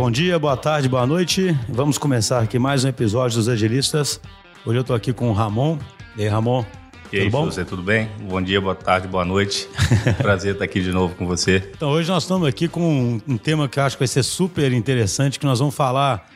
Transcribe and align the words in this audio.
Bom 0.00 0.10
dia, 0.10 0.38
boa 0.38 0.56
tarde, 0.56 0.88
boa 0.88 1.06
noite. 1.06 1.54
Vamos 1.68 1.98
começar 1.98 2.40
aqui 2.40 2.58
mais 2.58 2.86
um 2.86 2.88
episódio 2.88 3.36
dos 3.36 3.50
Agilistas. 3.50 4.18
Hoje 4.64 4.78
eu 4.78 4.80
estou 4.80 4.96
aqui 4.96 5.12
com 5.12 5.28
o 5.28 5.34
Ramon. 5.34 5.78
E 6.16 6.22
aí, 6.22 6.28
Ramon? 6.28 6.64
E 7.12 7.18
aí, 7.18 7.24
tudo 7.24 7.32
bom? 7.32 7.44
você 7.44 7.66
tudo 7.66 7.82
bem? 7.82 8.08
Bom 8.22 8.40
dia, 8.40 8.62
boa 8.62 8.74
tarde, 8.74 9.06
boa 9.06 9.26
noite. 9.26 9.68
Prazer 10.16 10.54
estar 10.54 10.64
aqui 10.64 10.80
de 10.80 10.90
novo 10.90 11.14
com 11.16 11.26
você. 11.26 11.70
Então, 11.76 11.90
hoje 11.90 12.08
nós 12.08 12.22
estamos 12.22 12.48
aqui 12.48 12.66
com 12.66 13.20
um 13.28 13.36
tema 13.36 13.68
que 13.68 13.78
eu 13.78 13.82
acho 13.82 13.96
que 13.96 14.00
vai 14.00 14.08
ser 14.08 14.22
super 14.22 14.72
interessante, 14.72 15.38
que 15.38 15.44
nós 15.44 15.58
vamos 15.58 15.74
falar 15.74 16.30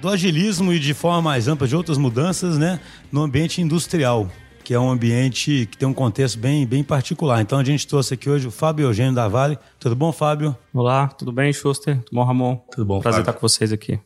do 0.00 0.08
agilismo 0.08 0.72
e 0.72 0.78
de 0.78 0.94
forma 0.94 1.20
mais 1.20 1.48
ampla 1.48 1.66
de 1.66 1.74
outras 1.74 1.98
mudanças, 1.98 2.56
né, 2.56 2.78
no 3.10 3.22
ambiente 3.22 3.60
industrial 3.60 4.30
que 4.68 4.74
é 4.74 4.78
um 4.78 4.90
ambiente 4.90 5.66
que 5.70 5.78
tem 5.78 5.88
um 5.88 5.94
contexto 5.94 6.38
bem, 6.38 6.66
bem 6.66 6.84
particular. 6.84 7.40
Então 7.40 7.58
a 7.58 7.64
gente 7.64 7.86
trouxe 7.86 8.12
aqui 8.12 8.28
hoje 8.28 8.48
o 8.48 8.50
Fábio 8.50 8.84
Eugênio 8.84 9.14
da 9.14 9.26
Vale. 9.26 9.58
Tudo 9.80 9.96
bom, 9.96 10.12
Fábio? 10.12 10.54
Olá, 10.74 11.08
tudo 11.08 11.32
bem, 11.32 11.50
Schuster? 11.54 11.96
Tudo 12.02 12.16
bom, 12.16 12.22
Ramon? 12.22 12.56
Tudo 12.70 12.84
bom, 12.84 13.00
Prazer 13.00 13.20
Fábio. 13.20 13.30
estar 13.30 13.32
com 13.32 13.48
vocês 13.48 13.72
aqui. 13.72 13.98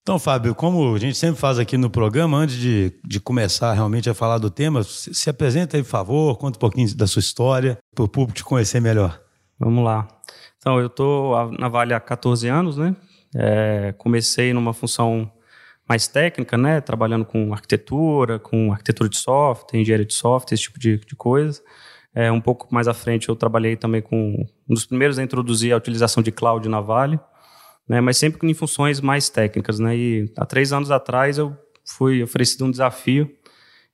Então, 0.00 0.18
Fábio, 0.18 0.54
como 0.54 0.94
a 0.94 0.98
gente 0.98 1.18
sempre 1.18 1.38
faz 1.38 1.58
aqui 1.58 1.76
no 1.76 1.90
programa, 1.90 2.38
antes 2.38 2.56
de, 2.56 2.94
de 3.04 3.20
começar 3.20 3.74
realmente 3.74 4.08
a 4.08 4.14
falar 4.14 4.38
do 4.38 4.48
tema, 4.48 4.82
se, 4.84 5.12
se 5.12 5.28
apresenta 5.28 5.76
aí, 5.76 5.82
por 5.82 5.90
favor, 5.90 6.38
conta 6.38 6.56
um 6.56 6.60
pouquinho 6.60 6.96
da 6.96 7.06
sua 7.06 7.20
história, 7.20 7.76
para 7.94 8.04
o 8.06 8.08
público 8.08 8.38
te 8.38 8.42
conhecer 8.42 8.80
melhor. 8.80 9.20
Vamos 9.60 9.84
lá. 9.84 10.08
Então, 10.56 10.80
eu 10.80 10.86
estou 10.86 11.52
na 11.52 11.68
Vale 11.68 11.92
há 11.92 12.00
14 12.00 12.48
anos, 12.48 12.78
né? 12.78 12.96
É, 13.34 13.94
comecei 13.98 14.54
numa 14.54 14.72
função 14.72 15.30
mais 15.88 16.08
técnica, 16.08 16.56
né? 16.56 16.80
Trabalhando 16.80 17.24
com 17.24 17.52
arquitetura, 17.52 18.38
com 18.38 18.72
arquitetura 18.72 19.08
de 19.08 19.16
software, 19.16 19.78
engenharia 19.78 20.06
de 20.06 20.14
software, 20.14 20.54
esse 20.54 20.64
tipo 20.64 20.78
de, 20.78 20.98
de 20.98 21.14
coisa. 21.14 21.62
É, 22.14 22.32
um 22.32 22.40
pouco 22.40 22.66
mais 22.74 22.88
à 22.88 22.94
frente 22.94 23.28
eu 23.28 23.36
trabalhei 23.36 23.76
também 23.76 24.00
com 24.00 24.46
um 24.68 24.74
dos 24.74 24.86
primeiros 24.86 25.18
a 25.18 25.22
introduzir 25.22 25.72
a 25.72 25.76
utilização 25.76 26.22
de 26.22 26.32
cloud 26.32 26.66
na 26.68 26.80
Vale, 26.80 27.20
né? 27.88 28.00
Mas 28.00 28.16
sempre 28.16 28.50
em 28.50 28.54
funções 28.54 29.00
mais 29.00 29.28
técnicas, 29.28 29.78
né? 29.78 29.96
E 29.96 30.32
há 30.36 30.44
três 30.44 30.72
anos 30.72 30.90
atrás 30.90 31.38
eu 31.38 31.56
fui 31.84 32.22
oferecido 32.22 32.64
um 32.64 32.70
desafio 32.70 33.30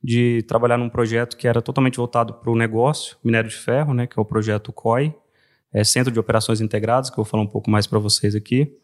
de 0.02 0.42
trabalhar 0.48 0.78
num 0.78 0.88
projeto 0.88 1.36
que 1.36 1.46
era 1.46 1.60
totalmente 1.60 1.96
voltado 1.96 2.34
para 2.34 2.50
o 2.50 2.56
negócio, 2.56 3.16
minério 3.22 3.50
de 3.50 3.56
ferro, 3.56 3.92
né? 3.92 4.06
Que 4.06 4.18
é 4.18 4.22
o 4.22 4.24
projeto 4.24 4.72
COI, 4.72 5.14
é 5.72 5.84
Centro 5.84 6.12
de 6.12 6.18
Operações 6.18 6.60
Integradas, 6.60 7.10
que 7.10 7.14
eu 7.14 7.24
vou 7.24 7.30
falar 7.30 7.42
um 7.42 7.48
pouco 7.48 7.70
mais 7.70 7.86
para 7.86 7.98
vocês 7.98 8.34
aqui. 8.34 8.76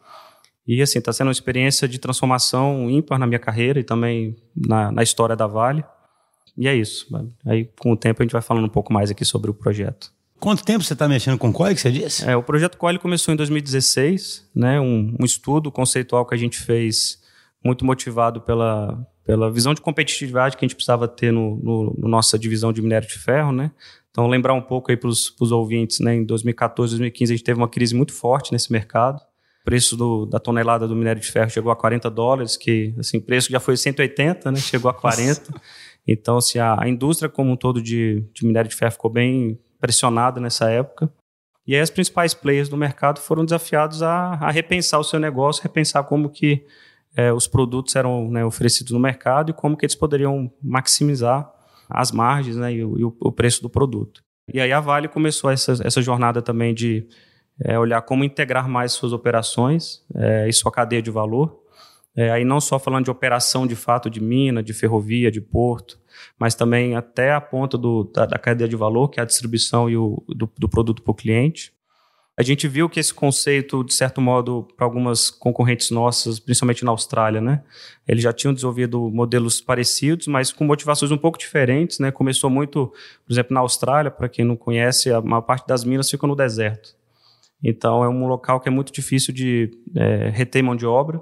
E 0.69 0.83
assim, 0.83 0.99
está 0.99 1.15
sendo 1.15 1.29
uma 1.29 1.33
experiência 1.33 1.89
de 1.89 1.99
transformação 1.99 2.91
ímpar 2.91 3.19
na 3.19 3.27
minha 3.27 3.39
carreira 3.39 3.81
e 3.81 3.83
também 3.83 4.37
na, 4.55 4.93
na, 4.93 5.03
história 5.03 5.35
da 5.35 5.47
Vale. 5.47 5.83
E 6.59 6.69
é 6.69 6.77
isso. 6.77 7.07
Aí, 7.47 7.71
com 7.81 7.93
o 7.93 7.97
tempo, 7.97 8.21
a 8.21 8.25
gente 8.25 8.33
vai 8.33 8.43
falando 8.43 8.67
um 8.67 8.69
pouco 8.71 8.93
mais 8.93 9.11
aqui 9.11 9.25
sobre 9.25 9.51
o 9.51 9.55
projeto. 9.55 10.13
Quanto 10.39 10.63
tempo 10.63 10.85
você 10.85 10.93
está 10.93 11.09
mexendo 11.09 11.39
com 11.39 11.51
COI, 11.51 11.75
que 11.75 11.81
você 11.81 11.91
disse? 11.91 12.29
É, 12.29 12.37
o 12.37 12.43
projeto 12.43 12.77
COI 12.77 12.99
começou 12.99 13.33
em 13.33 13.37
2016, 13.37 14.51
né, 14.55 14.79
um, 14.79 15.17
um, 15.19 15.25
estudo 15.25 15.73
conceitual 15.73 16.27
que 16.27 16.35
a 16.35 16.39
gente 16.39 16.59
fez 16.59 17.19
muito 17.65 17.85
motivado 17.85 18.43
pela, 18.43 19.05
pela 19.25 19.51
visão 19.51 19.73
de 19.73 19.81
competitividade 19.81 20.57
que 20.57 20.65
a 20.65 20.69
gente 20.69 20.77
precisava 20.77 21.09
ter 21.09 21.33
no, 21.33 21.57
no, 21.57 21.97
no 21.99 22.09
nossa 22.09 22.39
divisão 22.39 22.73
de 22.75 22.83
minério 22.83 23.09
de 23.09 23.19
ferro, 23.19 23.53
né? 23.53 23.73
Então, 24.11 24.29
lembrar 24.29 24.53
um 24.53 24.61
pouco 24.61 24.91
aí 24.91 24.97
para 24.97 25.09
os 25.09 25.53
ouvintes, 25.53 25.99
né? 26.01 26.15
Em 26.15 26.25
2014, 26.25 26.93
2015, 26.93 27.33
a 27.33 27.37
gente 27.37 27.45
teve 27.45 27.59
uma 27.59 27.69
crise 27.69 27.95
muito 27.95 28.13
forte 28.13 28.53
nesse 28.53 28.71
mercado 28.71 29.21
preço 29.69 29.99
do, 29.99 30.25
da 30.25 30.39
tonelada 30.39 30.89
do 30.89 30.97
minério 30.97 31.21
de 31.21 31.31
ferro 31.31 31.51
chegou 31.51 31.71
a 31.71 31.77
40 31.77 32.09
dólares, 32.09 32.57
que 32.57 32.95
assim, 32.99 33.21
preço 33.21 33.53
já 33.53 33.61
foi 33.61 33.77
180, 33.77 34.51
né? 34.51 34.59
Chegou 34.59 34.91
a 34.91 34.95
40. 34.95 35.43
Então, 36.07 36.39
assim, 36.39 36.59
a, 36.59 36.83
a, 36.83 36.89
indústria 36.89 37.29
como 37.29 37.51
um 37.51 37.57
todo 37.57 37.83
de, 37.83 38.25
de 38.33 38.47
minério 38.47 38.71
de 38.71 38.75
ferro 38.75 38.93
ficou 38.93 39.11
bem 39.11 39.59
pressionada 39.79 40.41
nessa 40.41 40.71
época. 40.71 41.13
E 41.67 41.75
aí 41.75 41.83
as 41.83 41.91
principais 41.91 42.33
players 42.33 42.71
do 42.71 42.79
mercado 42.79 43.21
foram 43.21 43.45
desafiados 43.45 44.03
a, 44.03 44.39
a 44.41 44.51
repensar 44.51 45.01
o 45.01 45.05
seu 45.05 45.21
negócio, 45.21 45.63
repensar 45.63 46.03
como 46.05 46.31
que 46.31 46.65
é, 47.15 47.31
os 47.31 47.47
produtos 47.47 47.95
eram 47.95 48.31
né, 48.31 48.43
oferecidos 48.43 48.93
no 48.95 48.99
mercado 48.99 49.51
e 49.51 49.53
como 49.53 49.77
que 49.77 49.85
eles 49.85 49.95
poderiam 49.95 50.51
maximizar 50.63 51.47
as 51.91 52.11
margens 52.11 52.57
né, 52.57 52.73
e, 52.73 52.83
o, 52.83 52.99
e 52.99 53.05
o 53.05 53.31
preço 53.31 53.61
do 53.61 53.69
produto. 53.69 54.23
E 54.51 54.63
aí 54.63 54.73
a 54.73 54.81
Vale 54.81 55.09
começou 55.09 55.51
essa, 55.51 55.73
essa 55.85 56.01
jornada 56.01 56.41
também 56.41 56.73
de 56.73 57.07
é 57.61 57.79
olhar 57.79 58.03
como 58.03 58.25
integrar 58.25 58.69
mais 58.69 58.93
suas 58.93 59.13
operações 59.13 60.05
é, 60.15 60.49
e 60.49 60.53
sua 60.53 60.71
cadeia 60.71 61.03
de 61.03 61.11
valor. 61.11 61.61
É, 62.17 62.31
aí 62.31 62.45
não 62.45 62.61
só 62.61 62.79
falando 62.79 63.05
de 63.05 63.11
operação 63.11 63.67
de 63.67 63.77
fato 63.77 64.11
de 64.11 64.21
mina, 64.21 64.63
de 64.63 64.73
ferrovia, 64.73 65.31
de 65.31 65.41
porto, 65.41 65.99
mas 66.39 66.55
também 66.55 66.97
até 66.97 67.33
a 67.33 67.41
ponta 67.41 67.79
do, 67.79 68.05
da, 68.13 68.27
da, 68.27 68.39
cadeia 68.39 68.69
de 68.69 68.75
valor, 68.75 69.09
que 69.09 69.21
é 69.21 69.23
a 69.23 69.27
distribuição 69.27 69.89
e 69.89 69.97
o, 69.97 70.23
do, 70.29 70.51
do 70.59 70.69
produto 70.69 71.03
para 71.03 71.13
o 71.13 71.15
cliente. 71.15 71.73
A 72.37 72.43
gente 72.43 72.69
viu 72.69 72.89
que 72.89 73.01
esse 73.01 73.13
conceito, 73.13 73.83
de 73.83 73.93
certo 73.93 74.21
modo, 74.21 74.67
para 74.77 74.87
algumas 74.87 75.29
concorrentes 75.29 75.91
nossas, 75.91 76.39
principalmente 76.39 76.85
na 76.85 76.93
Austrália, 76.93 77.41
né, 77.41 77.65
eles 78.07 78.23
já 78.23 78.33
tinham 78.33 78.55
desenvolvido 78.55 79.11
modelos 79.11 79.61
parecidos, 79.61 80.29
mas 80.29 80.53
com 80.53 80.65
motivações 80.65 81.11
um 81.11 81.19
pouco 81.19 81.39
diferentes. 81.39 81.99
Né? 81.99 82.13
Começou 82.13 82.49
muito, 82.49 82.93
por 83.27 83.33
exemplo, 83.33 83.55
na 83.55 83.61
Austrália, 83.61 84.11
para 84.11 84.29
quem 84.29 84.45
não 84.45 84.57
conhece, 84.57 85.13
a 85.13 85.21
maior 85.21 85.43
parte 85.43 85.67
das 85.67 85.83
minas 85.83 86.09
fica 86.11 86.27
no 86.27 86.37
deserto. 86.37 86.98
Então, 87.63 88.05
é 88.05 88.09
um 88.09 88.27
local 88.27 88.61
que 88.61 88.69
é 88.69 88.73
muito 88.73 88.93
difícil 88.93 89.35
de 89.35 89.71
é, 89.95 90.31
reter 90.31 90.63
mão 90.63 90.77
de 90.77 90.87
obra. 90.87 91.21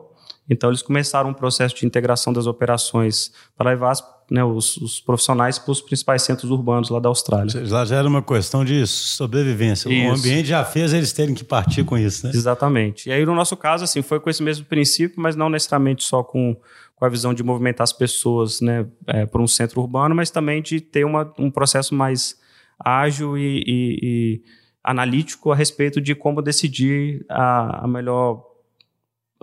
Então, 0.49 0.71
eles 0.71 0.83
começaram 0.83 1.31
um 1.31 1.35
processo 1.35 1.75
de 1.75 1.87
integração 1.87 2.33
das 2.33 2.47
operações 2.47 3.33
para 3.57 3.71
levar 3.71 3.95
né, 4.31 4.45
os, 4.45 4.77
os, 4.77 5.01
profissionais 5.01 5.59
para 5.59 5.73
os 5.73 5.81
principais 5.81 6.23
centros 6.23 6.51
urbanos 6.51 6.89
lá 6.89 7.01
da 7.01 7.09
Austrália. 7.09 7.53
Lá 7.69 7.85
já 7.85 7.97
era 7.97 8.09
uma 8.09 8.23
questão 8.23 8.65
de 8.65 8.87
sobrevivência. 8.87 9.89
Isso. 9.89 10.09
O 10.09 10.15
ambiente 10.15 10.49
já 10.49 10.65
fez 10.65 10.93
eles 10.93 11.13
terem 11.13 11.35
que 11.35 11.45
partir 11.45 11.85
com 11.85 11.97
isso, 11.97 12.27
né? 12.27 12.33
Exatamente. 12.35 13.09
E 13.09 13.13
aí, 13.13 13.25
no 13.25 13.35
nosso 13.35 13.57
caso, 13.57 13.85
assim, 13.85 14.03
foi 14.03 14.21
com 14.21 14.31
esse 14.31 14.43
mesmo 14.43 14.65
princípio, 14.67 15.21
mas 15.21 15.35
não 15.35 15.49
necessariamente 15.49 16.05
só 16.05 16.23
com, 16.23 16.57
com 16.95 17.05
a 17.05 17.09
visão 17.09 17.35
de 17.35 17.43
movimentar 17.43 17.85
as 17.85 17.93
pessoas 17.93 18.61
né, 18.61 18.87
é, 19.07 19.27
para 19.27 19.41
um 19.41 19.49
centro 19.49 19.81
urbano, 19.81 20.15
mas 20.15 20.31
também 20.31 20.63
de 20.63 20.81
ter 20.81 21.05
uma, 21.05 21.33
um 21.39 21.51
processo 21.51 21.95
mais 21.95 22.37
ágil 22.79 23.39
e, 23.39 23.65
e, 23.67 23.99
e 24.03 24.43
analítico 24.87 25.51
a 25.51 25.57
respeito 25.57 26.01
de 26.01 26.15
como 26.15 26.41
decidir 26.41 27.27
a, 27.29 27.85
a 27.85 27.89
melhor 27.89 28.45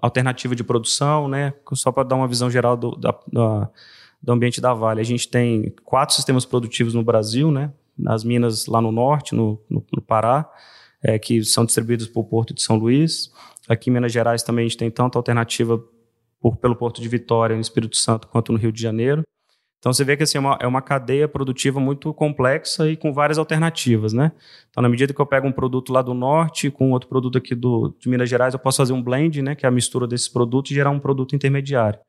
alternativa 0.02 0.56
de 0.56 0.64
produção, 0.64 1.28
né? 1.28 1.54
Só 1.74 1.92
para 1.92 2.04
dar 2.04 2.16
uma 2.16 2.28
visão 2.28 2.50
geral 2.50 2.78
do, 2.78 2.92
da, 2.96 3.14
da, 3.32 3.70
do 4.22 4.32
ambiente 4.32 4.62
da 4.62 4.74
Vale. 4.74 5.02
A 5.02 5.04
gente 5.04 5.28
tem 5.28 5.76
quatro 5.84 6.16
sistemas 6.16 6.46
produtivos 6.46 6.94
no 6.94 7.04
Brasil, 7.04 7.52
né? 7.52 7.74
Nas 7.98 8.24
minas 8.24 8.68
lá 8.68 8.82
no 8.82 8.92
norte, 8.92 9.36
no, 9.36 9.62
no, 9.70 9.86
no 9.92 10.02
Pará, 10.02 10.50
é, 11.04 11.20
que 11.20 11.44
são 11.44 11.66
distribuídos 11.66 12.08
por 12.08 12.24
Porto 12.24 12.54
de 12.54 12.62
São 12.62 12.78
Luís. 12.78 13.30
Aqui 13.68 13.90
em 13.90 13.94
Minas 13.94 14.14
Gerais 14.14 14.44
também 14.44 14.66
a 14.66 14.68
gente 14.68 14.78
tem 14.78 14.90
tanto 14.90 15.18
alternativa 15.18 15.82
por, 16.40 16.56
pelo 16.56 16.76
Porto 16.76 17.02
de 17.02 17.10
Vitória, 17.10 17.56
no 17.56 17.62
Espírito 17.62 17.98
Santo, 17.98 18.28
quanto 18.30 18.54
no 18.54 18.58
Rio 18.58 18.72
de 18.72 18.82
Janeiro. 18.82 19.24
Então 19.84 19.92
você 19.92 20.06
vê 20.06 20.16
que 20.16 20.24
assim, 20.24 20.38
é, 20.38 20.40
uma, 20.40 20.58
é 20.62 20.66
uma 20.66 20.82
cadeia 20.82 21.28
produtiva 21.28 21.78
muito 21.78 22.14
complexa 22.14 22.90
e 22.90 22.96
com 22.96 23.12
várias 23.12 23.38
alternativas, 23.38 24.14
né? 24.14 24.32
Então, 24.70 24.82
na 24.82 24.88
medida 24.88 25.14
que 25.14 25.20
eu 25.20 25.26
pego 25.26 25.46
um 25.46 25.52
produto 25.52 25.92
lá 25.92 26.02
do 26.02 26.14
norte 26.14 26.72
com 26.72 26.92
outro 26.92 27.10
produto 27.10 27.38
aqui 27.38 27.54
do, 27.54 27.94
de 28.00 28.08
Minas 28.08 28.30
Gerais, 28.30 28.54
eu 28.54 28.60
posso 28.62 28.78
fazer 28.78 28.94
um 28.94 29.04
blend, 29.04 29.42
né? 29.42 29.56
Que 29.56 29.66
é 29.66 29.68
a 29.68 29.72
mistura 29.72 30.08
desses 30.08 30.30
produtos 30.30 30.72
e 30.72 30.74
gerar 30.74 30.90
um 30.90 31.00
produto 31.00 31.36
intermediário. 31.36 32.00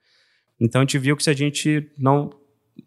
Então 0.60 0.82
a 0.82 0.84
gente 0.84 0.96
viu 0.98 1.16
que 1.16 1.24
se 1.24 1.30
a 1.30 1.34
gente 1.34 1.90
não 1.98 2.30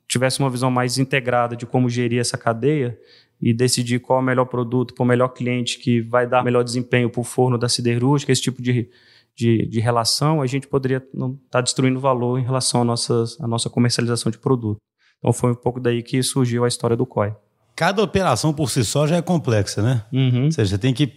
tivesse 0.07 0.39
uma 0.39 0.49
visão 0.49 0.71
mais 0.71 0.97
integrada 0.97 1.53
de 1.53 1.65
como 1.65 1.89
gerir 1.89 2.21
essa 2.21 2.37
cadeia 2.37 2.97
e 3.41 3.53
decidir 3.53 3.99
qual 3.99 4.19
é 4.19 4.21
o 4.21 4.25
melhor 4.25 4.45
produto 4.45 4.93
para 4.93 5.03
o 5.03 5.05
melhor 5.05 5.27
cliente 5.27 5.79
que 5.79 5.99
vai 5.99 6.25
dar 6.25 6.45
melhor 6.45 6.63
desempenho 6.63 7.09
para 7.09 7.19
o 7.19 7.25
forno 7.25 7.57
da 7.57 7.67
siderúrgica, 7.67 8.31
esse 8.31 8.41
tipo 8.41 8.61
de 8.61 8.89
de, 9.37 9.67
de 9.67 9.79
relação, 9.79 10.41
a 10.41 10.47
gente 10.47 10.67
poderia 10.67 11.05
não 11.13 11.33
estar 11.33 11.59
tá 11.59 11.61
destruindo 11.61 11.99
valor 11.99 12.39
em 12.39 12.43
relação 12.43 12.81
à 12.81 12.83
nossa, 12.83 13.23
à 13.39 13.47
nossa 13.47 13.69
comercialização 13.69 14.31
de 14.31 14.39
produto. 14.39 14.77
Então 15.19 15.31
foi 15.31 15.51
um 15.51 15.55
pouco 15.55 15.79
daí 15.79 16.01
que 16.01 16.21
surgiu 16.23 16.65
a 16.65 16.67
história 16.67 16.97
do 16.97 17.05
COI. 17.05 17.33
Cada 17.75 18.01
operação 18.01 18.51
por 18.51 18.71
si 18.71 18.83
só 18.83 19.05
já 19.05 19.17
é 19.17 19.21
complexa, 19.21 19.83
né? 19.83 20.03
Uhum. 20.11 20.45
Ou 20.45 20.51
seja, 20.51 20.71
você 20.71 20.77
tem 20.79 20.91
que 20.91 21.13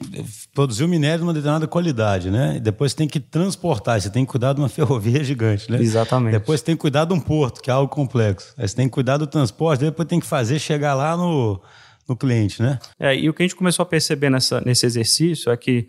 produzir 0.52 0.84
o 0.84 0.88
minério 0.88 1.20
de 1.20 1.22
uma 1.24 1.32
determinada 1.32 1.66
qualidade, 1.66 2.30
né? 2.30 2.56
E 2.58 2.60
depois 2.60 2.92
você 2.92 2.98
tem 2.98 3.08
que 3.08 3.18
transportar, 3.18 3.98
você 3.98 4.10
tem 4.10 4.26
que 4.26 4.30
cuidar 4.30 4.52
de 4.52 4.60
uma 4.60 4.68
ferrovia 4.70 5.24
gigante, 5.24 5.72
né? 5.72 5.80
Exatamente. 5.80 6.32
Depois 6.32 6.60
você 6.60 6.66
tem 6.66 6.76
que 6.76 6.82
cuidar 6.82 7.06
de 7.06 7.14
um 7.14 7.20
porto, 7.20 7.62
que 7.62 7.70
é 7.70 7.72
algo 7.72 7.90
complexo. 7.90 8.52
Aí 8.58 8.68
você 8.68 8.76
tem 8.76 8.86
que 8.86 8.92
cuidar 8.92 9.16
do 9.16 9.26
transporte, 9.26 9.80
depois 9.80 10.06
tem 10.06 10.20
que 10.20 10.26
fazer 10.26 10.58
chegar 10.58 10.92
lá 10.92 11.16
no, 11.16 11.62
no 12.06 12.14
cliente, 12.14 12.60
né? 12.60 12.78
É, 12.98 13.16
e 13.16 13.30
o 13.30 13.32
que 13.32 13.42
a 13.42 13.46
gente 13.46 13.56
começou 13.56 13.82
a 13.82 13.86
perceber 13.86 14.28
nessa, 14.28 14.60
nesse 14.60 14.84
exercício 14.84 15.50
é 15.50 15.56
que 15.56 15.86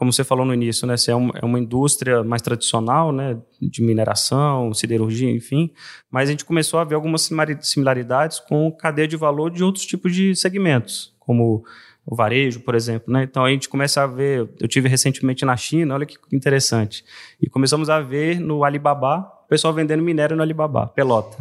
como 0.00 0.10
você 0.10 0.24
falou 0.24 0.46
no 0.46 0.54
início, 0.54 0.86
né, 0.86 0.96
se 0.96 1.10
é, 1.10 1.14
um, 1.14 1.28
é 1.34 1.44
uma 1.44 1.58
indústria 1.58 2.24
mais 2.24 2.40
tradicional, 2.40 3.12
né, 3.12 3.36
de 3.60 3.82
mineração, 3.82 4.72
siderurgia, 4.72 5.30
enfim, 5.30 5.70
mas 6.10 6.30
a 6.30 6.32
gente 6.32 6.42
começou 6.42 6.80
a 6.80 6.84
ver 6.84 6.94
algumas 6.94 7.30
similaridades 7.60 8.40
com 8.40 8.72
cadeia 8.72 9.06
de 9.06 9.14
valor 9.14 9.50
de 9.50 9.62
outros 9.62 9.84
tipos 9.84 10.14
de 10.14 10.34
segmentos, 10.34 11.14
como 11.18 11.62
o 12.06 12.16
varejo, 12.16 12.60
por 12.60 12.74
exemplo, 12.74 13.12
né? 13.12 13.24
Então 13.24 13.44
a 13.44 13.50
gente 13.50 13.68
começa 13.68 14.02
a 14.02 14.06
ver, 14.06 14.48
eu 14.58 14.66
tive 14.66 14.88
recentemente 14.88 15.44
na 15.44 15.54
China, 15.54 15.96
olha 15.96 16.06
que 16.06 16.16
interessante, 16.32 17.04
e 17.38 17.46
começamos 17.46 17.90
a 17.90 18.00
ver 18.00 18.40
no 18.40 18.64
Alibaba, 18.64 19.30
o 19.44 19.48
pessoal 19.48 19.74
vendendo 19.74 20.02
minério 20.02 20.34
no 20.34 20.42
Alibaba, 20.42 20.86
pelota. 20.86 21.36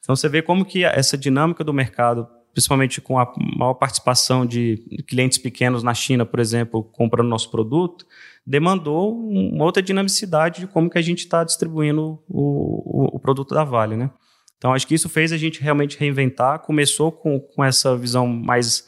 Então 0.00 0.16
você 0.16 0.30
vê 0.30 0.40
como 0.40 0.64
que 0.64 0.82
essa 0.82 1.18
dinâmica 1.18 1.62
do 1.62 1.74
mercado 1.74 2.26
principalmente 2.56 3.02
com 3.02 3.18
a 3.18 3.30
maior 3.54 3.74
participação 3.74 4.46
de 4.46 4.78
clientes 5.06 5.36
pequenos 5.36 5.82
na 5.82 5.92
China, 5.92 6.24
por 6.24 6.40
exemplo, 6.40 6.82
comprando 6.82 7.28
nosso 7.28 7.50
produto, 7.50 8.06
demandou 8.46 9.14
uma 9.14 9.62
outra 9.62 9.82
dinamicidade 9.82 10.60
de 10.60 10.66
como 10.66 10.88
que 10.88 10.96
a 10.96 11.02
gente 11.02 11.18
está 11.18 11.44
distribuindo 11.44 12.18
o, 12.26 13.10
o, 13.10 13.16
o, 13.16 13.20
produto 13.20 13.54
da 13.54 13.62
Vale, 13.62 13.94
né? 13.94 14.10
Então, 14.56 14.72
acho 14.72 14.86
que 14.86 14.94
isso 14.94 15.06
fez 15.06 15.32
a 15.32 15.36
gente 15.36 15.60
realmente 15.60 15.98
reinventar. 15.98 16.60
Começou 16.60 17.12
com, 17.12 17.38
com 17.38 17.62
essa 17.62 17.94
visão 17.94 18.26
mais, 18.26 18.86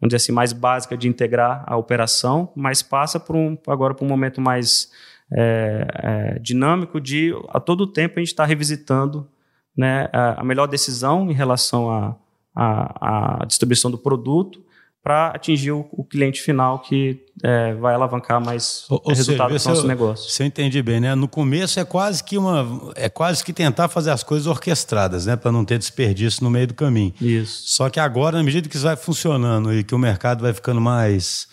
vamos 0.00 0.10
dizer 0.10 0.18
assim, 0.18 0.30
mais 0.30 0.52
básica 0.52 0.96
de 0.96 1.08
integrar 1.08 1.64
a 1.66 1.76
operação, 1.76 2.52
mas 2.54 2.82
passa 2.82 3.18
por 3.18 3.34
um, 3.34 3.58
agora 3.66 3.94
para 3.94 4.04
um 4.04 4.08
momento 4.08 4.40
mais 4.40 4.92
é, 5.32 5.88
é, 5.92 6.38
dinâmico 6.38 7.00
de, 7.00 7.32
a 7.48 7.58
todo 7.58 7.84
tempo, 7.84 8.14
a 8.16 8.20
gente 8.20 8.28
está 8.28 8.44
revisitando 8.44 9.28
né, 9.76 10.08
a, 10.12 10.40
a 10.40 10.44
melhor 10.44 10.68
decisão 10.68 11.28
em 11.28 11.34
relação 11.34 11.90
a, 11.90 12.16
a, 12.58 13.42
a, 13.42 13.46
distribuição 13.46 13.88
do 13.88 13.96
produto 13.96 14.60
para 15.00 15.28
atingir 15.28 15.70
o, 15.70 15.88
o, 15.92 16.02
cliente 16.02 16.42
final 16.42 16.80
que 16.80 17.24
é, 17.42 17.72
vai 17.74 17.94
alavancar 17.94 18.44
mais 18.44 18.84
o 18.90 19.10
resultado 19.10 19.48
do 19.48 19.52
nosso 19.52 19.82
eu, 19.82 19.86
negócio. 19.86 20.28
Se 20.28 20.42
eu 20.42 20.46
entendi 20.46 20.82
bem, 20.82 21.00
né? 21.00 21.14
No 21.14 21.28
começo 21.28 21.78
é 21.78 21.84
quase 21.84 22.22
que 22.22 22.36
uma 22.36 22.92
é 22.96 23.08
quase 23.08 23.44
que 23.44 23.52
tentar 23.52 23.88
fazer 23.88 24.10
as 24.10 24.24
coisas 24.24 24.48
orquestradas, 24.48 25.26
né, 25.26 25.36
para 25.36 25.52
não 25.52 25.64
ter 25.64 25.78
desperdício 25.78 26.42
no 26.42 26.50
meio 26.50 26.66
do 26.66 26.74
caminho. 26.74 27.14
Isso. 27.20 27.62
Só 27.68 27.88
que 27.88 28.00
agora, 28.00 28.36
na 28.36 28.42
medida 28.42 28.68
que 28.68 28.74
isso 28.74 28.84
vai 28.84 28.96
funcionando 28.96 29.72
e 29.72 29.84
que 29.84 29.94
o 29.94 29.98
mercado 29.98 30.42
vai 30.42 30.52
ficando 30.52 30.80
mais 30.80 31.46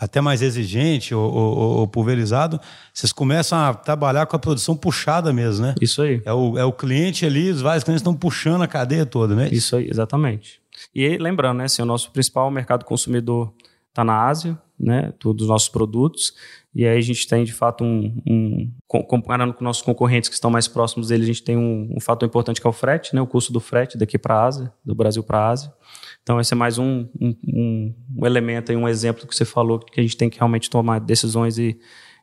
até 0.00 0.18
mais 0.20 0.40
exigente 0.40 1.14
ou, 1.14 1.30
ou, 1.30 1.58
ou, 1.80 1.86
pulverizado, 1.86 2.58
vocês 2.92 3.12
começam 3.12 3.58
a 3.58 3.74
trabalhar 3.74 4.24
com 4.24 4.34
a 4.34 4.38
produção 4.38 4.74
puxada 4.74 5.30
mesmo, 5.30 5.66
né? 5.66 5.74
Isso 5.78 6.00
aí. 6.00 6.22
É 6.24 6.32
o, 6.32 6.58
é 6.58 6.64
o 6.64 6.72
cliente 6.72 7.26
ali, 7.26 7.50
os 7.50 7.60
vários 7.60 7.84
clientes 7.84 8.00
estão 8.00 8.14
puxando 8.14 8.62
a 8.62 8.66
cadeia 8.66 9.04
toda, 9.04 9.34
né? 9.34 9.50
Isso 9.52 9.76
aí, 9.76 9.90
exatamente. 9.90 10.58
E 10.94 11.18
lembrando, 11.18 11.58
né, 11.58 11.64
assim, 11.64 11.82
o 11.82 11.84
nosso 11.84 12.10
principal 12.10 12.50
mercado 12.50 12.86
consumidor 12.86 13.52
está 13.90 14.02
na 14.02 14.24
Ásia, 14.24 14.58
né, 14.78 15.12
dos 15.20 15.48
nossos 15.48 15.68
produtos, 15.68 16.32
e 16.74 16.86
aí 16.86 16.96
a 16.96 17.02
gente 17.02 17.28
tem, 17.28 17.44
de 17.44 17.52
fato, 17.52 17.84
um, 17.84 18.22
um 18.26 18.72
comparando 18.86 19.52
com 19.52 19.62
nossos 19.62 19.82
concorrentes 19.82 20.30
que 20.30 20.34
estão 20.34 20.50
mais 20.50 20.66
próximos 20.66 21.08
deles, 21.08 21.24
a 21.24 21.32
gente 21.32 21.42
tem 21.42 21.58
um, 21.58 21.92
um 21.94 22.00
fator 22.00 22.26
importante 22.26 22.58
que 22.58 22.66
é 22.66 22.70
o 22.70 22.72
frete, 22.72 23.14
né, 23.14 23.20
o 23.20 23.26
custo 23.26 23.52
do 23.52 23.60
frete 23.60 23.98
daqui 23.98 24.16
para 24.16 24.36
a 24.36 24.44
Ásia, 24.46 24.72
do 24.82 24.94
Brasil 24.94 25.22
para 25.22 25.38
a 25.40 25.48
Ásia. 25.50 25.70
Então, 26.30 26.40
esse 26.40 26.54
é 26.54 26.56
mais 26.56 26.78
um, 26.78 27.08
um, 27.20 27.92
um 28.16 28.24
elemento 28.24 28.70
e 28.70 28.76
um 28.76 28.88
exemplo 28.88 29.26
que 29.26 29.34
você 29.34 29.44
falou 29.44 29.80
que 29.80 29.98
a 29.98 30.02
gente 30.04 30.16
tem 30.16 30.30
que 30.30 30.38
realmente 30.38 30.70
tomar 30.70 31.00
decisões 31.00 31.58
e 31.58 31.76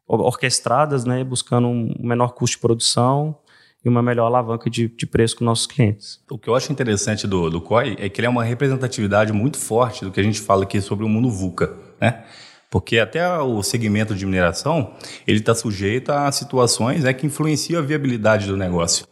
orquestradas, 0.07 1.03
né, 1.03 1.25
buscando 1.25 1.67
um 1.67 1.93
menor 1.99 2.29
custo 2.29 2.55
de 2.55 2.61
produção 2.61 3.37
e 3.83 3.89
uma 3.89 4.01
melhor 4.01 4.27
alavanca 4.27 4.69
de, 4.69 4.87
de 4.87 5.05
preço 5.05 5.35
com 5.35 5.43
nossos 5.43 5.67
clientes. 5.67 6.21
O 6.31 6.37
que 6.37 6.49
eu 6.49 6.55
acho 6.55 6.71
interessante 6.71 7.27
do, 7.27 7.49
do 7.49 7.59
COI 7.59 7.97
é 7.99 8.07
que 8.07 8.21
ele 8.21 8.27
é 8.27 8.29
uma 8.29 8.45
representatividade 8.45 9.33
muito 9.33 9.57
forte 9.57 10.05
do 10.05 10.11
que 10.11 10.21
a 10.21 10.23
gente 10.23 10.39
fala 10.39 10.63
aqui 10.63 10.79
sobre 10.79 11.03
o 11.03 11.09
mundo 11.09 11.29
VUCA, 11.29 11.75
né? 11.99 12.23
Porque 12.71 12.99
até 12.99 13.29
o 13.39 13.61
segmento 13.61 14.15
de 14.15 14.25
mineração, 14.25 14.93
ele 15.27 15.39
está 15.39 15.53
sujeito 15.53 16.13
a 16.13 16.31
situações 16.31 17.03
é, 17.03 17.11
que 17.11 17.25
influenciam 17.25 17.81
a 17.81 17.83
viabilidade 17.83 18.47
do 18.47 18.55
negócio. 18.55 19.05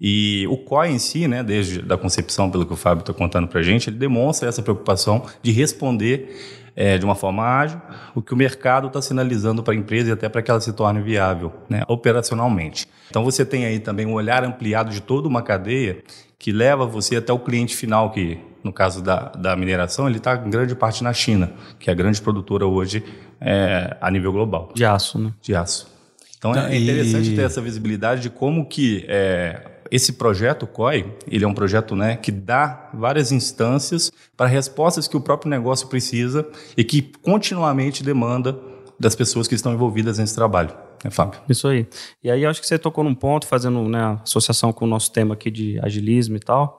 E 0.00 0.46
o 0.48 0.56
COI 0.56 0.92
em 0.92 0.98
si, 0.98 1.28
né, 1.28 1.42
desde 1.42 1.84
a 1.92 1.96
concepção, 1.98 2.50
pelo 2.50 2.64
que 2.64 2.72
o 2.72 2.76
Fábio 2.76 3.02
está 3.02 3.12
contando 3.12 3.46
para 3.46 3.60
a 3.60 3.62
gente, 3.62 3.90
ele 3.90 3.98
demonstra 3.98 4.48
essa 4.48 4.62
preocupação 4.62 5.26
de 5.42 5.52
responder 5.52 6.60
é, 6.74 6.96
de 6.96 7.04
uma 7.04 7.14
forma 7.14 7.44
ágil 7.44 7.80
o 8.14 8.22
que 8.22 8.32
o 8.32 8.36
mercado 8.36 8.86
está 8.86 9.02
sinalizando 9.02 9.62
para 9.62 9.74
a 9.74 9.76
empresa 9.76 10.08
e 10.08 10.12
até 10.12 10.28
para 10.28 10.40
que 10.40 10.50
ela 10.50 10.60
se 10.60 10.72
torne 10.72 11.02
viável 11.02 11.52
né, 11.68 11.82
operacionalmente. 11.88 12.86
Então 13.10 13.22
você 13.22 13.44
tem 13.44 13.66
aí 13.66 13.78
também 13.78 14.06
um 14.06 14.14
olhar 14.14 14.42
ampliado 14.44 14.90
de 14.90 15.02
toda 15.02 15.28
uma 15.28 15.42
cadeia 15.42 16.02
que 16.38 16.50
leva 16.50 16.86
você 16.86 17.16
até 17.16 17.32
o 17.32 17.38
cliente 17.38 17.76
final, 17.76 18.10
que 18.10 18.38
no 18.64 18.72
caso 18.72 19.02
da, 19.02 19.28
da 19.30 19.54
mineração, 19.56 20.08
ele 20.08 20.16
está 20.16 20.34
em 20.36 20.48
grande 20.48 20.74
parte 20.74 21.04
na 21.04 21.12
China, 21.12 21.52
que 21.78 21.90
é 21.90 21.92
a 21.92 21.96
grande 21.96 22.20
produtora 22.20 22.66
hoje 22.66 23.04
é, 23.40 23.96
a 24.00 24.10
nível 24.10 24.32
global. 24.32 24.70
De 24.74 24.84
aço, 24.84 25.18
né? 25.18 25.32
De 25.42 25.54
aço. 25.54 25.90
Então 26.38 26.54
é 26.54 26.74
interessante 26.78 27.34
ter 27.34 27.42
essa 27.42 27.60
visibilidade 27.60 28.22
de 28.22 28.30
como 28.30 28.66
que 28.66 29.04
é, 29.06 29.69
esse 29.90 30.12
projeto 30.12 30.66
COI, 30.66 31.12
ele 31.26 31.44
é 31.44 31.48
um 31.48 31.54
projeto 31.54 31.96
né, 31.96 32.16
que 32.16 32.30
dá 32.30 32.88
várias 32.94 33.32
instâncias 33.32 34.12
para 34.36 34.46
respostas 34.46 35.08
que 35.08 35.16
o 35.16 35.20
próprio 35.20 35.50
negócio 35.50 35.88
precisa 35.88 36.48
e 36.76 36.84
que 36.84 37.02
continuamente 37.22 38.02
demanda 38.02 38.56
das 38.98 39.16
pessoas 39.16 39.48
que 39.48 39.54
estão 39.54 39.72
envolvidas 39.72 40.18
nesse 40.18 40.34
trabalho. 40.34 40.72
É, 41.02 41.08
Fábio? 41.08 41.40
Isso 41.48 41.66
aí. 41.66 41.86
E 42.22 42.30
aí 42.30 42.44
acho 42.44 42.60
que 42.60 42.66
você 42.66 42.78
tocou 42.78 43.02
num 43.02 43.14
ponto, 43.14 43.46
fazendo 43.46 43.88
né, 43.88 44.18
associação 44.22 44.70
com 44.70 44.84
o 44.84 44.88
nosso 44.88 45.10
tema 45.10 45.32
aqui 45.32 45.50
de 45.50 45.80
agilismo 45.82 46.36
e 46.36 46.40
tal, 46.40 46.78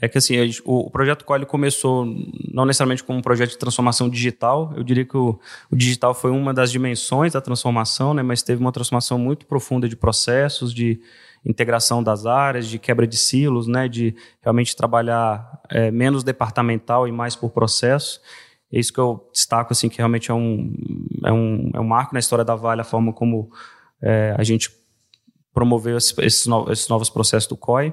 é 0.00 0.08
que 0.08 0.16
assim, 0.16 0.36
o, 0.64 0.86
o 0.86 0.90
projeto 0.90 1.24
COI 1.24 1.44
começou 1.44 2.06
não 2.50 2.64
necessariamente 2.64 3.04
como 3.04 3.18
um 3.18 3.22
projeto 3.22 3.50
de 3.50 3.58
transformação 3.58 4.08
digital, 4.08 4.72
eu 4.74 4.82
diria 4.82 5.04
que 5.04 5.16
o, 5.16 5.38
o 5.70 5.76
digital 5.76 6.14
foi 6.14 6.30
uma 6.30 6.54
das 6.54 6.72
dimensões 6.72 7.34
da 7.34 7.42
transformação, 7.42 8.14
né, 8.14 8.22
mas 8.22 8.42
teve 8.42 8.60
uma 8.60 8.72
transformação 8.72 9.18
muito 9.18 9.44
profunda 9.44 9.86
de 9.86 9.96
processos, 9.96 10.72
de 10.72 10.98
integração 11.44 12.02
das 12.02 12.26
áreas, 12.26 12.66
de 12.66 12.78
quebra 12.78 13.06
de 13.06 13.16
silos, 13.16 13.66
né, 13.66 13.88
de 13.88 14.14
realmente 14.40 14.76
trabalhar 14.76 15.60
é, 15.70 15.90
menos 15.90 16.22
departamental 16.22 17.06
e 17.08 17.12
mais 17.12 17.34
por 17.34 17.50
processo. 17.50 18.20
É 18.72 18.78
isso 18.78 18.92
que 18.92 19.00
eu 19.00 19.28
destaco, 19.32 19.72
assim, 19.72 19.88
que 19.88 19.98
realmente 19.98 20.30
é 20.30 20.34
um, 20.34 20.74
é 21.24 21.32
um, 21.32 21.70
é 21.74 21.80
um 21.80 21.84
marco 21.84 22.12
na 22.12 22.20
história 22.20 22.44
da 22.44 22.54
Vale, 22.54 22.82
a 22.82 22.84
forma 22.84 23.12
como 23.12 23.50
é, 24.02 24.34
a 24.36 24.44
gente 24.44 24.70
promoveu 25.54 25.96
esses, 25.96 26.46
novos, 26.46 26.70
esses 26.70 26.88
novos 26.88 27.10
processos 27.10 27.48
do 27.48 27.56
COI. 27.56 27.92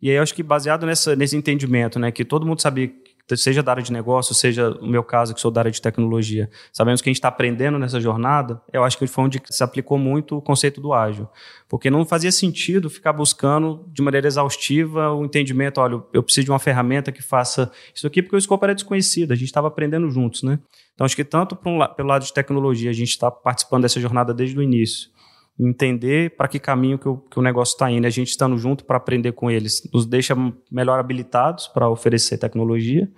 E 0.00 0.08
aí 0.08 0.16
eu 0.16 0.22
acho 0.22 0.34
que 0.34 0.42
baseado 0.42 0.86
nessa, 0.86 1.16
nesse 1.16 1.36
entendimento, 1.36 1.98
né, 1.98 2.10
que 2.10 2.24
todo 2.24 2.46
mundo 2.46 2.62
sabia 2.62 2.90
seja 3.36 3.62
da 3.62 3.72
área 3.72 3.82
de 3.82 3.92
negócio, 3.92 4.34
seja 4.34 4.70
o 4.80 4.86
meu 4.86 5.02
caso, 5.02 5.34
que 5.34 5.40
sou 5.40 5.50
da 5.50 5.62
área 5.62 5.70
de 5.70 5.80
tecnologia, 5.80 6.50
sabemos 6.72 7.00
que 7.00 7.08
a 7.08 7.10
gente 7.10 7.18
está 7.18 7.28
aprendendo 7.28 7.78
nessa 7.78 8.00
jornada, 8.00 8.60
eu 8.72 8.84
acho 8.84 8.98
que 8.98 9.06
foi 9.06 9.24
onde 9.24 9.40
se 9.50 9.64
aplicou 9.64 9.96
muito 9.96 10.36
o 10.36 10.42
conceito 10.42 10.80
do 10.80 10.92
ágil. 10.92 11.28
Porque 11.68 11.90
não 11.90 12.04
fazia 12.04 12.30
sentido 12.30 12.90
ficar 12.90 13.12
buscando 13.12 13.84
de 13.92 14.02
maneira 14.02 14.26
exaustiva 14.26 15.12
o 15.12 15.24
entendimento, 15.24 15.80
olha, 15.80 16.02
eu 16.12 16.22
preciso 16.22 16.44
de 16.44 16.50
uma 16.50 16.58
ferramenta 16.58 17.10
que 17.10 17.22
faça 17.22 17.70
isso 17.94 18.06
aqui, 18.06 18.22
porque 18.22 18.36
o 18.36 18.38
escopo 18.38 18.64
era 18.64 18.74
desconhecido, 18.74 19.32
a 19.32 19.36
gente 19.36 19.46
estava 19.46 19.68
aprendendo 19.68 20.10
juntos, 20.10 20.42
né? 20.42 20.58
Então, 20.94 21.04
acho 21.04 21.16
que 21.16 21.24
tanto 21.24 21.58
um, 21.66 21.78
pelo 21.96 22.08
lado 22.08 22.24
de 22.24 22.32
tecnologia, 22.32 22.90
a 22.90 22.94
gente 22.94 23.10
está 23.10 23.30
participando 23.30 23.82
dessa 23.82 24.00
jornada 24.00 24.32
desde 24.32 24.58
o 24.58 24.62
início, 24.62 25.08
entender 25.58 26.36
para 26.36 26.48
que 26.48 26.58
caminho 26.58 26.98
que 26.98 27.08
o, 27.08 27.16
que 27.16 27.38
o 27.38 27.42
negócio 27.42 27.74
está 27.74 27.90
indo. 27.90 28.06
A 28.06 28.10
gente 28.10 28.28
estando 28.28 28.58
junto 28.58 28.84
para 28.84 28.96
aprender 28.96 29.32
com 29.32 29.50
eles 29.50 29.88
nos 29.92 30.04
deixa 30.04 30.34
melhor 30.70 30.98
habilitados 30.98 31.68
para 31.68 31.88
oferecer 31.88 32.38
tecnologia. 32.38 33.08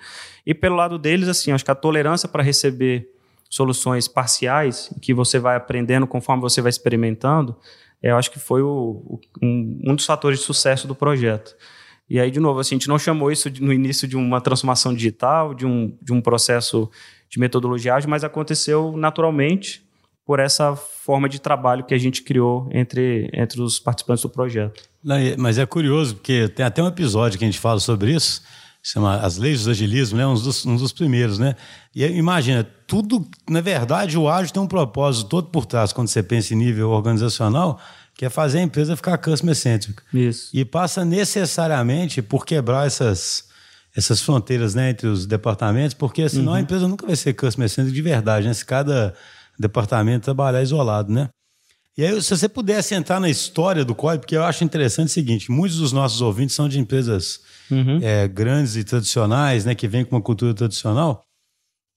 E 0.45 0.55
pelo 0.55 0.77
lado 0.77 0.99
deles, 0.99 1.29
assim, 1.29 1.53
acho 1.53 1.65
que 1.65 1.71
a 1.71 1.75
tolerância 1.75 2.29
para 2.29 2.43
receber 2.43 3.09
soluções 3.49 4.07
parciais, 4.07 4.93
que 5.01 5.15
você 5.15 5.39
vai 5.39 5.57
aprendendo 5.57 6.07
conforme 6.07 6.43
você 6.43 6.61
vai 6.61 6.69
experimentando, 6.69 7.57
eu 8.03 8.17
acho 8.17 8.31
que 8.31 8.39
foi 8.39 8.61
o, 8.61 9.21
um, 9.43 9.81
um 9.87 9.95
dos 9.95 10.05
fatores 10.05 10.41
de 10.41 10.45
sucesso 10.45 10.87
do 10.87 10.95
projeto. 10.95 11.57
E 12.09 12.21
aí, 12.21 12.31
de 12.31 12.39
novo, 12.39 12.61
assim, 12.61 12.75
a 12.75 12.79
gente 12.79 12.89
não 12.89 12.99
chamou 12.99 13.33
isso 13.33 13.51
de, 13.51 13.63
no 13.63 13.73
início 13.73 14.07
de 14.07 14.17
uma 14.17 14.41
transformação 14.41 14.95
digital, 14.95 15.55
de 15.55 15.67
um, 15.67 15.97
de 16.01 16.13
um 16.13 16.21
processo 16.21 16.91
de 17.29 17.41
metodologia 17.41 17.95
mas 18.07 18.23
aconteceu 18.23 18.97
naturalmente 18.97 19.86
por 20.27 20.41
essa 20.41 20.75
forma 20.75 21.29
de 21.29 21.41
trabalho 21.41 21.85
que 21.85 21.95
a 21.95 21.99
gente 21.99 22.23
criou 22.23 22.69
entre, 22.73 23.31
entre 23.33 23.63
os 23.63 23.79
participantes 23.79 24.23
do 24.23 24.29
projeto. 24.29 24.83
Não, 25.03 25.17
mas 25.39 25.57
é 25.57 25.65
curioso, 25.65 26.17
porque 26.17 26.49
tem 26.49 26.67
até 26.67 26.83
um 26.83 26.89
episódio 26.89 27.39
que 27.39 27.45
a 27.45 27.49
gente 27.49 27.61
fala 27.61 27.79
sobre 27.79 28.13
isso, 28.13 28.43
chama 28.83 29.19
As 29.19 29.37
Leis 29.37 29.65
do 29.65 29.71
Agilismo, 29.71 30.19
né? 30.19 30.27
um, 30.27 30.35
dos, 30.35 30.67
um 30.67 30.77
dos 30.77 30.93
primeiros, 30.93 31.39
né? 31.39 31.55
E 31.95 32.05
imagina, 32.05 32.65
tudo, 32.89 33.25
na 33.49 33.61
verdade, 33.61 34.19
o 34.19 34.29
ágil 34.29 34.53
tem 34.53 34.61
um 34.61 34.67
propósito 34.67 35.29
todo 35.29 35.49
por 35.49 35.65
trás, 35.65 35.93
quando 35.93 36.09
você 36.09 36.25
pensa 36.25 36.55
em 36.55 36.57
nível 36.57 36.91
organizacional, 36.91 37.81
que 38.15 38.25
é 38.25 38.31
fazer 38.31 38.59
a 38.59 38.63
empresa 38.63 38.97
ficar 38.97 39.19
customer-centric. 39.19 40.03
Isso. 40.13 40.51
E 40.53 40.65
passa 40.65 41.05
necessariamente 41.05 42.21
por 42.21 42.45
quebrar 42.45 42.87
essas, 42.87 43.45
essas 43.97 44.21
fronteiras 44.21 44.75
né, 44.75 44.91
entre 44.91 45.07
os 45.07 45.25
departamentos, 45.25 45.95
porque 45.95 46.29
senão 46.29 46.53
uhum. 46.53 46.59
a 46.59 46.61
empresa 46.61 46.89
nunca 46.89 47.07
vai 47.07 47.15
ser 47.15 47.33
customer-centric 47.35 47.95
de 47.95 48.03
verdade, 48.03 48.49
né? 48.49 48.55
Se 48.55 48.65
cada 48.65 49.15
departamento 49.59 50.25
trabalhar 50.25 50.63
isolado, 50.63 51.13
né? 51.13 51.29
E 51.99 52.05
aí, 52.05 52.23
se 52.23 52.37
você 52.37 52.47
pudesse 52.47 52.95
entrar 52.95 53.19
na 53.19 53.31
história 53.31 53.83
do 53.83 53.95
COI, 53.95 54.19
porque 54.19 54.37
eu 54.37 54.45
acho 54.45 54.63
interessante 54.63 55.09
o 55.09 55.13
seguinte: 55.13 55.51
muitos 55.51 55.79
dos 55.79 55.93
nossos 55.93 56.21
ouvintes 56.21 56.55
são 56.55 56.69
de 56.69 56.79
empresas 56.79 57.41
uhum. 57.71 57.99
é, 58.03 58.29
grandes 58.29 58.77
e 58.77 58.85
tradicionais, 58.85 59.65
né, 59.65 59.75
que 59.75 59.89
vêm 59.89 60.05
com 60.05 60.15
uma 60.15 60.23
cultura 60.23 60.53
tradicional. 60.53 61.23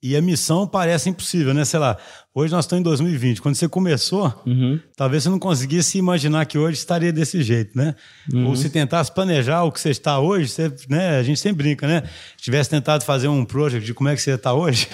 E 0.01 0.15
a 0.15 0.21
missão 0.21 0.65
parece 0.65 1.09
impossível, 1.09 1.53
né? 1.53 1.65
Sei 1.65 1.77
lá, 1.77 1.97
hoje 2.33 2.53
nós 2.53 2.63
estamos 2.63 2.79
em 2.79 2.83
2020. 2.83 3.41
Quando 3.41 3.55
você 3.55 3.67
começou, 3.67 4.33
uhum. 4.45 4.79
talvez 4.95 5.23
você 5.23 5.29
não 5.29 5.37
conseguisse 5.37 5.97
imaginar 5.97 6.45
que 6.45 6.57
hoje 6.57 6.77
estaria 6.77 7.11
desse 7.11 7.43
jeito, 7.43 7.77
né? 7.77 7.93
Uhum. 8.33 8.47
Ou 8.47 8.55
se 8.55 8.69
tentasse 8.69 9.13
planejar 9.13 9.63
o 9.63 9.71
que 9.73 9.79
você 9.79 9.89
está 9.89 10.17
hoje, 10.17 10.47
você, 10.47 10.73
né? 10.87 11.17
A 11.17 11.23
gente 11.23 11.37
sempre 11.37 11.63
brinca, 11.63 11.85
né? 11.85 12.03
Se 12.37 12.43
tivesse 12.43 12.69
tentado 12.69 13.03
fazer 13.03 13.27
um 13.27 13.43
project 13.43 13.85
de 13.85 13.93
como 13.93 14.07
é 14.07 14.15
que 14.15 14.21
você 14.21 14.31
está 14.31 14.53
hoje, 14.53 14.87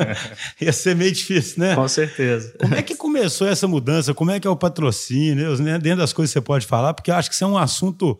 ia 0.58 0.72
ser 0.72 0.96
meio 0.96 1.12
difícil, 1.12 1.60
né? 1.60 1.74
Com 1.74 1.86
certeza. 1.86 2.54
Como 2.58 2.74
é 2.74 2.82
que 2.82 2.96
começou 2.96 3.46
essa 3.46 3.68
mudança? 3.68 4.14
Como 4.14 4.30
é 4.30 4.40
que 4.40 4.48
é 4.48 4.50
o 4.50 4.56
patrocínio? 4.56 5.54
Né? 5.58 5.78
Dentro 5.78 5.98
das 5.98 6.14
coisas 6.14 6.32
que 6.32 6.38
você 6.38 6.44
pode 6.44 6.66
falar, 6.66 6.94
porque 6.94 7.10
eu 7.10 7.14
acho 7.14 7.28
que 7.28 7.34
isso 7.34 7.44
é 7.44 7.46
um 7.48 7.58
assunto 7.58 8.18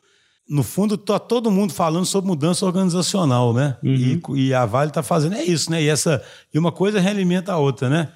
no 0.49 0.63
fundo, 0.63 0.97
tá 0.97 1.19
todo 1.19 1.51
mundo 1.51 1.73
falando 1.73 2.07
sobre 2.07 2.29
mudança 2.29 2.65
organizacional, 2.65 3.53
né? 3.53 3.77
Uhum. 3.83 4.21
E, 4.37 4.47
e, 4.49 4.55
a 4.55 4.65
Vale 4.65 4.91
está 4.91 5.03
fazendo 5.03 5.35
é 5.35 5.43
isso, 5.43 5.71
né? 5.71 5.83
E, 5.83 5.89
essa, 5.89 6.23
e 6.55 6.59
uma 6.59 6.71
coisa 6.71 7.01
realimenta 7.01 7.53
a 7.53 7.59
outra, 7.59 7.89
né? 7.89 8.09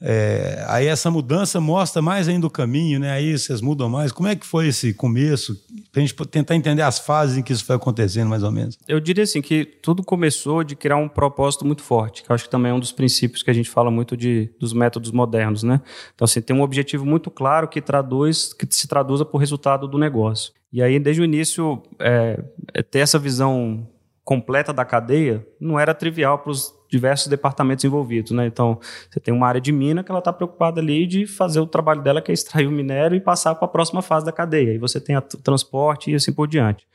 É, 0.00 0.62
aí 0.68 0.86
essa 0.86 1.10
mudança 1.10 1.60
mostra 1.60 2.02
mais 2.02 2.28
ainda 2.28 2.46
o 2.46 2.50
caminho, 2.50 3.00
né? 3.00 3.10
Aí 3.12 3.36
vocês 3.36 3.60
mudam 3.60 3.88
mais. 3.88 4.12
Como 4.12 4.28
é 4.28 4.36
que 4.36 4.46
foi 4.46 4.68
esse 4.68 4.92
começo? 4.92 5.56
Para 5.90 6.02
a 6.02 6.06
gente 6.06 6.14
tentar 6.26 6.54
entender 6.54 6.82
as 6.82 6.98
fases 6.98 7.38
em 7.38 7.42
que 7.42 7.52
isso 7.52 7.64
foi 7.64 7.76
acontecendo, 7.76 8.28
mais 8.28 8.42
ou 8.42 8.50
menos. 8.50 8.78
Eu 8.86 9.00
diria 9.00 9.24
assim 9.24 9.40
que 9.40 9.64
tudo 9.64 10.02
começou 10.02 10.62
de 10.62 10.76
criar 10.76 10.96
um 10.96 11.08
propósito 11.08 11.64
muito 11.66 11.82
forte, 11.82 12.22
que 12.22 12.30
eu 12.30 12.34
acho 12.34 12.44
que 12.44 12.50
também 12.50 12.70
é 12.70 12.74
um 12.74 12.80
dos 12.80 12.92
princípios 12.92 13.42
que 13.42 13.50
a 13.50 13.54
gente 13.54 13.70
fala 13.70 13.90
muito 13.90 14.16
de, 14.16 14.50
dos 14.60 14.72
métodos 14.72 15.10
modernos, 15.10 15.62
né? 15.62 15.80
Então, 16.14 16.26
assim, 16.26 16.42
tem 16.42 16.54
um 16.54 16.62
objetivo 16.62 17.06
muito 17.06 17.30
claro 17.30 17.66
que 17.66 17.80
traduz, 17.80 18.52
que 18.52 18.66
se 18.70 18.86
traduza 18.86 19.24
por 19.24 19.38
resultado 19.38 19.88
do 19.88 19.98
negócio. 19.98 20.52
E 20.70 20.82
aí, 20.82 20.98
desde 20.98 21.22
o 21.22 21.24
início, 21.24 21.82
é, 21.98 22.42
é 22.74 22.82
ter 22.82 22.98
essa 22.98 23.18
visão 23.18 23.88
completa 24.26 24.72
da 24.72 24.84
cadeia 24.84 25.46
não 25.60 25.78
era 25.78 25.94
trivial 25.94 26.40
para 26.40 26.50
os 26.50 26.75
diversos 26.88 27.28
departamentos 27.28 27.84
envolvidos, 27.84 28.32
né? 28.32 28.46
Então, 28.46 28.78
você 29.10 29.20
tem 29.20 29.32
uma 29.32 29.46
área 29.46 29.60
de 29.60 29.72
mina 29.72 30.02
que 30.02 30.10
ela 30.10 30.18
está 30.18 30.32
preocupada 30.32 30.80
ali 30.80 31.06
de 31.06 31.26
fazer 31.26 31.60
o 31.60 31.66
trabalho 31.66 32.02
dela, 32.02 32.22
que 32.22 32.30
é 32.30 32.34
extrair 32.34 32.66
o 32.66 32.70
minério 32.70 33.16
e 33.16 33.20
passar 33.20 33.54
para 33.54 33.66
a 33.66 33.70
próxima 33.70 34.02
fase 34.02 34.24
da 34.24 34.32
cadeia. 34.32 34.72
E 34.72 34.78
você 34.78 35.00
tem 35.00 35.16
o 35.16 35.20
transporte 35.22 36.10
e 36.10 36.14
assim 36.14 36.32
por 36.32 36.46
diante. 36.46 36.86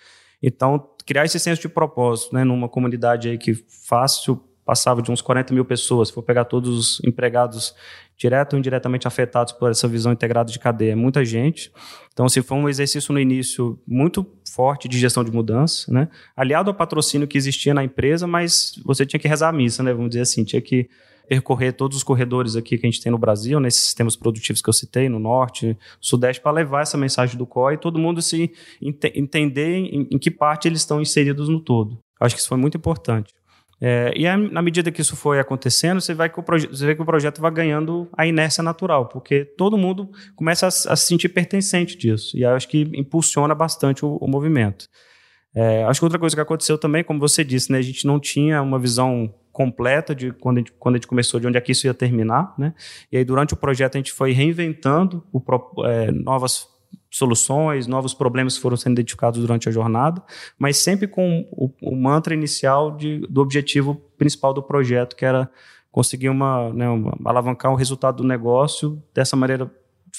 Então, 0.41 0.89
criar 1.05 1.25
esse 1.25 1.39
senso 1.39 1.62
de 1.62 1.69
propósito, 1.69 2.33
né, 2.33 2.43
numa 2.43 2.67
comunidade 2.67 3.29
aí 3.29 3.38
que 3.38 3.53
fácil 3.88 4.41
passava 4.65 5.01
de 5.01 5.12
uns 5.12 5.21
40 5.21 5.53
mil 5.53 5.65
pessoas, 5.65 6.07
se 6.07 6.13
for 6.13 6.24
pegar 6.24 6.45
todos 6.45 6.69
os 6.69 7.01
empregados 7.05 7.75
direto 8.21 8.53
ou 8.53 8.59
indiretamente 8.59 9.07
afetados 9.07 9.51
por 9.51 9.71
essa 9.71 9.87
visão 9.87 10.11
integrada 10.11 10.51
de 10.51 10.59
cadeia, 10.59 10.95
muita 10.95 11.25
gente. 11.25 11.71
Então, 12.13 12.29
se 12.29 12.43
foi 12.43 12.55
um 12.55 12.69
exercício 12.69 13.11
no 13.11 13.19
início 13.19 13.79
muito 13.87 14.25
forte 14.53 14.87
de 14.87 14.99
gestão 14.99 15.23
de 15.23 15.31
mudança, 15.31 15.91
né? 15.91 16.07
aliado 16.35 16.69
ao 16.69 16.75
patrocínio 16.75 17.27
que 17.27 17.35
existia 17.35 17.73
na 17.73 17.83
empresa, 17.83 18.27
mas 18.27 18.73
você 18.85 19.07
tinha 19.07 19.19
que 19.19 19.27
rezar 19.27 19.49
a 19.49 19.51
missa, 19.51 19.81
né? 19.81 19.91
vamos 19.91 20.09
dizer 20.09 20.21
assim, 20.21 20.43
tinha 20.43 20.61
que 20.61 20.87
percorrer 21.27 21.71
todos 21.71 21.97
os 21.97 22.03
corredores 22.03 22.55
aqui 22.55 22.77
que 22.77 22.85
a 22.85 22.89
gente 22.89 23.01
tem 23.01 23.11
no 23.11 23.17
Brasil, 23.17 23.59
nesses 23.59 23.81
sistemas 23.85 24.15
produtivos 24.15 24.61
que 24.61 24.69
eu 24.69 24.73
citei, 24.73 25.09
no 25.09 25.17
norte, 25.17 25.69
no 25.69 25.77
sudeste, 25.99 26.43
para 26.43 26.51
levar 26.51 26.81
essa 26.81 26.97
mensagem 26.97 27.37
do 27.37 27.47
COI 27.47 27.75
e 27.75 27.77
todo 27.77 27.97
mundo 27.97 28.21
se 28.21 28.51
ent 28.81 29.03
entender 29.15 29.77
em, 29.77 30.07
em 30.11 30.19
que 30.19 30.29
parte 30.29 30.67
eles 30.67 30.81
estão 30.81 31.01
inseridos 31.01 31.49
no 31.49 31.59
todo. 31.59 31.97
Acho 32.19 32.35
que 32.35 32.41
isso 32.41 32.49
foi 32.49 32.57
muito 32.57 32.77
importante. 32.77 33.33
É, 33.83 34.13
e 34.15 34.27
na 34.51 34.61
medida 34.61 34.91
que 34.91 35.01
isso 35.01 35.15
foi 35.15 35.39
acontecendo, 35.39 36.00
você, 36.00 36.13
vai 36.13 36.29
que 36.29 36.39
o 36.39 36.43
você 36.43 36.85
vê 36.85 36.95
que 36.95 37.01
o 37.01 37.05
projeto 37.05 37.41
vai 37.41 37.50
ganhando 37.50 38.07
a 38.15 38.27
inércia 38.27 38.63
natural, 38.63 39.07
porque 39.07 39.43
todo 39.43 39.75
mundo 39.75 40.11
começa 40.35 40.67
a, 40.67 40.69
a 40.69 40.95
se 40.95 41.07
sentir 41.07 41.29
pertencente 41.29 41.97
disso. 41.97 42.38
E 42.38 42.45
acho 42.45 42.67
que 42.67 42.81
impulsiona 42.93 43.55
bastante 43.55 44.05
o, 44.05 44.17
o 44.17 44.27
movimento. 44.27 44.88
É, 45.55 45.83
acho 45.83 46.00
que 46.00 46.05
outra 46.05 46.19
coisa 46.19 46.35
que 46.35 46.41
aconteceu 46.41 46.77
também, 46.77 47.03
como 47.03 47.19
você 47.19 47.43
disse, 47.43 47.71
né, 47.71 47.79
a 47.79 47.81
gente 47.81 48.05
não 48.05 48.19
tinha 48.19 48.61
uma 48.61 48.77
visão 48.77 49.33
completa 49.51 50.15
de 50.15 50.31
quando 50.31 50.57
a, 50.57 50.59
gente, 50.59 50.71
quando 50.73 50.95
a 50.95 50.97
gente 50.97 51.07
começou, 51.07 51.39
de 51.39 51.47
onde 51.47 51.57
é 51.57 51.61
que 51.61 51.71
isso 51.71 51.88
ia 51.88 51.93
terminar. 51.93 52.53
Né? 52.57 52.73
E 53.11 53.17
aí, 53.17 53.25
durante 53.25 53.53
o 53.53 53.57
projeto, 53.57 53.95
a 53.95 53.97
gente 53.97 54.13
foi 54.13 54.31
reinventando 54.31 55.25
o, 55.33 55.41
é, 55.85 56.11
novas 56.11 56.67
soluções, 57.12 57.86
novos 57.86 58.13
problemas 58.13 58.58
foram 58.58 58.77
sendo 58.77 58.94
identificados 58.94 59.39
durante 59.41 59.68
a 59.68 59.72
jornada, 59.72 60.24
mas 60.58 60.77
sempre 60.77 61.08
com 61.08 61.46
o, 61.51 61.70
o 61.82 61.96
mantra 61.96 62.34
inicial 62.34 62.96
de, 62.96 63.20
do 63.30 63.41
objetivo 63.41 63.96
principal 64.18 64.53
do 64.53 64.63
projeto, 64.63 65.15
que 65.15 65.25
era 65.25 65.51
conseguir 65.91 66.30
uma, 66.30 66.74
né, 66.74 66.88
uma, 66.88 67.15
alavancar 67.25 67.72
o 67.72 67.75
resultado 67.75 68.18
do 68.18 68.24
negócio 68.24 69.03
dessa 69.13 69.36
maneira 69.36 69.70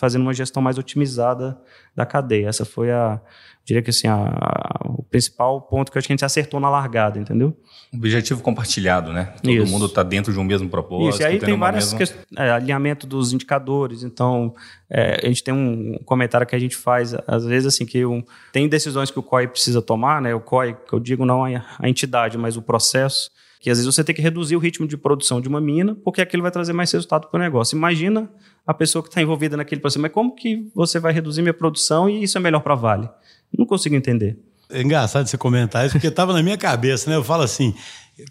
fazendo 0.03 0.23
uma 0.23 0.35
gestão 0.35 0.61
mais 0.61 0.79
otimizada 0.79 1.57
da 1.95 2.05
cadeia. 2.05 2.49
Essa 2.49 2.65
foi 2.65 2.91
a, 2.91 3.21
diria 3.65 3.81
que 3.81 3.91
assim, 3.91 4.09
a, 4.09 4.17
a, 4.17 4.89
o 4.89 5.05
principal 5.05 5.61
ponto 5.61 5.93
que 5.93 5.99
a 5.99 6.01
gente 6.01 6.25
acertou 6.25 6.59
na 6.59 6.69
largada, 6.69 7.21
entendeu? 7.21 7.57
Objetivo 7.95 8.43
compartilhado, 8.43 9.13
né? 9.13 9.33
Todo 9.41 9.53
Isso. 9.53 9.71
mundo 9.71 9.87
está 9.87 10.03
dentro 10.03 10.33
de 10.33 10.41
um 10.41 10.43
mesmo 10.43 10.69
propósito. 10.69 11.11
Isso, 11.11 11.23
e 11.23 11.25
aí 11.25 11.39
tem 11.39 11.57
várias 11.57 11.85
mesma... 11.85 11.99
questões, 11.99 12.27
é, 12.37 12.51
alinhamento 12.51 13.07
dos 13.07 13.33
indicadores, 13.33 14.03
então 14.03 14.53
é, 14.91 15.21
a 15.23 15.29
gente 15.29 15.45
tem 15.45 15.55
um 15.55 15.97
comentário 16.05 16.49
que 16.49 16.57
a 16.57 16.59
gente 16.59 16.75
faz, 16.75 17.15
às 17.25 17.45
vezes 17.45 17.73
assim, 17.73 17.87
que 17.87 18.05
um, 18.05 18.25
tem 18.53 18.69
decisões 18.69 19.09
que 19.09 19.21
o 19.21 19.23
COI 19.23 19.47
precisa 19.47 19.81
tomar, 19.81 20.21
né? 20.21 20.35
O 20.35 20.41
COI, 20.41 20.75
que 20.75 20.93
eu 20.93 20.99
digo 20.99 21.25
não 21.25 21.45
a, 21.45 21.65
a 21.79 21.89
entidade, 21.89 22.37
mas 22.37 22.57
o 22.57 22.63
processo, 22.63 23.31
que 23.61 23.71
às 23.71 23.79
vezes 23.79 23.95
você 23.95 24.03
tem 24.03 24.17
que 24.17 24.21
reduzir 24.21 24.57
o 24.57 24.59
ritmo 24.59 24.85
de 24.85 24.97
produção 24.97 25.41
de 25.41 25.47
uma 25.47 25.61
mina, 25.61 25.95
porque 25.95 26.21
aquilo 26.21 26.43
vai 26.43 26.51
trazer 26.51 26.73
mais 26.73 26.91
resultado 26.91 27.29
para 27.29 27.39
o 27.39 27.41
negócio. 27.41 27.77
Imagina 27.77 28.29
a 28.67 28.73
pessoa 28.73 29.03
que 29.03 29.09
está 29.09 29.21
envolvida 29.21 29.57
naquele 29.57 29.81
processo, 29.81 30.01
mas 30.01 30.13
como 30.13 30.35
que 30.35 30.71
você 30.75 30.99
vai 31.01 31.13
reduzir 31.13 31.43
minha 31.43 31.55
produção 31.55 32.09
e 32.09 32.23
isso 32.23 32.39
é 32.39 32.41
melhor 32.41 32.61
para 32.61 32.75
a 32.75 32.77
Vale? 32.77 33.09
Não 33.57 33.67
consigo 33.67 33.95
entender. 33.95 34.39
É 34.71 34.81
engraçado 34.81 35.27
você 35.27 35.37
comentar 35.37 35.85
isso, 35.85 35.95
porque 35.95 36.07
estava 36.07 36.33
na 36.33 36.43
minha 36.43 36.57
cabeça, 36.57 37.11
né? 37.11 37.17
Eu 37.17 37.25
falo 37.25 37.43
assim, 37.43 37.75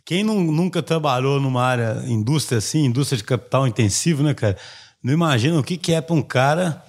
quem 0.03 0.23
não, 0.23 0.39
nunca 0.41 0.81
trabalhou 0.81 1.39
numa 1.39 1.63
área, 1.63 2.03
indústria 2.07 2.57
assim, 2.57 2.85
indústria 2.85 3.17
de 3.17 3.23
capital 3.23 3.67
intensivo, 3.67 4.23
né, 4.23 4.33
cara? 4.33 4.57
Não 5.03 5.13
imagina 5.13 5.59
o 5.59 5.63
que, 5.63 5.77
que 5.77 5.93
é 5.93 6.01
para 6.01 6.15
um 6.15 6.21
cara 6.21 6.83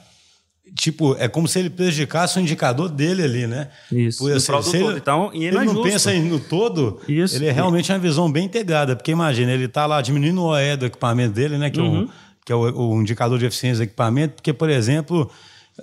tipo, 0.74 1.14
é 1.18 1.28
como 1.28 1.46
se 1.46 1.58
ele 1.58 1.70
prejudicasse 1.70 2.38
o 2.38 2.40
indicador 2.40 2.88
dele 2.88 3.22
ali, 3.22 3.46
né? 3.46 3.68
Isso. 3.90 4.18
Por, 4.20 4.32
assim, 4.32 4.70
se 4.70 4.76
ele, 4.78 4.96
então, 4.96 5.30
e 5.32 5.44
ele, 5.44 5.56
ele 5.56 5.66
não, 5.66 5.74
não 5.74 5.82
pensa 5.82 6.12
no 6.14 6.40
todo, 6.40 7.00
Isso. 7.06 7.36
ele 7.36 7.46
é 7.46 7.52
realmente 7.52 7.92
uma 7.92 7.98
visão 7.98 8.30
bem 8.30 8.46
integrada, 8.46 8.96
porque 8.96 9.10
imagina, 9.10 9.52
ele 9.52 9.66
está 9.66 9.86
lá 9.86 10.00
diminuindo 10.00 10.40
o 10.40 10.46
OE 10.46 10.76
do 10.76 10.86
equipamento 10.86 11.34
dele, 11.34 11.58
né? 11.58 11.70
Que 11.70 11.80
uhum. 11.80 12.02
é, 12.02 12.04
o, 12.04 12.08
que 12.44 12.52
é 12.52 12.56
o, 12.56 12.60
o, 12.60 13.00
indicador 13.00 13.38
de 13.38 13.46
eficiência 13.46 13.84
do 13.84 13.88
equipamento, 13.88 14.34
porque, 14.34 14.52
por 14.52 14.68
exemplo, 14.68 15.30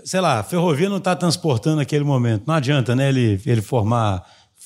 sei 0.04 0.20
lá, 0.20 0.40
a 0.40 0.44
ferrovia 0.44 0.90
não 0.90 0.98
está 0.98 1.16
transportando 1.16 1.78
naquele 1.78 2.04
momento. 2.04 2.44
Não 2.46 2.56
adianta, 2.56 2.96
né, 2.96 3.10
ele, 3.10 3.40
ele 3.46 3.62
formar, 3.62 4.24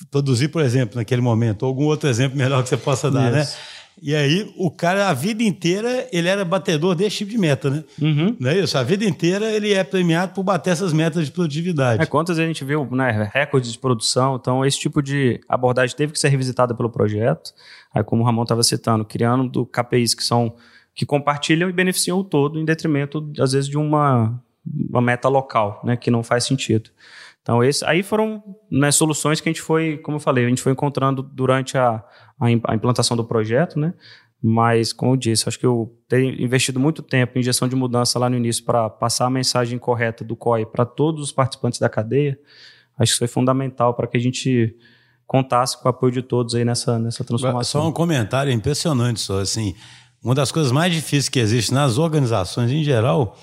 produzir, 0.10 0.50
por 0.50 0.62
exemplo, 0.62 0.98
naquele 0.98 1.22
momento, 1.22 1.64
ou 1.64 1.70
algum 1.70 1.86
outro 1.86 2.10
exemplo 2.10 2.38
melhor 2.38 2.64
que 2.64 2.70
você 2.70 2.78
possa 2.78 3.12
dar, 3.12 3.32
né? 3.32 3.42
Isso. 3.42 3.52
né? 3.52 3.58
E 4.02 4.16
aí, 4.16 4.52
o 4.58 4.72
cara, 4.72 5.10
a 5.10 5.14
vida 5.14 5.44
inteira, 5.44 6.08
ele 6.12 6.28
era 6.28 6.44
batedor 6.44 6.96
desse 6.96 7.18
tipo 7.18 7.32
de 7.32 7.38
meta, 7.38 7.70
né? 7.70 7.84
Uhum. 8.02 8.36
Não 8.40 8.50
é 8.50 8.58
isso? 8.58 8.78
A 8.78 8.84
vida 8.84 9.06
inteira 9.06 9.52
ele 9.52 9.72
é 9.72 9.84
premiado 9.84 10.34
por 10.34 10.44
bater 10.44 10.72
essas 10.72 10.92
metas 10.92 11.26
de 11.26 11.32
produtividade. 11.32 12.02
É, 12.02 12.06
quantas 12.06 12.40
a 12.40 12.46
gente 12.46 12.66
viu, 12.66 12.88
né? 12.92 13.30
Recordes 13.32 13.72
de 13.72 13.78
produção. 13.78 14.36
Então, 14.36 14.66
esse 14.66 14.80
tipo 14.80 15.02
de 15.02 15.40
abordagem 15.48 15.96
teve 15.96 16.12
que 16.12 16.20
ser 16.20 16.30
revisitada 16.30 16.74
pelo 16.74 16.90
projeto. 16.90 17.54
Aí, 17.94 18.04
como 18.04 18.24
o 18.24 18.26
Ramon 18.26 18.44
estava 18.44 18.64
citando, 18.64 19.06
criando 19.06 19.48
do 19.48 19.66
KPIs 19.66 20.16
que 20.16 20.24
são 20.24 20.56
que 20.96 21.06
compartilham 21.06 21.70
e 21.70 21.74
beneficiam 21.74 22.20
o 22.20 22.24
todo, 22.24 22.60
em 22.60 22.66
detrimento, 22.66 23.32
às 23.40 23.54
vezes, 23.54 23.70
de 23.70 23.78
uma, 23.78 24.40
uma 24.90 25.02
meta 25.02 25.28
local, 25.28 25.82
né? 25.84 25.98
Que 25.98 26.12
não 26.12 26.24
faz 26.24 26.46
sentido. 26.46 26.90
Então, 27.42 27.62
esse, 27.64 27.84
aí 27.86 28.02
foram 28.02 28.42
né, 28.72 28.90
soluções 28.90 29.42
que 29.42 29.50
a 29.50 29.52
gente 29.52 29.62
foi, 29.62 29.98
como 29.98 30.16
eu 30.16 30.20
falei, 30.20 30.46
a 30.46 30.50
gente 30.50 30.62
foi 30.62 30.72
encontrando 30.72 31.22
durante 31.22 31.78
a, 31.78 32.02
a, 32.40 32.52
implantação 32.52 33.18
do 33.18 33.26
projeto, 33.26 33.78
né? 33.78 33.94
Mas, 34.42 34.94
como 34.94 35.14
eu 35.14 35.18
disse, 35.18 35.48
acho 35.48 35.60
que 35.60 35.66
eu 35.66 35.94
ter 36.08 36.22
investido 36.40 36.80
muito 36.80 37.02
tempo 37.02 37.38
em 37.38 37.44
gestão 37.44 37.68
de 37.68 37.76
mudança 37.76 38.18
lá 38.18 38.30
no 38.30 38.38
início 38.38 38.64
para 38.64 38.90
passar 38.90 39.26
a 39.26 39.30
mensagem 39.30 39.78
correta 39.78 40.24
do 40.24 40.36
COI 40.36 40.66
para 40.66 40.86
todos 40.86 41.22
os 41.22 41.32
participantes 41.32 41.80
da 41.80 41.90
cadeia, 41.90 42.38
acho 42.98 43.12
que 43.12 43.14
isso 43.14 43.20
foi 43.20 43.28
fundamental 43.28 43.94
para 43.94 44.08
que 44.08 44.18
a 44.18 44.20
gente 44.20 44.76
contasse 45.26 45.82
com 45.82 45.88
o 45.88 45.90
apoio 45.90 46.12
de 46.12 46.22
todos 46.22 46.56
aí 46.56 46.64
nessa, 46.64 47.00
nessa 47.00 47.24
transformação. 47.24 47.82
Só 47.82 47.88
um 47.88 47.92
comentário 47.92 48.52
impressionante, 48.52 49.20
só 49.20 49.40
assim, 49.40 49.76
uma 50.24 50.34
das 50.34 50.52
coisas 50.52 50.72
mais 50.72 50.94
difíceis 50.94 51.30
que 51.30 51.40
existe 51.40 51.74
nas 51.74 51.98
organizações 51.98 52.72
em 52.72 52.84
geral 52.84 53.38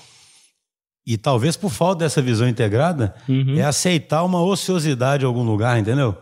e 1.07 1.17
talvez 1.17 1.57
por 1.57 1.71
falta 1.71 2.05
dessa 2.05 2.23
visão 2.23 2.49
integrada, 2.49 3.15
uhum. 3.29 3.57
é 3.57 3.63
aceitar 3.63 4.23
uma 4.23 4.41
ociosidade 4.43 5.25
em 5.25 5.27
algum 5.27 5.43
lugar, 5.43 5.79
entendeu? 5.79 6.17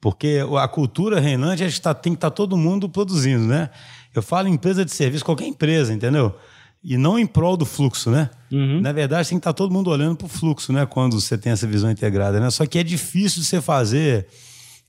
Porque 0.00 0.40
a 0.60 0.68
cultura 0.68 1.18
reinante 1.18 1.64
é 1.64 1.68
que 1.68 1.80
tá, 1.80 1.94
tem 1.94 2.12
que 2.12 2.18
estar 2.18 2.30
tá 2.30 2.36
todo 2.36 2.56
mundo 2.56 2.88
produzindo, 2.88 3.46
né? 3.46 3.70
Eu 4.14 4.22
falo 4.22 4.48
empresa 4.48 4.84
de 4.84 4.92
serviço, 4.92 5.24
qualquer 5.24 5.46
empresa, 5.46 5.94
entendeu? 5.94 6.34
E 6.82 6.98
não 6.98 7.18
em 7.18 7.26
prol 7.26 7.56
do 7.56 7.64
fluxo, 7.64 8.10
né? 8.10 8.28
Uhum. 8.52 8.80
Na 8.80 8.92
verdade, 8.92 9.28
tem 9.30 9.38
que 9.38 9.40
estar 9.40 9.54
tá 9.54 9.56
todo 9.56 9.72
mundo 9.72 9.88
olhando 9.88 10.16
para 10.16 10.26
o 10.26 10.28
fluxo, 10.28 10.72
né? 10.72 10.84
Quando 10.84 11.18
você 11.18 11.38
tem 11.38 11.52
essa 11.52 11.66
visão 11.66 11.90
integrada, 11.90 12.38
né? 12.38 12.50
Só 12.50 12.66
que 12.66 12.78
é 12.78 12.82
difícil 12.82 13.40
de 13.40 13.48
você 13.48 13.62
fazer. 13.62 14.26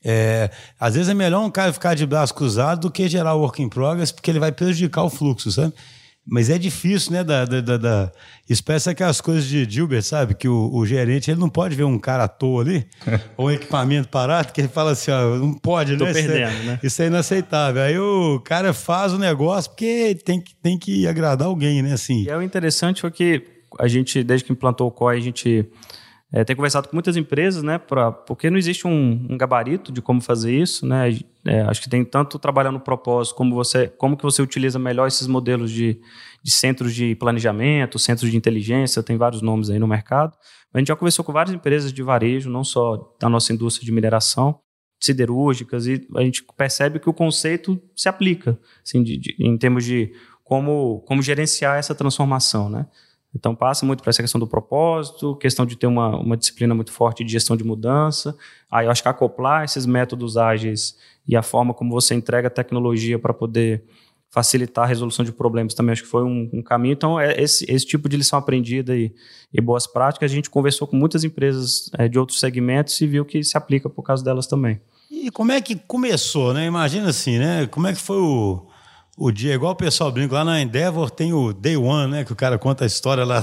É, 0.08 0.52
às 0.80 0.94
vezes 0.94 1.10
é 1.10 1.16
melhor 1.16 1.44
um 1.44 1.50
cara 1.50 1.74
ficar 1.74 1.96
de 1.96 2.06
braço 2.06 2.32
cruzado 2.36 2.82
do 2.82 2.92
que 2.92 3.08
gerar 3.08 3.34
work 3.34 3.60
in 3.60 3.68
progress, 3.68 4.12
porque 4.12 4.30
ele 4.30 4.40
vai 4.40 4.52
prejudicar 4.52 5.04
o 5.04 5.10
fluxo, 5.10 5.52
sabe? 5.52 5.74
Mas 6.28 6.50
é 6.50 6.58
difícil, 6.58 7.12
né? 7.12 7.24
Da, 7.24 7.46
da, 7.46 7.62
da, 7.62 7.78
da... 7.78 8.12
Isso 8.48 8.64
parece 8.64 8.90
aquelas 8.90 9.20
coisas 9.20 9.46
de 9.46 9.68
Gilbert, 9.68 10.04
sabe? 10.04 10.36
Que 10.36 10.48
o, 10.48 10.72
o, 10.74 10.86
gerente 10.86 11.30
ele 11.30 11.40
não 11.40 11.50
pode 11.50 11.76
ver 11.76 11.84
um 11.84 11.98
cara 12.00 12.24
à 12.24 12.28
toa 12.28 12.62
ali, 12.62 12.86
ou 13.38 13.48
um 13.48 13.52
equipamento 13.52 14.08
parado, 14.08 14.52
que 14.52 14.62
ele 14.62 14.68
fala 14.68 14.92
assim: 14.92 15.12
ó, 15.12 15.38
não 15.38 15.54
pode, 15.54 15.98
Tô 15.98 16.06
né? 16.06 16.14
Perdendo, 16.14 16.52
isso, 16.52 16.62
é, 16.62 16.64
né? 16.64 16.80
isso 16.82 17.02
é 17.02 17.08
inaceitável. 17.08 17.82
Aí 17.82 17.98
o 18.00 18.40
cara 18.40 18.74
faz 18.74 19.14
o 19.14 19.20
negócio 19.20 19.72
porque 19.72 20.16
tem 20.26 20.42
que, 20.42 20.56
tem 20.56 20.80
que 20.80 21.08
agradar 21.08 21.48
alguém, 21.48 21.84
né? 21.84 21.94
Assim. 21.94 22.24
E 22.24 22.30
é 22.30 22.36
o 22.36 22.42
interessante 22.42 23.02
foi 23.02 23.12
que 23.12 23.44
a 23.80 23.88
gente, 23.88 24.24
desde 24.24 24.46
que 24.46 24.54
implantou 24.54 24.88
o 24.88 24.92
COI, 24.92 25.18
a 25.18 25.22
gente 25.22 25.68
É, 26.36 26.44
tenho 26.44 26.58
conversado 26.58 26.90
com 26.90 26.96
muitas 26.98 27.16
empresas, 27.16 27.64
né, 27.64 27.78
pra, 27.78 28.12
porque 28.12 28.50
não 28.50 28.58
existe 28.58 28.86
um, 28.86 29.26
um 29.30 29.38
gabarito 29.38 29.90
de 29.90 30.02
como 30.02 30.20
fazer 30.20 30.54
isso, 30.54 30.86
né? 30.86 31.18
É, 31.46 31.62
acho 31.62 31.82
que 31.82 31.90
tem 31.90 32.04
tanto 32.04 32.38
trabalhar 32.38 32.74
no 32.74 32.80
propósito, 32.82 33.36
como 33.36 33.56
você, 33.56 33.88
como 33.88 34.18
que 34.18 34.24
você 34.24 34.42
utiliza 34.42 34.78
melhor 34.78 35.08
esses 35.08 35.28
modelos 35.28 35.72
de, 35.72 35.98
de 36.44 36.52
centros 36.52 36.94
de 36.94 37.16
planejamento, 37.16 37.98
centros 37.98 38.30
de 38.30 38.36
inteligência, 38.36 39.02
tem 39.02 39.16
vários 39.16 39.42
nomes 39.42 39.70
aí 39.70 39.80
no 39.80 39.88
mercado. 39.88 40.36
A 40.74 40.78
gente 40.78 40.90
já 40.90 40.96
conversou 40.98 41.24
com 41.24 41.32
várias 41.32 41.56
empresas 41.56 41.94
de 41.94 42.04
varejo, 42.04 42.50
não 42.50 42.66
só 42.66 43.16
da 43.18 43.30
nossa 43.30 43.54
indústria 43.54 43.86
de 43.86 43.94
mineração, 43.94 44.60
siderúrgicas, 45.02 45.88
e 45.88 46.06
a 46.18 46.22
gente 46.22 46.44
percebe 46.58 47.00
que 47.00 47.10
o 47.10 47.14
conceito 47.14 47.82
se 47.96 48.10
aplica, 48.10 48.60
assim, 48.86 49.02
de, 49.02 49.18
de, 49.18 49.36
em 49.40 49.58
termos 49.58 49.86
de 49.86 50.12
como, 50.44 51.00
como 51.08 51.22
gerenciar 51.22 51.78
essa 51.78 51.96
transformação, 51.96 52.70
né? 52.70 52.88
Então 53.36 53.54
passa 53.54 53.86
muito 53.86 54.02
para 54.02 54.10
essa 54.10 54.24
questão 54.24 54.40
do 54.40 54.48
propósito, 54.48 55.36
questão 55.36 55.66
de 55.66 55.76
ter 55.76 55.88
uma, 55.88 56.18
uma 56.18 56.38
disciplina 56.38 56.74
muito 56.74 56.92
forte 56.92 57.24
de 57.24 57.32
gestão 57.32 57.58
de 57.58 57.66
mudança. 57.66 58.36
Aí 58.72 58.86
eu 58.86 58.92
acho 58.92 59.04
que 59.04 59.10
acoplar 59.10 59.66
esses 59.66 59.86
métodos 59.86 60.38
ágeis 60.38 60.98
e 61.28 61.36
a 61.36 61.44
forma 61.44 61.74
como 61.74 61.92
você 61.92 62.16
entrega 62.16 62.50
tecnologia 62.50 63.20
para 63.20 63.34
poder 63.34 63.84
facilitar 64.30 64.84
a 64.84 64.88
resolução 64.88 65.24
de 65.24 65.32
problemas 65.32 65.74
também 65.74 65.94
acho 65.94 66.04
que 66.04 66.10
foi 66.10 66.24
um, 66.24 66.50
um 66.52 66.62
caminho. 66.62 66.92
Então, 66.92 67.18
é 67.18 67.42
esse, 67.42 67.66
esse 67.72 67.86
tipo 67.86 68.10
de 68.10 68.18
lição 68.18 68.38
aprendida 68.38 68.94
e, 68.96 69.14
e, 69.54 69.62
boas 69.62 69.88
práticas, 69.88 70.30
a 70.30 70.34
gente 70.34 70.50
conversou 70.50 70.86
com 70.86 70.98
muitas 70.98 71.24
empresas 71.24 71.90
é, 71.98 72.10
de 72.10 72.20
outros 72.20 72.42
segmentos 72.42 73.00
e 73.00 73.08
viu 73.08 73.24
que 73.24 73.42
se 73.44 73.58
aplica 73.58 73.90
por 73.90 74.04
causa 74.04 74.24
delas 74.24 74.46
também. 74.46 74.82
E 75.10 75.32
como 75.32 75.54
é 75.54 75.62
que 75.62 75.76
começou, 75.76 76.54
né? 76.54 76.66
Imagina 76.66 77.10
assim, 77.10 77.40
né? 77.40 77.66
Como 77.68 77.88
é 77.88 77.94
que 77.94 78.02
foi 78.02 78.18
o, 78.18 78.65
o 79.18 79.32
dia, 79.32 79.54
igual 79.54 79.72
o 79.72 79.76
pessoal 79.76 80.12
brinca, 80.12 80.36
lá 80.36 80.44
na 80.44 80.62
Endeavor 80.62 81.10
tem 81.10 81.32
o 81.32 81.54
Day 81.54 81.78
One, 81.78 82.12
né? 82.12 82.26
Que 82.26 82.34
o 82.34 82.36
cara 82.36 82.58
conta 82.58 82.84
a 82.84 82.88
história 82.88 83.24
lá. 83.24 83.42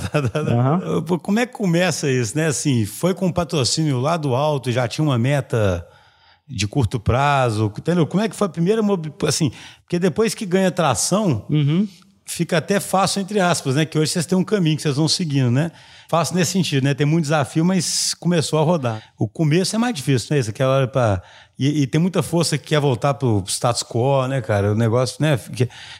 Uhum. 0.94 1.18
Como 1.18 1.38
é 1.38 1.46
que 1.46 1.54
começa 1.54 2.10
isso, 2.10 2.36
né? 2.36 2.46
Assim, 2.46 2.84
foi 2.84 3.14
com 3.14 3.26
um 3.26 3.32
patrocínio 3.32 3.98
lá 3.98 4.16
do 4.16 4.34
alto, 4.34 4.70
já 4.70 4.86
tinha 4.86 5.04
uma 5.04 5.18
meta 5.18 5.86
de 6.46 6.68
curto 6.68 7.00
prazo, 7.00 7.72
entendeu? 7.78 8.06
Como 8.06 8.22
é 8.22 8.28
que 8.28 8.36
foi 8.36 8.46
a 8.46 8.50
primeira, 8.50 8.82
assim, 9.26 9.50
porque 9.82 9.98
depois 9.98 10.34
que 10.34 10.44
ganha 10.44 10.70
tração, 10.70 11.46
uhum. 11.48 11.88
Fica 12.24 12.58
até 12.58 12.80
fácil, 12.80 13.20
entre 13.20 13.40
aspas, 13.40 13.74
né? 13.74 13.84
Que 13.84 13.98
hoje 13.98 14.12
vocês 14.12 14.26
têm 14.26 14.36
um 14.36 14.44
caminho 14.44 14.76
que 14.76 14.82
vocês 14.82 14.96
vão 14.96 15.08
seguindo, 15.08 15.50
né? 15.50 15.70
Fácil 16.08 16.36
nesse 16.36 16.52
sentido, 16.52 16.84
né? 16.84 16.94
Tem 16.94 17.06
muito 17.06 17.24
desafio, 17.24 17.64
mas 17.64 18.14
começou 18.14 18.58
a 18.58 18.62
rodar. 18.62 19.02
O 19.18 19.26
começo 19.28 19.74
é 19.74 19.78
mais 19.78 19.94
difícil, 19.94 20.28
né? 20.30 20.40
Isso 20.40 20.50
aquela 20.50 20.76
hora 20.76 20.88
para 20.88 21.22
e, 21.58 21.82
e, 21.82 21.86
tem 21.86 22.00
muita 22.00 22.22
força 22.22 22.58
que 22.58 22.68
quer 22.68 22.80
voltar 22.80 23.14
para 23.14 23.28
o 23.28 23.44
status 23.46 23.84
quo, 23.84 24.26
né, 24.26 24.40
cara? 24.40 24.72
O 24.72 24.74
negócio, 24.74 25.18
né? 25.20 25.38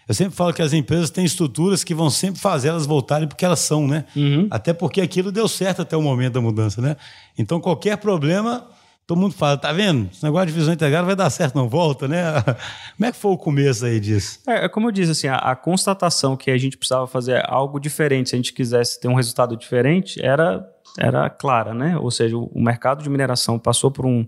Eu 0.09 0.15
sempre 0.15 0.35
falo 0.35 0.53
que 0.53 0.63
as 0.63 0.73
empresas 0.73 1.11
têm 1.11 1.25
estruturas 1.25 1.85
que 1.85 1.95
vão 1.95 2.11
sempre 2.11 2.41
fazer 2.41 2.69
elas 2.69 2.87
voltarem 2.87 3.29
porque 3.29 3.45
elas 3.45 3.61
são, 3.61 3.87
né? 3.87 4.05
Uhum. 4.17 4.49
Até 4.51 4.73
porque 4.73 5.01
aquilo 5.01 5.31
deu 5.31 5.47
certo 5.47 5.83
até 5.83 5.97
o 5.97 6.03
momento 6.03 6.33
da 6.33 6.41
mudança, 6.41 6.81
né? 6.81 6.97
Então 7.39 7.61
qualquer 7.61 7.97
problema 7.99 8.67
todo 9.13 9.21
mundo 9.21 9.35
fala, 9.35 9.59
tá 9.59 9.71
vendo? 9.73 10.09
Esse 10.11 10.25
negócio 10.25 10.47
de 10.47 10.53
visão 10.55 10.73
integrada 10.73 11.05
vai 11.05 11.15
dar 11.15 11.29
certo, 11.29 11.55
não 11.55 11.69
volta, 11.69 12.09
né? 12.09 12.23
Como 12.97 13.07
é 13.07 13.13
que 13.13 13.19
foi 13.19 13.31
o 13.31 13.37
começo 13.37 13.85
aí 13.85 14.01
disso? 14.01 14.41
É, 14.47 14.65
é 14.65 14.69
como 14.69 14.89
eu 14.89 14.93
disse, 14.93 15.11
assim, 15.11 15.29
a, 15.29 15.37
a, 15.37 15.55
constatação 15.55 16.35
que 16.35 16.51
a 16.51 16.57
gente 16.57 16.79
precisava 16.79 17.07
fazer 17.07 17.43
algo 17.47 17.79
diferente, 17.79 18.31
se 18.31 18.35
a 18.35 18.39
gente 18.39 18.55
quisesse 18.55 18.99
ter 18.99 19.09
um 19.09 19.15
resultado 19.15 19.55
diferente, 19.55 20.19
era, 20.25 20.67
era 20.99 21.29
clara, 21.29 21.75
né? 21.75 21.99
Ou 21.99 22.11
seja, 22.11 22.37
o, 22.39 22.45
o 22.55 22.63
mercado 22.63 23.03
de 23.03 23.11
mineração 23.11 23.59
passou 23.59 23.91
por 23.91 24.07
um, 24.07 24.27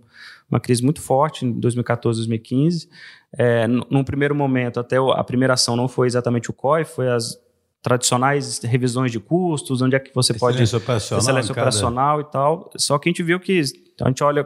uma 0.50 0.60
crise 0.60 0.82
muito 0.84 1.00
forte 1.00 1.46
em 1.46 1.52
2014, 1.52 2.18
2015. 2.18 2.88
É, 3.38 3.66
num 3.66 4.04
primeiro 4.04 4.34
momento, 4.34 4.78
até 4.78 4.96
a 4.98 5.24
primeira 5.24 5.54
ação 5.54 5.76
não 5.76 5.88
foi 5.88 6.06
exatamente 6.06 6.50
o 6.50 6.52
COI, 6.52 6.84
foi 6.84 7.08
as 7.08 7.38
tradicionais 7.84 8.60
revisões 8.60 9.12
de 9.12 9.20
custos, 9.20 9.82
onde 9.82 9.94
é 9.94 10.00
que 10.00 10.10
você 10.14 10.32
excelência 10.32 10.78
pode 10.78 10.84
operacional, 10.84 11.22
excelência 11.22 11.52
operacional 11.52 12.20
e 12.22 12.24
tal. 12.24 12.70
Só 12.78 12.98
que 12.98 13.10
a 13.10 13.10
gente 13.10 13.22
viu 13.22 13.38
que 13.38 13.60
a 14.00 14.08
gente 14.08 14.24
olha 14.24 14.42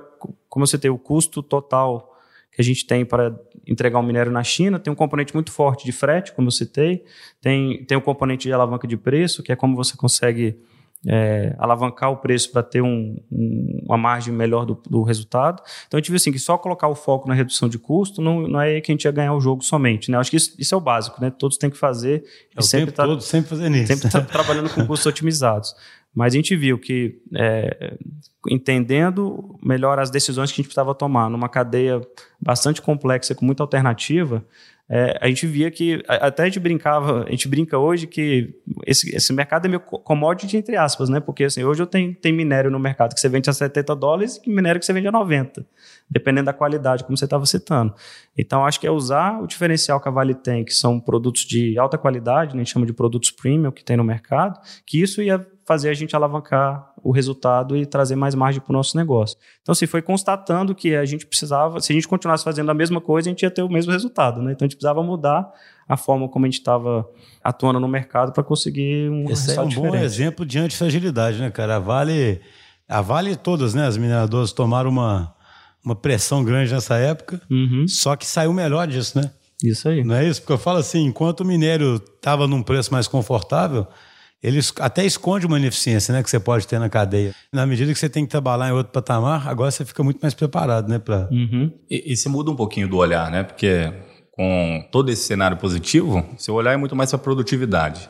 como 0.48 0.66
você 0.66 0.76
tem 0.76 0.90
o 0.90 0.98
custo 0.98 1.40
total 1.40 2.12
que 2.50 2.60
a 2.60 2.64
gente 2.64 2.84
tem 2.84 3.04
para 3.04 3.38
entregar 3.64 4.00
um 4.00 4.02
minério 4.02 4.32
na 4.32 4.42
China, 4.42 4.80
tem 4.80 4.92
um 4.92 4.96
componente 4.96 5.32
muito 5.34 5.52
forte 5.52 5.84
de 5.84 5.92
frete, 5.92 6.32
como 6.32 6.48
eu 6.48 6.50
citei, 6.50 7.04
tem, 7.40 7.84
tem 7.84 7.96
um 7.96 8.00
componente 8.00 8.48
de 8.48 8.52
alavanca 8.52 8.88
de 8.88 8.96
preço, 8.96 9.40
que 9.40 9.52
é 9.52 9.56
como 9.56 9.76
você 9.76 9.96
consegue 9.96 10.58
é, 11.06 11.54
alavancar 11.58 12.10
o 12.10 12.16
preço 12.16 12.50
para 12.50 12.62
ter 12.62 12.82
um, 12.82 13.16
um, 13.30 13.84
uma 13.86 13.96
margem 13.96 14.34
melhor 14.34 14.64
do, 14.64 14.80
do, 14.88 15.02
resultado. 15.02 15.62
Então 15.86 15.96
a 15.96 16.00
gente 16.00 16.10
viu 16.10 16.16
assim 16.16 16.32
que 16.32 16.38
só 16.38 16.58
colocar 16.58 16.88
o 16.88 16.94
foco 16.94 17.28
na 17.28 17.34
redução 17.34 17.68
de 17.68 17.78
custo 17.78 18.20
não, 18.20 18.42
não 18.48 18.60
é 18.60 18.80
que 18.80 18.90
a 18.90 18.94
gente 18.94 19.04
ia 19.04 19.12
ganhar 19.12 19.34
o 19.34 19.40
jogo 19.40 19.62
somente. 19.62 20.10
Né? 20.10 20.18
Acho 20.18 20.30
que 20.30 20.36
isso, 20.36 20.54
isso 20.58 20.74
é 20.74 20.78
o 20.78 20.80
básico, 20.80 21.20
né? 21.20 21.30
Todos 21.30 21.56
têm 21.56 21.70
que 21.70 21.78
fazer. 21.78 22.24
É 22.56 22.60
o 22.60 22.62
sempre 22.62 22.86
tempo 22.86 22.96
tá, 22.96 23.04
todo, 23.04 23.20
sempre 23.20 23.48
fazendo 23.48 23.76
isso. 23.76 23.94
Sempre 23.94 24.10
tá 24.10 24.20
trabalhando 24.22 24.70
com 24.70 24.84
custos 24.86 25.06
otimizados. 25.06 25.74
Mas 26.14 26.32
a 26.32 26.36
gente 26.36 26.56
viu 26.56 26.78
que, 26.78 27.20
é, 27.36 27.96
entendendo 28.48 29.56
melhor 29.62 29.98
as 29.98 30.10
decisões 30.10 30.50
que 30.50 30.54
a 30.54 30.56
gente 30.56 30.66
precisava 30.66 30.94
tomar 30.94 31.30
numa 31.30 31.48
cadeia 31.48 32.00
bastante 32.40 32.82
complexa, 32.82 33.34
com 33.34 33.44
muita 33.44 33.62
alternativa, 33.62 34.44
é, 34.90 35.18
a 35.20 35.28
gente 35.28 35.46
via 35.46 35.70
que, 35.70 36.02
até 36.08 36.44
a 36.44 36.46
gente 36.46 36.58
brincava, 36.58 37.24
a 37.24 37.30
gente 37.30 37.46
brinca 37.46 37.76
hoje 37.76 38.06
que 38.06 38.54
esse, 38.86 39.14
esse 39.14 39.32
mercado 39.34 39.66
é 39.66 39.68
meio 39.68 39.80
commodity, 39.80 40.56
entre 40.56 40.76
aspas, 40.76 41.10
né? 41.10 41.20
Porque 41.20 41.44
assim, 41.44 41.62
hoje 41.62 41.82
eu 41.82 41.86
tenho, 41.86 42.14
tenho 42.14 42.34
minério 42.34 42.70
no 42.70 42.78
mercado 42.78 43.14
que 43.14 43.20
você 43.20 43.28
vende 43.28 43.50
a 43.50 43.52
70 43.52 43.94
dólares 43.94 44.40
e 44.46 44.50
minério 44.50 44.78
que 44.80 44.86
você 44.86 44.94
vende 44.94 45.06
a 45.06 45.12
90, 45.12 45.66
dependendo 46.08 46.46
da 46.46 46.54
qualidade, 46.54 47.04
como 47.04 47.18
você 47.18 47.26
estava 47.26 47.44
citando. 47.44 47.94
Então, 48.36 48.64
acho 48.64 48.80
que 48.80 48.86
é 48.86 48.90
usar 48.90 49.42
o 49.42 49.46
diferencial 49.46 50.00
que 50.00 50.08
a 50.08 50.10
Vale 50.10 50.34
tem, 50.34 50.64
que 50.64 50.72
são 50.72 50.98
produtos 50.98 51.42
de 51.42 51.78
alta 51.78 51.98
qualidade, 51.98 52.54
né? 52.54 52.62
a 52.62 52.64
gente 52.64 52.72
chama 52.72 52.86
de 52.86 52.94
produtos 52.94 53.30
premium 53.30 53.70
que 53.70 53.84
tem 53.84 53.96
no 53.96 54.04
mercado, 54.04 54.58
que 54.86 55.02
isso 55.02 55.20
ia 55.20 55.46
fazer 55.68 55.90
a 55.90 55.94
gente 55.94 56.16
alavancar 56.16 56.94
o 57.04 57.12
resultado 57.12 57.76
e 57.76 57.84
trazer 57.84 58.16
mais 58.16 58.34
margem 58.34 58.58
para 58.58 58.72
o 58.72 58.72
nosso 58.72 58.96
negócio. 58.96 59.36
Então, 59.60 59.74
assim, 59.74 59.86
foi 59.86 60.00
constatando 60.00 60.74
que 60.74 60.96
a 60.96 61.04
gente 61.04 61.26
precisava, 61.26 61.78
se 61.78 61.92
a 61.92 61.94
gente 61.94 62.08
continuasse 62.08 62.42
fazendo 62.42 62.70
a 62.70 62.74
mesma 62.74 63.02
coisa, 63.02 63.28
a 63.28 63.30
gente 63.30 63.42
ia 63.42 63.50
ter 63.50 63.60
o 63.60 63.68
mesmo 63.68 63.92
resultado, 63.92 64.40
né? 64.40 64.52
Então, 64.52 64.64
a 64.64 64.66
gente 64.66 64.76
precisava 64.76 65.02
mudar 65.02 65.52
a 65.86 65.94
forma 65.94 66.26
como 66.26 66.46
a 66.46 66.48
gente 66.48 66.58
estava 66.58 67.06
atuando 67.44 67.78
no 67.78 67.86
mercado 67.86 68.32
para 68.32 68.42
conseguir 68.42 69.10
um 69.10 69.30
Esse 69.30 69.54
é 69.54 69.60
um 69.60 69.68
diferente. 69.68 69.90
bom 69.90 69.96
exemplo 69.96 70.46
de 70.46 70.58
antifragilidade, 70.58 71.38
né, 71.38 71.50
cara? 71.50 71.76
A 71.76 71.78
Vale, 71.78 72.40
a 72.88 73.02
Vale 73.02 73.36
todas, 73.36 73.74
né, 73.74 73.86
as 73.86 73.98
mineradoras 73.98 74.50
tomaram 74.50 74.88
uma, 74.88 75.34
uma 75.84 75.94
pressão 75.94 76.42
grande 76.42 76.72
nessa 76.72 76.96
época, 76.96 77.42
uhum. 77.50 77.86
só 77.86 78.16
que 78.16 78.24
saiu 78.26 78.54
melhor 78.54 78.86
disso, 78.88 79.20
né? 79.20 79.30
Isso 79.62 79.86
aí. 79.86 80.02
Não 80.02 80.14
é 80.14 80.26
isso? 80.26 80.40
Porque 80.40 80.54
eu 80.54 80.58
falo 80.58 80.78
assim, 80.78 81.04
enquanto 81.04 81.40
o 81.40 81.44
minério 81.44 81.96
estava 81.96 82.46
num 82.46 82.62
preço 82.62 82.90
mais 82.90 83.06
confortável, 83.06 83.86
ele 84.42 84.60
até 84.80 85.04
esconde 85.04 85.46
uma 85.46 85.58
ineficiência 85.58 86.12
né, 86.12 86.22
que 86.22 86.30
você 86.30 86.38
pode 86.38 86.66
ter 86.66 86.78
na 86.78 86.88
cadeia. 86.88 87.34
Na 87.52 87.66
medida 87.66 87.92
que 87.92 87.98
você 87.98 88.08
tem 88.08 88.24
que 88.24 88.30
trabalhar 88.30 88.68
em 88.68 88.72
outro 88.72 88.92
patamar, 88.92 89.48
agora 89.48 89.70
você 89.70 89.84
fica 89.84 90.02
muito 90.04 90.20
mais 90.20 90.32
preparado, 90.32 90.88
né? 90.88 90.98
Pra... 90.98 91.28
Uhum. 91.30 91.72
E, 91.90 92.12
e 92.12 92.16
se 92.16 92.28
muda 92.28 92.50
um 92.50 92.56
pouquinho 92.56 92.88
do 92.88 92.96
olhar, 92.96 93.30
né? 93.30 93.42
Porque 93.42 93.92
com 94.32 94.86
todo 94.92 95.10
esse 95.10 95.24
cenário 95.24 95.56
positivo, 95.56 96.24
seu 96.38 96.54
olhar 96.54 96.72
é 96.72 96.76
muito 96.76 96.94
mais 96.94 97.10
para 97.10 97.18
produtividade. 97.18 98.08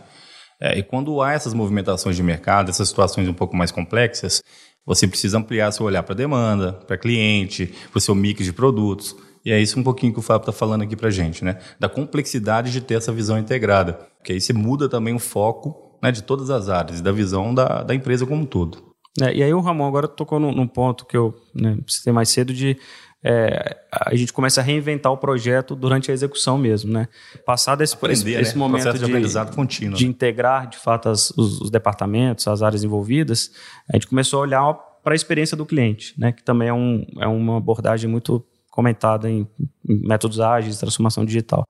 É, 0.60 0.78
e 0.78 0.82
quando 0.82 1.22
há 1.22 1.32
essas 1.32 1.54
movimentações 1.54 2.16
de 2.16 2.22
mercado, 2.22 2.68
essas 2.68 2.88
situações 2.88 3.26
um 3.26 3.32
pouco 3.32 3.56
mais 3.56 3.70
complexas, 3.70 4.42
você 4.84 5.08
precisa 5.08 5.38
ampliar 5.38 5.72
seu 5.72 5.86
olhar 5.86 6.02
para 6.02 6.14
demanda, 6.14 6.72
para 6.72 6.98
cliente, 6.98 7.72
para 7.90 7.98
o 7.98 8.00
seu 8.00 8.14
mix 8.14 8.44
de 8.44 8.52
produtos. 8.52 9.16
E 9.44 9.52
é 9.52 9.58
isso 9.58 9.80
um 9.80 9.82
pouquinho 9.82 10.12
que 10.12 10.18
o 10.18 10.22
Fábio 10.22 10.42
está 10.42 10.52
falando 10.52 10.82
aqui 10.82 10.96
para 10.96 11.08
gente, 11.08 11.42
né? 11.42 11.58
Da 11.80 11.88
complexidade 11.88 12.70
de 12.70 12.82
ter 12.82 12.94
essa 12.94 13.12
visão 13.12 13.38
integrada. 13.38 13.94
Porque 14.18 14.32
aí 14.32 14.40
você 14.40 14.52
muda 14.52 14.88
também 14.88 15.14
o 15.14 15.18
foco 15.18 15.87
né, 16.02 16.10
de 16.12 16.22
todas 16.22 16.50
as 16.50 16.68
áreas, 16.68 17.00
da 17.00 17.12
visão 17.12 17.54
da, 17.54 17.82
da 17.82 17.94
empresa 17.94 18.26
como 18.26 18.42
um 18.42 18.46
todo. 18.46 18.88
É, 19.20 19.34
e 19.34 19.42
aí 19.42 19.52
o 19.52 19.60
Ramon 19.60 19.86
agora 19.86 20.06
tocou 20.06 20.38
num, 20.38 20.52
num 20.52 20.66
ponto 20.66 21.04
que 21.04 21.16
eu 21.16 21.34
né, 21.54 21.76
precisei 21.84 22.12
mais 22.12 22.28
cedo 22.28 22.52
de 22.52 22.76
é, 23.22 23.76
a 23.90 24.14
gente 24.14 24.32
começa 24.32 24.60
a 24.60 24.64
reinventar 24.64 25.10
o 25.12 25.16
projeto 25.16 25.74
durante 25.74 26.10
a 26.10 26.14
execução 26.14 26.56
mesmo, 26.56 26.92
né? 26.92 27.08
Passado 27.44 27.82
esse, 27.82 27.94
Aprender, 27.94 28.14
esse, 28.14 28.40
esse 28.40 28.52
né? 28.54 28.58
momento 28.58 28.92
de, 28.92 29.28
de, 29.28 29.56
contínuo, 29.56 29.98
de 29.98 30.04
né? 30.04 30.10
integrar 30.10 30.68
de 30.68 30.78
fato 30.78 31.08
as, 31.08 31.30
os, 31.30 31.60
os, 31.60 31.70
departamentos, 31.70 32.46
as 32.46 32.62
áreas 32.62 32.84
envolvidas, 32.84 33.50
a 33.92 33.96
gente 33.96 34.06
começou 34.06 34.38
a 34.38 34.42
olhar 34.42 34.74
para 35.02 35.14
a 35.14 35.16
experiência 35.16 35.56
do 35.56 35.66
cliente, 35.66 36.14
né? 36.16 36.30
Que 36.30 36.44
também 36.44 36.68
é, 36.68 36.72
um, 36.72 37.04
é 37.18 37.26
uma 37.26 37.56
abordagem 37.56 38.08
muito 38.08 38.44
comentada 38.70 39.28
em, 39.28 39.48
em 39.88 40.06
métodos 40.06 40.38
ágeis, 40.38 40.78
transformação 40.78 41.24
digital. 41.24 41.66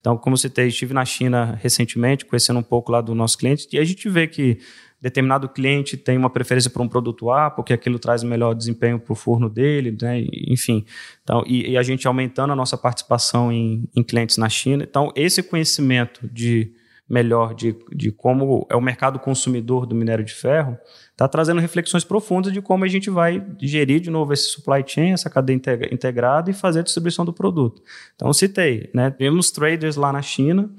Então, 0.00 0.16
como 0.16 0.36
citei, 0.36 0.68
estive 0.68 0.94
na 0.94 1.04
China 1.04 1.58
recentemente, 1.60 2.24
conhecendo 2.24 2.58
um 2.58 2.62
pouco 2.62 2.90
lá 2.90 3.00
do 3.00 3.14
nosso 3.14 3.36
cliente, 3.36 3.68
e 3.72 3.78
a 3.78 3.84
gente 3.84 4.08
vê 4.08 4.26
que 4.26 4.58
determinado 5.00 5.48
cliente 5.48 5.96
tem 5.96 6.16
uma 6.18 6.28
preferência 6.28 6.70
por 6.70 6.82
um 6.82 6.88
produto 6.88 7.30
A, 7.30 7.50
porque 7.50 7.72
aquilo 7.72 7.98
traz 7.98 8.22
melhor 8.22 8.54
desempenho 8.54 8.98
para 8.98 9.12
o 9.12 9.16
forno 9.16 9.48
dele, 9.48 9.96
né? 10.00 10.24
enfim. 10.46 10.84
Então, 11.22 11.42
e, 11.46 11.70
e, 11.70 11.76
a 11.78 11.82
gente 11.82 12.06
aumentando 12.06 12.52
a 12.52 12.56
nossa 12.56 12.76
participação 12.76 13.50
em, 13.50 13.88
em 13.96 14.02
clientes 14.02 14.36
na 14.36 14.48
China. 14.48 14.84
Então, 14.88 15.10
esse 15.16 15.42
conhecimento 15.42 16.28
de 16.30 16.72
melhor 17.10 17.54
de, 17.54 17.76
de 17.90 18.12
como 18.12 18.64
é 18.70 18.76
o 18.76 18.80
mercado 18.80 19.18
consumidor 19.18 19.84
do 19.84 19.96
minério 19.96 20.24
de 20.24 20.32
ferro, 20.32 20.78
está 21.10 21.26
trazendo 21.26 21.60
reflexões 21.60 22.04
profundas 22.04 22.52
de 22.52 22.62
como 22.62 22.84
a 22.84 22.88
gente 22.88 23.10
vai 23.10 23.44
gerir 23.60 24.00
de 24.00 24.10
novo 24.10 24.32
esse 24.32 24.44
supply 24.44 24.84
chain, 24.86 25.12
essa 25.12 25.28
cadeia 25.28 25.60
integrada 25.90 26.50
e 26.50 26.54
fazer 26.54 26.78
a 26.78 26.82
distribuição 26.82 27.24
do 27.24 27.32
produto. 27.32 27.82
Então, 28.14 28.32
citei, 28.32 28.88
né? 28.94 29.10
Temos 29.10 29.50
traders 29.50 29.96
lá 29.96 30.12
na 30.12 30.22
China, 30.22 30.70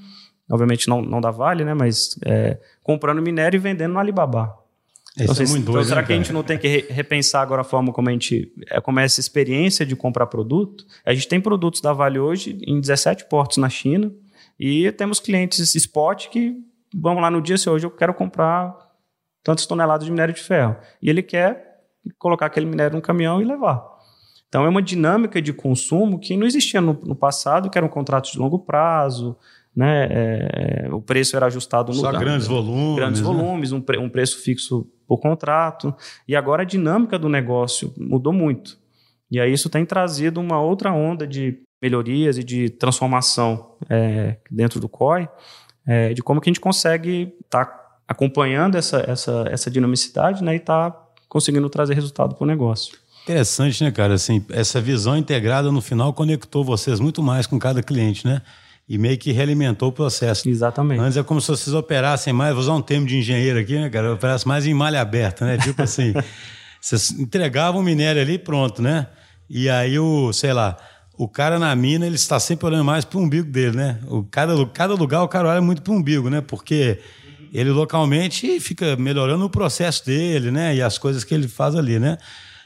obviamente 0.50 0.88
não, 0.88 1.02
não 1.02 1.20
da 1.20 1.32
Vale, 1.32 1.66
né? 1.66 1.74
Mas 1.74 2.18
é, 2.26 2.58
comprando 2.82 3.22
minério 3.22 3.58
e 3.58 3.60
vendendo 3.60 3.92
no 3.92 4.00
Alibaba. 4.00 4.58
Então, 5.20 5.36
é 5.36 5.40
muito 5.40 5.58
então, 5.58 5.74
doido, 5.74 5.88
será 5.90 6.00
né, 6.00 6.08
que 6.08 6.14
a 6.14 6.16
gente 6.16 6.32
não 6.32 6.44
tem 6.44 6.58
que 6.58 6.86
repensar 6.90 7.42
agora 7.42 7.60
a 7.60 7.66
forma 7.66 7.92
como 7.92 8.08
a 8.08 8.14
gente 8.14 8.54
é, 8.70 8.80
como 8.80 9.02
é 9.02 9.04
essa 9.04 9.20
experiência 9.20 9.86
de 9.86 9.98
comprar 9.98 10.28
produto? 10.28 10.86
A 11.06 11.14
gente 11.14 11.28
tem 11.28 11.42
produtos 11.42 11.82
da 11.82 11.92
Vale 11.92 12.20
hoje 12.20 12.58
em 12.66 12.80
17 12.80 13.26
portos 13.26 13.58
na 13.58 13.68
China 13.68 14.10
e 14.60 14.92
temos 14.92 15.20
clientes 15.20 15.76
spot 15.76 16.28
que 16.30 16.56
vamos 16.94 17.22
lá 17.22 17.32
no 17.32 17.42
dia 17.42 17.58
se 17.58 17.70
hoje 17.70 17.86
eu 17.86 17.92
quero 17.92 18.14
comprar 18.14 18.76
tantas 19.44 19.66
toneladas 19.66 20.06
de 20.06 20.12
minério 20.12 20.34
de 20.34 20.42
ferro 20.42 20.76
e 21.02 21.10
ele 21.10 21.24
quer 21.24 21.82
colocar 22.18 22.48
aquele 22.48 22.66
minério 22.66 22.96
no 22.96 23.02
caminhão 23.02 23.42
e 23.42 23.46
levar. 23.46 23.84
Então 24.48 24.66
é 24.66 24.70
uma 24.70 24.82
dinâmica 24.82 25.42
de 25.42 25.54
consumo 25.54 26.20
que 26.20 26.36
não 26.36 26.46
existia 26.46 26.82
no, 26.82 26.94
no 27.04 27.16
passado, 27.16 27.70
que 27.70 27.78
eram 27.78 27.88
contratos 27.88 28.32
de 28.32 28.38
longo 28.38 28.60
prazo, 28.60 29.38
né? 29.74 30.08
É, 30.12 30.90
o 30.92 31.02
preço 31.02 31.38
era 31.38 31.46
ajustado 31.46 31.94
no 31.94 32.00
Só 32.00 32.12
grandes 32.12 32.48
volumes. 32.48 32.96
Grandes 32.98 33.22
né? 33.22 33.26
volumes, 33.26 33.72
um, 33.72 33.80
pre, 33.80 33.98
um 33.98 34.10
preço 34.10 34.40
fixo 34.44 34.86
por 35.08 35.20
contrato. 35.20 35.96
E 36.28 36.36
agora 36.36 36.64
a 36.64 36.66
dinâmica 36.66 37.18
do 37.18 37.30
negócio 37.30 37.94
mudou 37.98 38.34
muito. 38.34 38.78
E 39.30 39.40
aí 39.40 39.54
isso 39.54 39.70
tem 39.70 39.86
trazido 39.86 40.42
uma 40.42 40.62
outra 40.62 40.92
onda 40.92 41.26
de 41.26 41.62
melhorias 41.82 42.38
e 42.38 42.44
de 42.44 42.70
transformação 42.70 43.76
é, 43.90 44.38
dentro 44.50 44.80
do 44.80 44.88
COI, 44.88 45.28
é, 45.86 46.14
de 46.14 46.22
como 46.22 46.40
que 46.40 46.50
a 46.50 46.52
gente 46.52 46.60
consegue 46.60 47.34
estar 47.44 47.66
tá 47.66 47.98
acompanhando 48.08 48.76
essa, 48.76 49.04
essa, 49.08 49.46
essa 49.50 49.72
dinamicidade 49.72 50.44
né, 50.44 50.54
e 50.54 50.58
estar 50.58 50.92
tá 50.92 51.08
conseguindo 51.28 51.70
trazer 51.70 51.94
resultado 51.94 52.36
para 52.36 52.44
o 52.44 52.48
negócio. 52.48 52.98
Interessante, 53.24 53.84
né, 53.84 53.92
cara? 53.92 54.16
Assim, 54.16 54.46
essa 54.50 54.82
visão 54.82 55.16
integrada 55.18 55.72
no 55.72 55.82
final 55.82 56.14
conectou 56.14 56.64
vocês 56.64 57.00
muito 57.00 57.22
mais 57.22 57.48
com 57.48 57.58
cada 57.58 57.82
cliente, 57.82 58.26
né? 58.26 58.42
e 58.92 58.98
meio 58.98 59.18
que 59.18 59.32
realimentou 59.32 59.88
o 59.88 59.92
processo. 59.94 60.50
Exatamente. 60.50 61.00
Antes 61.00 61.16
é 61.16 61.24
como 61.24 61.40
se 61.40 61.48
vocês 61.48 61.74
operassem 61.74 62.34
mais, 62.34 62.52
vou 62.52 62.60
usar 62.60 62.74
um 62.74 62.82
termo 62.82 63.08
de 63.08 63.18
engenheiro 63.18 63.58
aqui, 63.58 63.76
né, 63.76 63.90
cara? 63.90 64.14
Operassem 64.14 64.46
mais 64.46 64.66
em 64.66 64.74
malha 64.74 65.00
aberta, 65.00 65.46
né? 65.46 65.58
Tipo 65.58 65.82
assim, 65.82 66.14
vocês 66.82 67.12
entregavam 67.12 67.80
o 67.80 67.84
minério 67.86 68.22
ali 68.22 68.38
pronto, 68.38 68.82
né? 68.82 69.08
E 69.50 69.70
aí 69.70 69.98
o, 69.98 70.34
sei 70.34 70.52
lá, 70.52 70.76
o 71.24 71.28
cara 71.28 71.60
na 71.60 71.76
mina, 71.76 72.08
ele 72.08 72.16
está 72.16 72.40
sempre 72.40 72.66
olhando 72.66 72.84
mais 72.84 73.06
para 73.06 73.20
o 73.20 73.22
umbigo 73.22 73.48
dele, 73.48 73.78
né? 73.78 74.00
O, 74.08 74.24
cada, 74.24 74.66
cada 74.66 74.96
lugar 74.96 75.22
o 75.22 75.28
cara 75.28 75.50
olha 75.50 75.62
muito 75.62 75.84
para 75.84 75.94
o 75.94 75.96
umbigo, 75.96 76.32
né? 76.32 76.42
Porque 76.42 77.00
ele 77.54 77.70
localmente 77.70 78.60
fica 78.60 78.96
melhorando 78.96 79.46
o 79.46 79.50
processo 79.50 80.04
dele, 80.04 80.50
né? 80.50 80.76
E 80.76 80.82
as 80.82 80.98
coisas 80.98 81.24
que 81.24 81.32
ele 81.32 81.48
faz 81.48 81.76
ali, 81.76 82.00
né? 82.00 82.18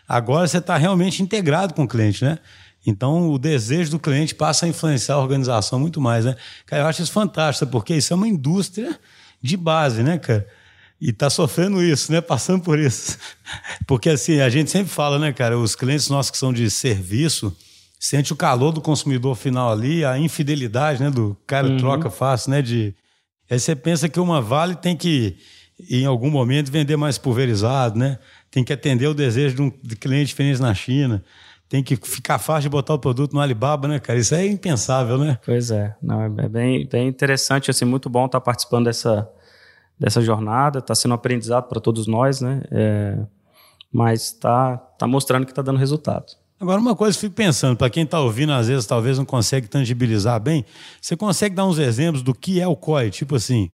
Agora 0.07 0.47
você 0.47 0.59
está 0.59 0.77
realmente 0.77 1.21
integrado 1.21 1.73
com 1.73 1.83
o 1.83 1.87
cliente, 1.87 2.23
né? 2.23 2.39
Então, 2.87 3.29
o 3.29 3.37
desejo 3.37 3.91
do 3.91 3.99
cliente 3.99 4.33
passa 4.33 4.65
a 4.65 4.69
influenciar 4.69 5.15
a 5.15 5.19
organização 5.19 5.77
muito 5.77 5.99
mais, 5.99 6.23
né? 6.23 6.37
Cara, 6.65 6.83
eu 6.83 6.87
acho 6.87 7.01
isso 7.01 7.11
fantástico, 7.11 7.69
porque 7.69 7.93
isso 7.93 8.13
é 8.13 8.15
uma 8.15 8.27
indústria 8.27 8.97
de 9.41 9.57
base, 9.57 10.01
né, 10.01 10.17
cara? 10.17 10.47
E 11.01 11.09
está 11.09 11.29
sofrendo 11.29 11.83
isso, 11.83 12.09
né? 12.09 12.21
Passando 12.21 12.63
por 12.63 12.79
isso. 12.79 13.17
Porque, 13.85 14.11
assim, 14.11 14.39
a 14.39 14.47
gente 14.47 14.71
sempre 14.71 14.89
fala, 14.89 15.19
né, 15.19 15.33
cara? 15.33 15.59
Os 15.59 15.75
clientes 15.75 16.07
nossos 16.07 16.31
que 16.31 16.37
são 16.37 16.53
de 16.53 16.71
serviço 16.71 17.53
sente 18.05 18.33
o 18.33 18.35
calor 18.35 18.71
do 18.71 18.81
consumidor 18.81 19.35
final 19.35 19.71
ali, 19.71 20.05
a 20.05 20.17
infidelidade, 20.17 21.01
né? 21.01 21.09
Do 21.09 21.35
cara 21.47 21.67
uhum. 21.67 21.77
troca 21.77 22.09
fácil, 22.09 22.51
né? 22.51 22.61
De... 22.61 22.93
Aí 23.49 23.59
você 23.59 23.75
pensa 23.75 24.07
que 24.09 24.19
uma 24.19 24.41
Vale 24.41 24.75
tem 24.75 24.95
que, 24.95 25.37
em 25.89 26.05
algum 26.05 26.29
momento, 26.29 26.71
vender 26.71 26.97
mais 26.97 27.17
pulverizado, 27.17 27.97
né? 27.97 28.19
Tem 28.51 28.63
que 28.63 28.71
atender 28.71 29.07
o 29.07 29.13
desejo 29.13 29.55
de 29.55 29.61
um 29.61 29.71
de 29.83 29.95
cliente 29.95 30.27
diferente 30.27 30.61
na 30.61 30.73
China 30.73 31.23
tem 31.67 31.83
que 31.83 31.95
ficar 31.95 32.37
fácil 32.37 32.63
de 32.63 32.69
botar 32.69 32.93
o 32.93 32.99
produto 32.99 33.33
no 33.33 33.41
Alibaba, 33.41 33.87
né, 33.87 33.99
cara? 33.99 34.19
Isso 34.19 34.35
é 34.35 34.45
impensável, 34.45 35.17
né? 35.17 35.39
Pois 35.43 35.71
é. 35.71 35.95
Não, 36.01 36.21
é 36.21 36.47
bem, 36.47 36.87
bem 36.87 37.07
interessante, 37.07 37.71
assim, 37.71 37.85
muito 37.85 38.09
bom 38.09 38.25
estar 38.27 38.39
participando 38.39 38.85
dessa, 38.85 39.27
dessa 39.99 40.21
jornada. 40.21 40.79
Está 40.79 40.93
sendo 40.93 41.11
um 41.11 41.15
aprendizado 41.15 41.67
para 41.67 41.81
todos 41.81 42.05
nós, 42.05 42.39
né? 42.39 42.61
É, 42.71 43.17
mas 43.91 44.27
está 44.27 44.77
tá 44.77 45.07
mostrando 45.07 45.45
que 45.45 45.51
está 45.51 45.61
dando 45.61 45.79
resultado. 45.79 46.25
Agora, 46.59 46.79
uma 46.79 46.95
coisa 46.95 47.17
eu 47.17 47.21
fico 47.21 47.35
pensando, 47.35 47.75
para 47.75 47.89
quem 47.89 48.03
está 48.03 48.19
ouvindo, 48.19 48.53
às 48.53 48.67
vezes 48.67 48.85
talvez 48.85 49.17
não 49.17 49.25
consegue 49.25 49.67
tangibilizar 49.67 50.39
bem, 50.39 50.65
você 51.01 51.15
consegue 51.17 51.53
dar 51.53 51.65
uns 51.65 51.77
exemplos 51.77 52.23
do 52.23 52.33
que 52.33 52.61
é 52.61 52.67
o 52.67 52.75
COI? 52.75 53.09
Tipo 53.09 53.35
assim, 53.35 53.69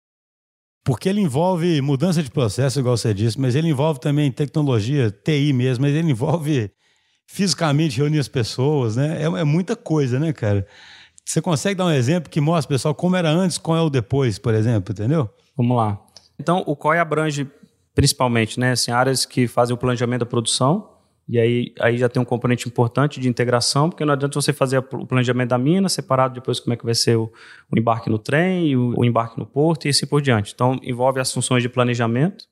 porque 0.85 1.09
ele 1.09 1.19
envolve 1.19 1.81
mudança 1.81 2.21
de 2.21 2.29
processo, 2.29 2.79
igual 2.79 2.95
você 2.95 3.13
disse, 3.13 3.39
mas 3.39 3.55
ele 3.55 3.67
envolve 3.67 3.99
também 3.99 4.31
tecnologia, 4.31 5.11
TI 5.11 5.51
mesmo, 5.53 5.85
mas 5.85 5.93
ele 5.93 6.11
envolve 6.11 6.71
fisicamente 7.27 7.97
reunir 7.97 8.19
as 8.19 8.27
pessoas, 8.27 8.95
né? 8.95 9.21
É, 9.21 9.25
é, 9.25 9.43
muita 9.43 9.75
coisa, 9.75 10.19
né, 10.19 10.31
cara? 10.31 10.65
Você 11.25 11.41
consegue 11.41 11.75
dar 11.75 11.87
um 11.87 11.91
exemplo 11.91 12.29
que 12.29 12.39
mostra, 12.39 12.73
pessoal, 12.73 12.95
como 12.95 13.17
era 13.17 13.29
antes, 13.29 13.57
qual 13.57 13.77
é 13.77 13.81
o 13.81 13.89
depois, 13.89 14.39
por 14.39 14.53
exemplo, 14.53 14.93
entendeu? 14.93 15.29
Vamos 15.57 15.75
lá. 15.75 15.99
Então, 16.39 16.63
o 16.65 16.73
COI 16.73 16.99
abrange 16.99 17.45
principalmente, 17.93 18.59
né, 18.59 18.71
assim, 18.71 18.91
áreas 18.91 19.25
que 19.25 19.47
fazem 19.47 19.73
o 19.73 19.77
planejamento 19.77 20.19
da 20.21 20.25
produção, 20.25 20.87
e 21.27 21.37
aí, 21.37 21.73
aí 21.79 21.97
já 21.97 22.07
tem 22.07 22.21
um 22.21 22.25
componente 22.25 22.67
importante 22.67 23.19
de 23.19 23.27
integração, 23.27 23.89
porque 23.89 24.05
não 24.05 24.13
adianta 24.13 24.39
você 24.39 24.53
fazer 24.53 24.77
o 24.77 25.05
planejamento 25.05 25.49
da 25.49 25.57
mina, 25.57 25.89
separado 25.89 26.33
depois 26.33 26.59
como 26.59 26.73
é 26.73 26.77
que 26.77 26.85
vai 26.85 26.95
ser 26.95 27.17
o, 27.17 27.31
o 27.69 27.77
embarque 27.77 28.09
no 28.09 28.17
trem, 28.17 28.75
o, 28.77 28.93
o 28.97 29.03
embarque 29.03 29.37
no 29.37 29.45
porto 29.45 29.85
e 29.85 29.89
assim 29.89 30.07
por 30.07 30.21
diante. 30.21 30.53
Então, 30.53 30.79
envolve 30.81 31.19
as 31.19 31.33
funções 31.33 31.61
de 31.61 31.67
planejamento, 31.67 32.45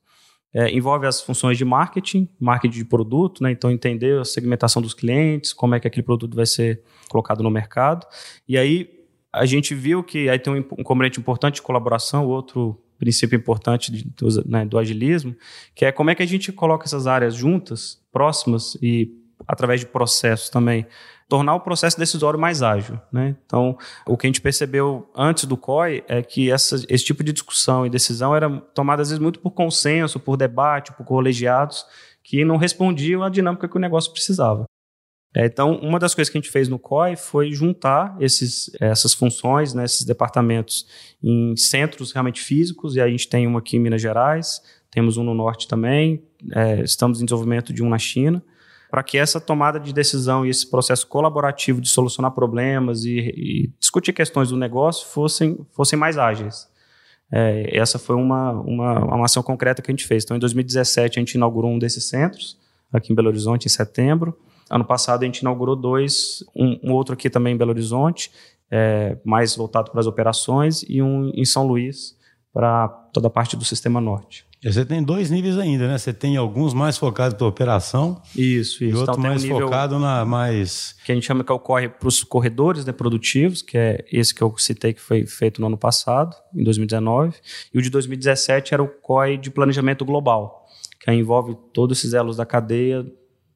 é, 0.52 0.70
envolve 0.70 1.06
as 1.06 1.22
funções 1.22 1.56
de 1.56 1.64
marketing, 1.64 2.28
marketing 2.38 2.78
de 2.78 2.84
produto, 2.84 3.42
né? 3.42 3.50
então 3.50 3.70
entender 3.70 4.20
a 4.20 4.24
segmentação 4.24 4.82
dos 4.82 4.92
clientes, 4.92 5.54
como 5.54 5.74
é 5.74 5.80
que 5.80 5.86
aquele 5.86 6.04
produto 6.04 6.34
vai 6.34 6.46
ser 6.46 6.82
colocado 7.08 7.42
no 7.42 7.50
mercado. 7.50 8.06
E 8.46 8.58
aí 8.58 8.90
a 9.32 9.46
gente 9.46 9.74
viu 9.74 10.02
que 10.02 10.28
aí 10.28 10.38
tem 10.38 10.52
um, 10.52 10.58
um 10.58 10.82
componente 10.82 11.18
importante 11.18 11.56
de 11.56 11.62
colaboração, 11.62 12.26
outro 12.26 12.78
princípio 12.98 13.36
importante 13.36 13.92
de, 13.92 14.04
do, 14.04 14.48
né, 14.48 14.64
do 14.64 14.78
agilismo, 14.78 15.34
que 15.74 15.84
é 15.84 15.92
como 15.92 16.10
é 16.10 16.14
que 16.14 16.22
a 16.22 16.26
gente 16.26 16.52
coloca 16.52 16.84
essas 16.84 17.06
áreas 17.06 17.34
juntas, 17.34 18.00
próximas 18.12 18.76
e 18.82 19.10
através 19.46 19.80
de 19.80 19.86
processos 19.86 20.48
também, 20.48 20.86
tornar 21.28 21.54
o 21.54 21.60
processo 21.60 21.98
decisório 21.98 22.38
mais 22.38 22.62
ágil. 22.62 23.00
Né? 23.12 23.36
Então, 23.44 23.76
o 24.06 24.16
que 24.16 24.26
a 24.26 24.28
gente 24.28 24.40
percebeu 24.40 25.10
antes 25.14 25.44
do 25.44 25.56
COI 25.56 26.04
é 26.08 26.22
que 26.22 26.50
essa, 26.50 26.76
esse 26.88 27.04
tipo 27.04 27.22
de 27.24 27.32
discussão 27.32 27.84
e 27.84 27.90
decisão 27.90 28.34
era 28.34 28.48
tomada 28.74 29.02
às 29.02 29.08
vezes 29.08 29.20
muito 29.20 29.40
por 29.40 29.50
consenso, 29.50 30.20
por 30.20 30.36
debate, 30.36 30.92
por 30.92 31.04
colegiados, 31.04 31.84
que 32.22 32.44
não 32.44 32.56
respondiam 32.56 33.22
à 33.22 33.28
dinâmica 33.28 33.68
que 33.68 33.76
o 33.76 33.80
negócio 33.80 34.12
precisava. 34.12 34.64
É, 35.34 35.44
então, 35.46 35.76
uma 35.76 35.98
das 35.98 36.14
coisas 36.14 36.30
que 36.30 36.38
a 36.38 36.40
gente 36.40 36.50
fez 36.50 36.68
no 36.68 36.78
COI 36.78 37.16
foi 37.16 37.52
juntar 37.52 38.16
esses, 38.20 38.70
essas 38.80 39.12
funções, 39.12 39.74
né, 39.74 39.84
esses 39.84 40.04
departamentos 40.04 40.86
em 41.22 41.54
centros 41.56 42.12
realmente 42.12 42.40
físicos, 42.40 42.96
e 42.96 43.00
a 43.00 43.08
gente 43.08 43.28
tem 43.28 43.46
um 43.46 43.56
aqui 43.56 43.76
em 43.76 43.80
Minas 43.80 44.00
Gerais, 44.00 44.62
temos 44.90 45.16
um 45.16 45.24
no 45.24 45.34
Norte 45.34 45.68
também, 45.68 46.22
é, 46.52 46.80
estamos 46.80 47.20
em 47.20 47.24
desenvolvimento 47.24 47.72
de 47.72 47.82
um 47.82 47.88
na 47.88 47.98
China, 47.98 48.42
para 48.90 49.02
que 49.02 49.18
essa 49.18 49.40
tomada 49.40 49.78
de 49.78 49.92
decisão 49.92 50.46
e 50.46 50.48
esse 50.48 50.70
processo 50.70 51.06
colaborativo 51.06 51.80
de 51.80 51.88
solucionar 51.88 52.30
problemas 52.30 53.04
e, 53.04 53.18
e 53.18 53.70
discutir 53.78 54.12
questões 54.12 54.48
do 54.48 54.56
negócio 54.56 55.06
fossem, 55.08 55.58
fossem 55.72 55.98
mais 55.98 56.16
ágeis. 56.16 56.68
É, 57.30 57.76
essa 57.76 57.98
foi 57.98 58.16
uma, 58.16 58.52
uma, 58.52 59.04
uma 59.16 59.24
ação 59.24 59.42
concreta 59.42 59.82
que 59.82 59.90
a 59.90 59.92
gente 59.92 60.06
fez. 60.06 60.24
Então, 60.24 60.36
em 60.36 60.40
2017, 60.40 61.18
a 61.18 61.20
gente 61.20 61.34
inaugurou 61.34 61.70
um 61.70 61.78
desses 61.78 62.08
centros, 62.08 62.56
aqui 62.92 63.12
em 63.12 63.16
Belo 63.16 63.28
Horizonte, 63.28 63.66
em 63.66 63.68
setembro. 63.68 64.38
Ano 64.70 64.84
passado, 64.84 65.22
a 65.22 65.26
gente 65.26 65.38
inaugurou 65.38 65.76
dois, 65.76 66.44
um, 66.54 66.78
um 66.82 66.92
outro 66.92 67.14
aqui 67.14 67.30
também 67.30 67.54
em 67.54 67.56
Belo 67.56 67.70
Horizonte, 67.70 68.30
é, 68.70 69.16
mais 69.24 69.54
voltado 69.54 69.90
para 69.90 70.00
as 70.00 70.06
operações, 70.06 70.82
e 70.88 71.00
um 71.00 71.30
em 71.34 71.44
São 71.44 71.66
Luís, 71.66 72.16
para 72.52 72.88
toda 73.12 73.28
a 73.28 73.30
parte 73.30 73.56
do 73.56 73.64
Sistema 73.64 74.00
Norte. 74.00 74.46
Você 74.64 74.84
tem 74.84 75.02
dois 75.02 75.30
níveis 75.30 75.58
ainda, 75.58 75.86
né? 75.86 75.98
Você 75.98 76.12
tem 76.12 76.36
alguns 76.36 76.72
mais 76.74 76.96
focados 76.98 77.36
para 77.36 77.46
operação. 77.46 78.20
Isso, 78.34 78.82
isso. 78.82 78.84
E 78.84 78.94
outro 78.94 79.12
então, 79.12 79.22
mais 79.22 79.44
um 79.44 79.48
focado 79.48 79.98
na 79.98 80.24
mais. 80.24 80.96
Que 81.04 81.12
a 81.12 81.14
gente 81.14 81.24
chama 81.24 81.44
que 81.44 81.52
ocorre 81.52 81.88
para 81.88 82.08
os 82.08 82.24
corredores 82.24 82.84
né, 82.84 82.92
produtivos, 82.92 83.62
que 83.62 83.76
é 83.78 84.04
esse 84.10 84.34
que 84.34 84.42
eu 84.42 84.52
citei 84.56 84.92
que 84.92 85.00
foi 85.00 85.26
feito 85.26 85.60
no 85.60 85.66
ano 85.66 85.76
passado, 85.76 86.34
em 86.54 86.64
2019. 86.64 87.36
E 87.72 87.78
o 87.78 87.82
de 87.82 87.90
2017 87.90 88.74
era 88.74 88.82
o 88.82 88.88
COI 88.88 89.36
de 89.36 89.50
planejamento 89.50 90.04
global, 90.04 90.66
que 90.98 91.12
envolve 91.12 91.56
todos 91.72 91.98
esses 91.98 92.14
elos 92.14 92.38
da 92.38 92.46
cadeia, 92.46 93.06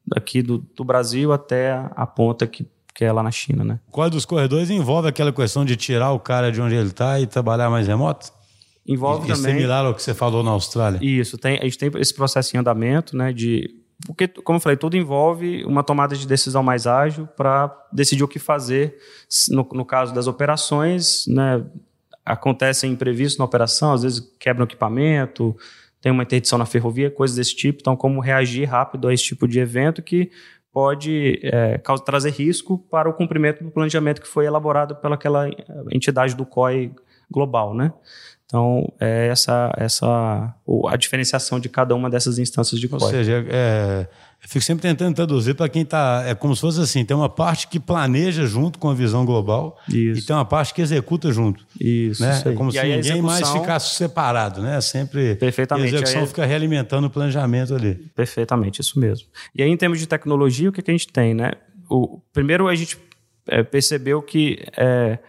daqui 0.05 0.41
do, 0.41 0.57
do 0.57 0.83
Brasil 0.83 1.31
até 1.31 1.73
a 1.95 2.05
ponta 2.05 2.47
que 2.47 2.65
que 2.93 3.05
é 3.05 3.11
lá 3.11 3.23
na 3.23 3.31
China, 3.31 3.63
né? 3.63 3.79
Qual 3.89 4.09
dos 4.09 4.25
corredores 4.25 4.69
envolve 4.69 5.07
aquela 5.07 5.31
questão 5.31 5.63
de 5.63 5.75
tirar 5.75 6.11
o 6.11 6.19
cara 6.19 6.51
de 6.51 6.61
onde 6.61 6.75
ele 6.75 6.89
está 6.89 7.19
e 7.19 7.25
trabalhar 7.25 7.69
mais 7.69 7.87
remoto? 7.87 8.31
Envolve 8.85 9.29
e, 9.29 9.33
também. 9.33 9.55
similar 9.55 9.85
ao 9.85 9.93
que 9.93 10.01
você 10.01 10.13
falou 10.13 10.43
na 10.43 10.51
Austrália. 10.51 10.99
Isso, 11.01 11.37
tem, 11.37 11.57
a 11.57 11.63
gente 11.63 11.77
tem 11.77 11.91
esse 11.95 12.13
processo 12.13 12.55
em 12.55 12.59
andamento, 12.59 13.15
né? 13.15 13.31
De, 13.31 13.69
porque, 14.05 14.27
como 14.27 14.57
eu 14.57 14.61
falei, 14.61 14.77
tudo 14.77 14.97
envolve 14.97 15.63
uma 15.65 15.83
tomada 15.83 16.15
de 16.15 16.27
decisão 16.27 16.63
mais 16.63 16.87
ágil 16.87 17.27
para 17.27 17.75
decidir 17.91 18.23
o 18.23 18.27
que 18.27 18.39
fazer. 18.39 18.97
No, 19.49 19.67
no 19.73 19.85
caso 19.85 20.13
das 20.13 20.27
operações, 20.27 21.25
né? 21.27 21.63
Acontecem 22.23 22.91
imprevistos 22.91 23.39
na 23.39 23.45
operação, 23.45 23.93
às 23.93 24.03
vezes 24.03 24.19
quebra 24.39 24.63
o 24.63 24.67
equipamento, 24.67 25.55
tem 26.01 26.11
uma 26.11 26.23
interdição 26.23 26.57
na 26.57 26.65
ferrovia, 26.65 27.11
coisas 27.11 27.37
desse 27.37 27.55
tipo. 27.55 27.79
Então, 27.79 27.95
como 27.95 28.19
reagir 28.19 28.67
rápido 28.67 29.07
a 29.07 29.13
esse 29.13 29.23
tipo 29.23 29.47
de 29.47 29.59
evento 29.59 30.01
que 30.01 30.31
pode 30.73 31.39
é, 31.43 31.77
trazer 32.05 32.31
risco 32.31 32.77
para 32.77 33.09
o 33.09 33.13
cumprimento 33.13 33.63
do 33.63 33.71
planejamento 33.71 34.21
que 34.21 34.27
foi 34.27 34.45
elaborado 34.45 34.95
pelaquela 34.95 35.47
entidade 35.91 36.35
do 36.35 36.45
COI 36.45 36.91
global, 37.29 37.73
né? 37.73 37.93
Então, 38.45 38.91
é 38.99 39.27
essa, 39.27 39.71
essa 39.77 40.53
a 40.89 40.97
diferenciação 40.97 41.59
de 41.59 41.69
cada 41.69 41.95
uma 41.95 42.09
dessas 42.09 42.37
instâncias 42.37 42.81
de 42.81 42.87
código. 42.89 43.05
Ou 43.05 43.11
seja, 43.11 43.45
é, 43.49 44.07
eu 44.43 44.49
fico 44.49 44.65
sempre 44.65 44.81
tentando 44.81 45.13
traduzir 45.13 45.53
para 45.53 45.69
quem 45.69 45.83
está. 45.83 46.23
É 46.25 46.33
como 46.33 46.55
se 46.55 46.61
fosse 46.61 46.81
assim: 46.81 47.05
tem 47.05 47.15
uma 47.15 47.29
parte 47.29 47.67
que 47.67 47.79
planeja 47.79 48.47
junto 48.47 48.79
com 48.79 48.89
a 48.89 48.93
visão 48.93 49.23
global 49.23 49.77
isso. 49.87 50.21
e 50.21 50.25
tem 50.25 50.35
uma 50.35 50.45
parte 50.45 50.73
que 50.73 50.81
executa 50.81 51.31
junto. 51.31 51.63
Isso. 51.79 52.23
Né? 52.23 52.31
isso 52.31 52.49
é 52.49 52.53
como 52.53 52.71
e 52.71 52.73
se 52.73 52.81
ninguém 52.81 52.99
execução... 52.99 53.21
mais 53.21 53.49
ficasse 53.49 53.95
separado, 53.95 54.61
né? 54.61 54.81
Sempre. 54.81 55.35
Perfeitamente. 55.35 55.93
a 55.93 55.97
execução 55.97 56.21
aí... 56.21 56.27
fica 56.27 56.43
realimentando 56.43 57.05
o 57.05 57.09
planejamento 57.09 57.75
ali. 57.75 57.93
Perfeitamente, 58.15 58.81
isso 58.81 58.99
mesmo. 58.99 59.27
E 59.53 59.61
aí, 59.61 59.69
em 59.69 59.77
termos 59.77 59.99
de 59.99 60.07
tecnologia, 60.07 60.69
o 60.69 60.71
que, 60.71 60.81
que 60.81 60.89
a 60.89 60.93
gente 60.93 61.09
tem, 61.09 61.35
né? 61.35 61.51
O, 61.87 62.19
primeiro, 62.33 62.67
a 62.67 62.73
gente 62.73 62.97
é, 63.47 63.61
percebeu 63.61 64.23
que 64.23 64.65
é, 64.75 65.19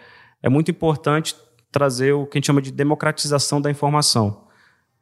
é 0.43 0.49
muito 0.49 0.71
importante 0.71 1.37
trazer 1.71 2.13
o 2.13 2.25
que 2.25 2.37
a 2.37 2.39
gente 2.39 2.47
chama 2.47 2.63
de 2.63 2.73
democratização 2.73 3.61
da 3.61 3.71
informação. 3.71 4.42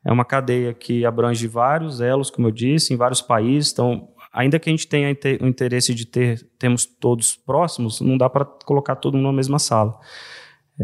É 0.05 0.13
uma 0.13 0.25
cadeia 0.25 0.73
que 0.73 1.05
abrange 1.05 1.47
vários 1.47 2.01
elos, 2.01 2.31
como 2.31 2.49
eu 2.49 2.53
disse, 2.53 2.95
em 2.95 2.97
vários 2.97 3.21
países. 3.21 3.73
Então, 3.73 4.09
ainda 4.33 4.59
que 4.59 4.69
a 4.69 4.73
gente 4.73 4.87
tenha 4.87 5.15
o 5.41 5.47
interesse 5.47 5.95
de 5.95 6.07
ter 6.07 6.47
temos 6.59 6.87
todos 6.87 7.37
próximos, 7.37 8.01
não 8.01 8.17
dá 8.17 8.29
para 8.29 8.45
colocar 8.45 8.97
todo 8.97 9.17
mundo 9.17 9.27
na 9.27 9.33
mesma 9.33 9.59
sala. 9.59 9.99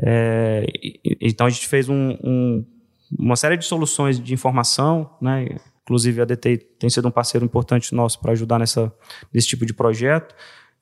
É, 0.05 0.67
então, 1.21 1.47
a 1.47 1.51
gente 1.51 1.67
fez 1.67 1.89
um, 1.89 2.11
um, 2.23 2.67
uma 3.19 3.37
série 3.37 3.57
de 3.57 3.65
soluções 3.65 4.21
de 4.21 4.35
informação, 4.35 5.11
né? 5.21 5.47
inclusive 5.83 6.21
a 6.21 6.25
DT 6.25 6.59
tem 6.79 6.91
sido 6.91 7.09
um 7.09 7.13
parceiro 7.13 7.47
importante 7.47 7.95
nosso 7.95 8.21
para 8.21 8.33
ajudar 8.33 8.59
nessa, 8.59 8.93
nesse 9.33 9.47
tipo 9.47 9.65
de 9.65 9.73
projeto, 9.73 10.35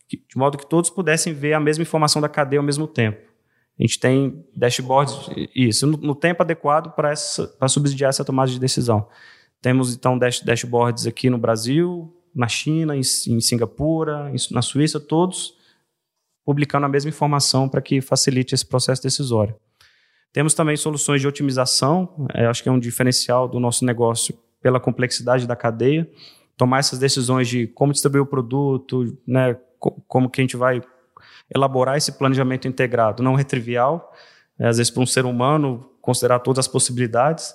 de 0.09 0.37
modo 0.37 0.57
que 0.57 0.67
todos 0.67 0.91
pudessem 0.91 1.33
ver 1.33 1.53
a 1.53 1.61
mesma 1.61 1.83
informação 1.83 2.21
da 2.21 2.29
cadeia 2.29 2.59
ao 2.59 2.65
mesmo 2.65 2.87
tempo. 2.87 3.34
A 3.79 3.83
gente 3.83 3.99
tem 3.99 4.45
dashboards, 4.55 5.29
isso, 5.55 5.87
no, 5.87 5.97
no 5.97 6.15
tempo 6.15 6.43
adequado 6.43 6.95
para 6.95 7.15
subsidiar 7.69 8.11
essa 8.11 8.25
tomada 8.25 8.51
de 8.51 8.61
decisão. 8.61 9.09
Temos, 9.61 9.95
então, 9.95 10.19
dash, 10.19 10.41
dashboards 10.41 11.07
aqui 11.07 11.29
no 11.29 11.39
Brasil, 11.39 12.15
na 12.35 12.47
China, 12.49 12.97
em, 12.97 13.01
em 13.01 13.41
Singapura, 13.41 14.31
em, 14.33 14.55
na 14.55 14.63
Suíça, 14.63 15.01
todos 15.01 15.55
publicando 16.45 16.87
a 16.87 16.89
mesma 16.89 17.09
informação 17.09 17.69
para 17.69 17.81
que 17.81 18.01
facilite 18.01 18.55
esse 18.55 18.67
processo 18.67 19.03
decisório. 19.03 19.55
Temos 20.33 20.53
também 20.53 20.77
soluções 20.77 21.21
de 21.21 21.29
otimização, 21.29 22.27
é, 22.35 22.47
acho 22.47 22.63
que 22.63 22.69
é 22.69 22.73
um 22.73 22.79
diferencial 22.79 23.49
do 23.49 23.59
nosso 23.59 23.85
negócio 23.85 24.37
pela 24.61 24.79
complexidade 24.79 25.47
da 25.47 25.57
cadeia, 25.57 26.09
tomar 26.57 26.81
essas 26.81 26.99
decisões 26.99 27.49
de 27.49 27.67
como 27.69 27.93
distribuir 27.93 28.23
o 28.23 28.27
produto, 28.27 29.17
né, 29.27 29.57
como 30.09 30.29
que 30.29 30.41
a 30.41 30.45
gente 30.45 30.57
vai 30.57 30.83
elaborar 31.53 31.97
esse 31.97 32.13
planejamento 32.13 32.69
integrado. 32.69 33.23
Não 33.23 33.39
é 33.39 33.45
trivial, 33.45 34.13
é, 34.59 34.67
às 34.67 34.77
vezes 34.79 34.91
para 34.91 35.03
um 35.03 35.07
ser 35.07 35.25
humano 35.25 35.89
considerar 36.01 36.41
todas 36.41 36.67
as 36.67 36.69
possibilidades. 36.69 37.55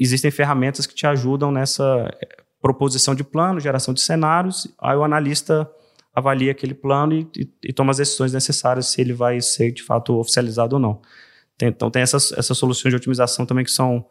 Existem 0.00 0.30
ferramentas 0.30 0.86
que 0.86 0.94
te 0.94 1.06
ajudam 1.06 1.52
nessa 1.52 2.08
é, 2.22 2.42
proposição 2.60 3.14
de 3.14 3.22
plano, 3.22 3.60
geração 3.60 3.92
de 3.92 4.00
cenários, 4.00 4.66
aí 4.80 4.96
o 4.96 5.04
analista 5.04 5.70
avalia 6.14 6.52
aquele 6.52 6.74
plano 6.74 7.12
e, 7.12 7.28
e, 7.36 7.50
e 7.64 7.72
toma 7.72 7.90
as 7.90 7.96
decisões 7.96 8.32
necessárias 8.32 8.86
se 8.86 9.00
ele 9.00 9.12
vai 9.12 9.40
ser 9.40 9.72
de 9.72 9.82
fato 9.82 10.16
oficializado 10.18 10.76
ou 10.76 10.80
não. 10.80 11.02
Tem, 11.58 11.68
então 11.68 11.90
tem 11.90 12.02
essas, 12.02 12.32
essas 12.32 12.56
soluções 12.56 12.92
de 12.92 12.96
otimização 12.96 13.44
também 13.44 13.64
que 13.64 13.70
são 13.70 14.06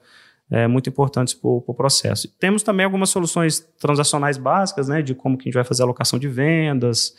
é, 0.52 0.68
muito 0.68 0.90
importantes 0.90 1.34
para 1.34 1.50
o 1.50 1.62
pro 1.62 1.74
processo. 1.74 2.28
Temos 2.40 2.62
também 2.62 2.86
algumas 2.86 3.10
soluções 3.10 3.60
transacionais 3.80 4.38
básicas, 4.38 4.88
né, 4.88 5.02
de 5.02 5.16
como 5.16 5.38
que 5.38 5.44
a 5.44 5.46
gente 5.46 5.56
vai 5.56 5.64
fazer 5.64 5.84
a 5.84 5.86
alocação 5.86 6.20
de 6.20 6.28
vendas, 6.28 7.16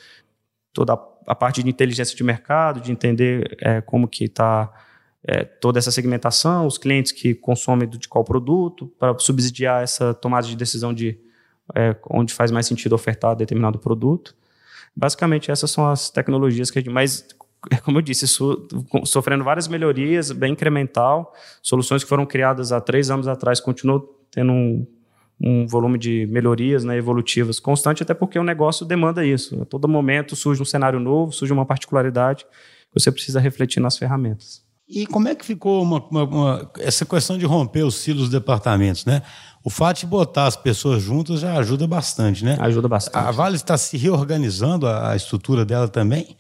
toda 0.75 0.93
a, 1.27 1.35
parte 1.35 1.63
de 1.63 1.71
inteligência 1.71 2.15
de 2.15 2.25
mercado, 2.25 2.81
de 2.81 2.91
entender 2.91 3.57
é, 3.61 3.81
como 3.81 4.09
que 4.09 4.25
está 4.25 4.71
é, 5.23 5.45
toda 5.45 5.79
essa 5.79 5.91
segmentação, 5.91 6.67
os 6.67 6.77
clientes 6.77 7.13
que 7.13 7.35
consomem 7.35 7.89
de 7.89 8.09
qual 8.09 8.25
produto, 8.25 8.93
para 8.99 9.17
subsidiar 9.19 9.83
essa 9.83 10.13
tomada 10.13 10.47
de 10.47 10.57
decisão 10.57 10.93
de 10.93 11.19
é, 11.75 11.97
onde 12.11 12.35
faz 12.35 12.51
mais 12.51 12.67
sentido 12.67 12.95
ofertar 12.95 13.35
determinado 13.35 13.79
produto. 13.79 14.35
Basicamente, 14.95 15.51
essas 15.51 15.71
são 15.71 15.89
as 15.89 16.11
tecnologias 16.11 16.71
que 16.71 16.79
a 16.79 16.83
gente. 16.83 16.93
Mas, 16.93 17.27
como 17.85 17.99
eu 17.99 18.03
disse, 18.03 18.25
isso, 18.27 18.69
sofrendo 19.05 19.45
várias 19.45 19.69
melhorias, 19.69 20.31
bem 20.33 20.53
incremental, 20.53 21.33
soluções 21.63 22.03
que 22.03 22.09
foram 22.09 22.27
criadas 22.27 22.73
há 22.73 22.81
três 22.81 23.11
anos 23.11 23.29
atrás 23.29 23.61
continuam 23.61 24.07
tendo 24.31 24.53
um, 24.53 24.87
um 25.41 25.67
volume 25.67 25.99
de 25.99 26.27
melhorias 26.27 26.85
né, 26.85 26.97
evolutivas 26.97 27.59
constante, 27.59 28.03
até 28.03 28.15
porque 28.15 28.39
o 28.39 28.45
negócio 28.45 28.87
demanda 28.87 29.25
isso. 29.25 29.61
A 29.63 29.65
todo 29.65 29.89
momento 29.89 30.37
surge 30.37 30.63
um 30.63 30.65
cenário 30.65 31.01
novo, 31.01 31.33
surge 31.33 31.53
uma 31.53 31.67
particularidade 31.67 32.45
que 32.45 33.01
você 33.01 33.11
precisa 33.11 33.41
refletir 33.41 33.81
nas 33.81 33.99
ferramentas. 33.99 34.63
E 34.89 35.07
como 35.07 35.29
é 35.29 35.35
que 35.35 35.45
ficou 35.45 35.83
uma, 35.83 35.99
uma, 36.11 36.25
uma, 36.25 36.71
essa 36.79 37.07
questão 37.07 37.39
de 37.39 37.47
romper 37.47 37.85
os 37.85 37.97
silos 37.97 38.23
dos 38.23 38.31
departamentos, 38.31 39.05
né? 39.07 39.23
O 39.65 39.71
fato 39.71 40.01
de 40.01 40.07
botar 40.07 40.47
as 40.47 40.57
pessoas 40.57 41.03
juntas 41.03 41.41
já 41.41 41.57
ajuda 41.57 41.87
bastante, 41.87 42.45
né? 42.45 42.59
Ajuda 42.61 42.87
bastante. 42.87 43.17
A 43.17 43.31
Vale 43.31 43.57
está 43.57 43.79
se 43.79 43.97
reorganizando 43.97 44.87
a, 44.87 45.13
a 45.13 45.17
estrutura 45.17 45.65
dela 45.65 45.89
também. 45.89 46.37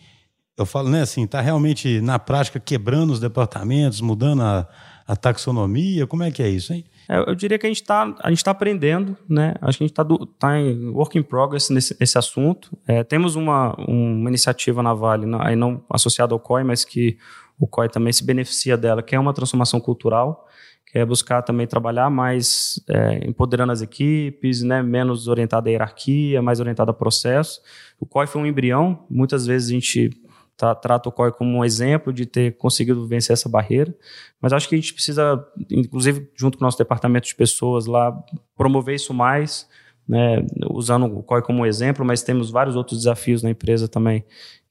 Eu 0.56 0.66
falo, 0.66 0.88
né, 0.88 1.02
assim, 1.02 1.24
está 1.24 1.40
realmente 1.40 2.00
na 2.00 2.18
prática 2.18 2.60
quebrando 2.60 3.12
os 3.12 3.18
departamentos, 3.18 4.00
mudando 4.00 4.42
a, 4.42 4.68
a 5.06 5.14
taxonomia. 5.14 6.06
Como 6.06 6.22
é 6.22 6.30
que 6.30 6.42
é 6.42 6.48
isso, 6.48 6.72
hein? 6.72 6.84
É, 7.08 7.18
eu 7.18 7.34
diria 7.34 7.58
que 7.58 7.66
a 7.66 7.68
gente 7.68 7.82
está 7.82 8.10
tá 8.10 8.50
aprendendo, 8.50 9.16
né? 9.28 9.54
Acho 9.60 9.78
que 9.78 9.84
a 9.84 9.86
gente 9.86 9.92
está 9.92 10.04
tá 10.38 10.58
em 10.58 10.88
work 10.88 11.18
in 11.18 11.22
progress 11.22 11.70
nesse, 11.70 11.96
nesse 12.00 12.16
assunto. 12.16 12.76
É, 12.86 13.04
temos 13.04 13.36
uma, 13.36 13.74
uma 13.76 14.28
iniciativa 14.30 14.82
na 14.82 14.94
Vale, 14.94 15.26
não, 15.26 15.40
aí 15.40 15.54
não 15.54 15.82
associada 15.90 16.34
ao 16.34 16.40
COI, 16.40 16.64
mas 16.64 16.84
que 16.84 17.18
o 17.58 17.66
COI 17.66 17.88
também 17.88 18.12
se 18.12 18.24
beneficia 18.24 18.76
dela, 18.76 19.02
que 19.02 19.14
é 19.14 19.18
uma 19.18 19.34
transformação 19.34 19.78
cultural, 19.78 20.48
que 20.86 20.98
é 20.98 21.04
buscar 21.04 21.42
também 21.42 21.66
trabalhar 21.66 22.08
mais 22.08 22.80
é, 22.88 23.28
empoderando 23.28 23.72
as 23.72 23.82
equipes, 23.82 24.62
né? 24.62 24.82
menos 24.82 25.28
orientada 25.28 25.68
à 25.68 25.72
hierarquia, 25.72 26.40
mais 26.40 26.58
orientada 26.58 26.90
a 26.90 26.94
processo. 26.94 27.60
O 28.00 28.06
COI 28.06 28.26
foi 28.26 28.40
um 28.40 28.46
embrião, 28.46 29.04
muitas 29.10 29.46
vezes 29.46 29.68
a 29.68 29.72
gente 29.72 30.10
tá, 30.56 30.74
trata 30.74 31.08
o 31.08 31.12
COI 31.12 31.32
como 31.32 31.58
um 31.58 31.64
exemplo 31.64 32.12
de 32.12 32.26
ter 32.26 32.56
conseguido 32.56 33.06
vencer 33.06 33.32
essa 33.32 33.48
barreira, 33.48 33.94
mas 34.40 34.52
acho 34.52 34.68
que 34.68 34.74
a 34.74 34.78
gente 34.78 34.92
precisa, 34.92 35.44
inclusive 35.70 36.30
junto 36.36 36.58
com 36.58 36.64
o 36.64 36.66
nosso 36.66 36.78
departamento 36.78 37.26
de 37.26 37.34
pessoas 37.34 37.86
lá, 37.86 38.16
promover 38.56 38.94
isso 38.94 39.12
mais, 39.14 39.68
né, 40.06 40.44
usando 40.70 41.06
o 41.06 41.22
COI 41.22 41.42
como 41.42 41.64
exemplo, 41.64 42.04
mas 42.04 42.22
temos 42.22 42.50
vários 42.50 42.76
outros 42.76 42.98
desafios 42.98 43.42
na 43.42 43.50
empresa 43.50 43.88
também 43.88 44.24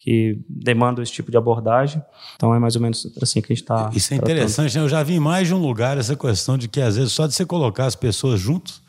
que 0.04 0.38
demandam 0.50 1.02
esse 1.02 1.14
tipo 1.14 1.32
de 1.32 1.38
abordagem. 1.38 2.04
Então 2.36 2.54
é 2.54 2.60
mais 2.60 2.76
ou 2.76 2.82
menos 2.82 3.10
assim 3.22 3.42
que 3.42 3.54
a 3.54 3.56
gente 3.56 3.64
está. 3.64 3.90
Isso 3.94 4.14
é 4.14 4.18
interessante, 4.18 4.78
né? 4.78 4.84
Eu 4.84 4.90
já 4.90 5.02
vi 5.02 5.14
em 5.14 5.20
mais 5.20 5.48
de 5.48 5.54
um 5.54 5.58
lugar 5.58 5.98
essa 5.98 6.14
questão 6.14 6.58
de 6.58 6.68
que 6.68 6.82
às 6.82 6.98
vezes 6.98 7.14
só 7.14 7.26
de 7.26 7.34
você 7.34 7.46
colocar 7.46 7.86
as 7.86 7.96
pessoas 7.96 8.38
juntos, 8.38 8.82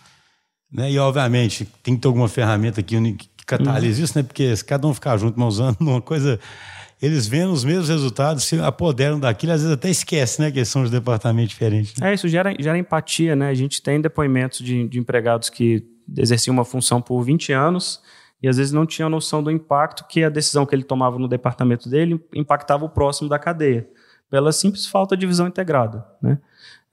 né? 0.72 0.90
E 0.90 0.98
obviamente 0.98 1.68
tem 1.84 1.94
que 1.94 2.00
ter 2.00 2.08
alguma 2.08 2.28
ferramenta 2.28 2.82
que, 2.82 3.00
que 3.12 3.28
catalise 3.46 4.00
uhum. 4.00 4.04
isso, 4.04 4.18
né? 4.18 4.24
Porque 4.24 4.56
se 4.56 4.64
cada 4.64 4.88
um 4.88 4.92
ficar 4.92 5.16
junto, 5.16 5.38
mas 5.38 5.54
usando 5.54 5.76
uma 5.82 6.02
coisa 6.02 6.40
eles 7.04 7.26
vendo 7.26 7.52
os 7.52 7.64
mesmos 7.64 7.88
resultados, 7.88 8.44
se 8.44 8.58
apoderam 8.60 9.20
daquilo, 9.20 9.52
às 9.52 9.60
vezes 9.60 9.74
até 9.74 9.90
esquecem, 9.90 10.46
né, 10.46 10.50
que 10.50 10.64
são 10.64 10.84
de 10.84 10.90
departamentos 10.90 11.50
diferentes. 11.50 11.94
Né? 12.00 12.10
É, 12.10 12.14
isso 12.14 12.26
gera, 12.28 12.54
gera 12.58 12.78
empatia, 12.78 13.36
né? 13.36 13.48
A 13.48 13.54
gente 13.54 13.82
tem 13.82 14.00
depoimentos 14.00 14.60
de, 14.60 14.88
de 14.88 14.98
empregados 14.98 15.50
que 15.50 15.86
exerciam 16.16 16.54
uma 16.54 16.64
função 16.64 17.02
por 17.02 17.22
20 17.22 17.52
anos 17.52 18.00
e 18.42 18.48
às 18.48 18.56
vezes 18.56 18.72
não 18.72 18.86
tinham 18.86 19.10
noção 19.10 19.42
do 19.42 19.50
impacto 19.50 20.06
que 20.08 20.24
a 20.24 20.28
decisão 20.30 20.64
que 20.64 20.74
ele 20.74 20.82
tomava 20.82 21.18
no 21.18 21.28
departamento 21.28 21.88
dele 21.88 22.18
impactava 22.34 22.84
o 22.84 22.88
próximo 22.88 23.28
da 23.28 23.38
cadeia, 23.38 23.86
pela 24.30 24.52
simples 24.52 24.86
falta 24.86 25.16
de 25.16 25.26
visão 25.26 25.46
integrada, 25.46 26.06
né? 26.22 26.38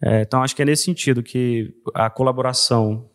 É, 0.02 0.22
então, 0.22 0.42
acho 0.42 0.56
que 0.56 0.62
é 0.64 0.66
nesse 0.66 0.84
sentido 0.84 1.22
que 1.22 1.74
a 1.94 2.10
colaboração 2.10 3.08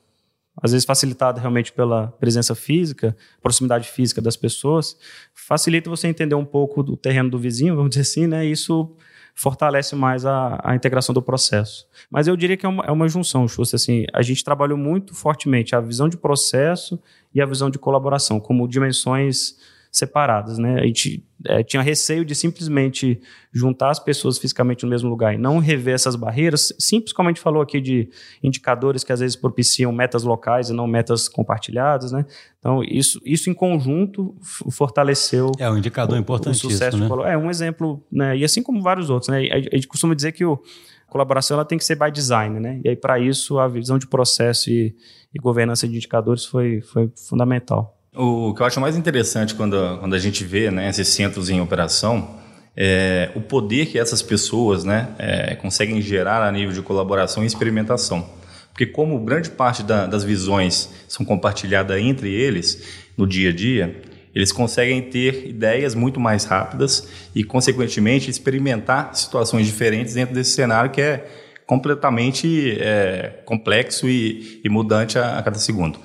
às 0.63 0.73
vezes 0.73 0.87
facilitada 0.87 1.41
realmente 1.41 1.73
pela 1.73 2.09
presença 2.19 2.55
física, 2.55 3.17
proximidade 3.43 3.89
física 3.89 4.21
das 4.21 4.37
pessoas, 4.37 4.97
facilita 5.35 5.91
você 5.91 6.09
entender 6.09 6.35
um 6.35 6.45
pouco 6.45 6.83
do 6.83 6.97
terreno 6.97 7.31
do 7.31 7.39
vizinho, 7.39 7.77
vamos 7.77 7.91
dizer 7.91 8.03
assim, 8.03 8.27
né? 8.27 8.45
Isso 8.45 8.95
fortalece 9.35 9.95
mais 9.95 10.25
a, 10.25 10.59
a 10.65 10.75
integração 10.75 11.13
do 11.15 11.21
processo. 11.21 11.87
Mas 12.11 12.27
eu 12.27 12.35
diria 12.37 12.57
que 12.57 12.65
é 12.65 12.69
uma, 12.69 12.85
é 12.85 12.91
uma 12.91 13.07
junção, 13.07 13.47
Xuxa, 13.47 13.77
assim, 13.77 14.07
a 14.13 14.23
gente 14.23 14.43
trabalhou 14.43 14.79
muito 14.79 15.15
fortemente 15.15 15.77
a 15.77 15.81
visão 15.81 16.09
de 16.09 16.17
processo 16.17 16.99
e 17.35 17.43
a 17.43 17.47
visão 17.47 17.69
de 17.69 17.79
colaboração 17.79 18.41
como 18.41 18.67
dimensões 18.67 19.57
separadas, 19.97 20.59
né? 20.59 20.79
A 20.79 20.87
gente 20.87 21.25
é, 21.47 21.63
tinha 21.63 21.83
receio 21.83 22.23
de 22.23 22.35
simplesmente 22.35 23.19
juntar 23.51 23.91
as 23.91 23.99
pessoas 23.99 24.37
fisicamente 24.37 24.85
no 24.85 24.91
mesmo 24.91 25.09
lugar 25.09 25.35
e 25.35 25.39
não 25.39 25.59
rever 25.59 25.95
essas 25.95 26.15
barreiras, 26.15 26.71
simples 26.79 27.15
como 27.15 27.29
a 27.29 27.33
gente 27.33 27.41
falou 27.41 27.63
aqui 27.63 27.81
de 27.81 28.11
indicadores 28.43 29.03
que 29.03 29.11
às 29.11 29.21
vezes 29.21 29.37
propiciam 29.37 29.91
metas 29.93 30.23
locais 30.23 30.69
e 30.69 30.75
não 30.75 30.87
metas 30.87 31.29
compartilhadas, 31.29 32.13
né? 32.13 32.27
Então 32.59 32.85
isso, 32.85 33.19
isso 33.25 33.49
em 33.49 33.55
conjunto 33.55 34.37
fortaleceu 34.71 35.51
é 35.59 35.71
um 35.71 35.79
indicador 35.79 36.19
importante 36.19 36.57
o 36.57 36.71
sucesso. 36.71 36.99
Né? 36.99 37.09
É 37.33 37.39
um 37.39 37.51
exemplo, 37.51 38.05
né? 38.13 38.37
E 38.37 38.45
assim 38.45 38.63
como 38.63 38.83
vários 38.83 39.09
outros, 39.09 39.31
né? 39.31 39.49
A 39.51 39.77
gente 39.77 39.89
costuma 39.89 40.15
dizer 40.15 40.33
que 40.33 40.45
o 40.45 40.61
a 41.09 41.13
colaboração 41.13 41.55
ela 41.55 41.65
tem 41.65 41.79
que 41.79 41.85
ser 41.85 41.97
by 41.97 42.11
design, 42.11 42.59
né? 42.59 42.81
E 42.85 42.89
aí 42.89 42.97
para 42.97 43.19
isso 43.19 43.59
a 43.59 43.69
visão 43.69 43.97
de 43.97 44.09
processo 44.09 44.69
e, 44.69 44.95
e 45.33 45.39
governança 45.39 45.87
de 45.87 45.97
indicadores 45.97 46.45
foi, 46.45 46.81
foi 46.81 47.11
fundamental. 47.29 47.97
O 48.17 48.55
que 48.55 48.63
eu 48.63 48.67
acho 48.67 48.81
mais 48.81 48.97
interessante 48.97 49.55
quando, 49.55 49.99
quando 49.99 50.15
a 50.15 50.19
gente 50.19 50.43
vê 50.43 50.71
né, 50.71 50.89
esses 50.89 51.09
centros 51.09 51.51
em 51.51 51.61
operação 51.61 52.37
é, 52.75 53.31
o 53.35 53.41
poder 53.41 53.87
que 53.87 53.99
essas 53.99 54.23
pessoas 54.23 54.85
né, 54.85 55.09
é, 55.19 55.55
conseguem 55.55 56.01
gerar 56.01 56.43
a 56.43 56.51
nível 56.51 56.75
de 56.75 56.83
colaboração 56.83 57.43
e 57.43 57.47
experimentação. 57.47 58.27
Porque 58.71 58.87
como 58.87 59.19
grande 59.21 59.51
parte 59.51 59.83
da, 59.83 60.07
das 60.07 60.25
visões 60.25 60.91
são 61.09 61.25
compartilhadas 61.25 61.99
entre 62.01 62.33
eles 62.33 62.83
no 63.17 63.27
dia 63.27 63.51
a 63.51 63.53
dia, 63.53 64.03
eles 64.35 64.53
conseguem 64.53 65.01
ter 65.03 65.49
ideias 65.49 65.95
muito 65.95 66.21
mais 66.21 66.45
rápidas 66.45 67.09
e, 67.35 67.43
consequentemente, 67.43 68.31
experimentar 68.31 69.15
situações 69.15 69.67
diferentes 69.67 70.13
dentro 70.13 70.35
desse 70.35 70.53
cenário 70.53 70.91
que 70.91 71.01
é 71.01 71.27
completamente 71.67 72.79
é, 72.79 73.43
complexo 73.47 74.09
e, 74.09 74.61
e 74.63 74.69
mudante 74.69 75.19
a, 75.19 75.39
a 75.39 75.43
cada 75.43 75.59
segundo. 75.59 75.99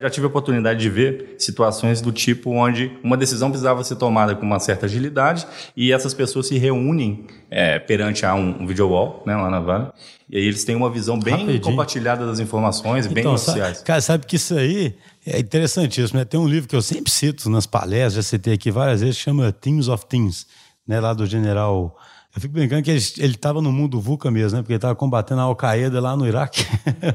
Já 0.00 0.08
tive 0.08 0.26
a 0.26 0.28
oportunidade 0.28 0.78
de 0.78 0.88
ver 0.88 1.34
situações 1.38 2.00
do 2.00 2.12
tipo 2.12 2.52
onde 2.52 2.96
uma 3.02 3.16
decisão 3.16 3.50
precisava 3.50 3.82
ser 3.82 3.96
tomada 3.96 4.32
com 4.36 4.46
uma 4.46 4.60
certa 4.60 4.86
agilidade 4.86 5.44
e 5.76 5.90
essas 5.90 6.14
pessoas 6.14 6.46
se 6.46 6.56
reúnem 6.56 7.26
é, 7.50 7.80
perante 7.80 8.24
a 8.24 8.32
um, 8.32 8.62
um 8.62 8.66
video 8.66 8.88
wall, 8.88 9.24
né, 9.26 9.34
lá 9.34 9.50
na 9.50 9.58
Vale, 9.58 9.88
e 10.30 10.36
aí 10.36 10.44
eles 10.44 10.64
têm 10.64 10.76
uma 10.76 10.88
visão 10.88 11.18
bem 11.18 11.34
Rapidinho. 11.34 11.60
compartilhada 11.62 12.24
das 12.24 12.38
informações, 12.38 13.06
então, 13.06 13.14
bem 13.14 13.24
iniciais. 13.26 13.82
Cara, 13.82 14.00
sabe 14.00 14.24
que 14.24 14.36
isso 14.36 14.56
aí 14.56 14.94
é 15.26 15.40
interessantíssimo, 15.40 16.20
né? 16.20 16.24
Tem 16.24 16.38
um 16.38 16.46
livro 16.46 16.68
que 16.68 16.76
eu 16.76 16.82
sempre 16.82 17.10
cito 17.10 17.50
nas 17.50 17.66
palestras, 17.66 18.14
já 18.14 18.22
citei 18.22 18.54
aqui 18.54 18.70
várias 18.70 19.00
vezes, 19.00 19.16
chama 19.16 19.50
Teams 19.50 19.88
of 19.88 20.06
Teams, 20.06 20.46
né, 20.86 21.00
lá 21.00 21.12
do 21.12 21.26
general 21.26 21.98
eu 22.34 22.42
fico 22.42 22.52
brincando 22.52 22.82
que 22.82 22.90
ele 22.90 22.98
estava 22.98 23.60
no 23.62 23.72
mundo 23.72 24.00
VUCA 24.00 24.30
mesmo, 24.30 24.56
né? 24.56 24.62
Porque 24.62 24.72
ele 24.72 24.78
estava 24.78 24.94
combatendo 24.94 25.40
a 25.40 25.44
Al-Qaeda 25.44 25.98
lá 25.98 26.14
no 26.16 26.26
Iraque. 26.26 26.64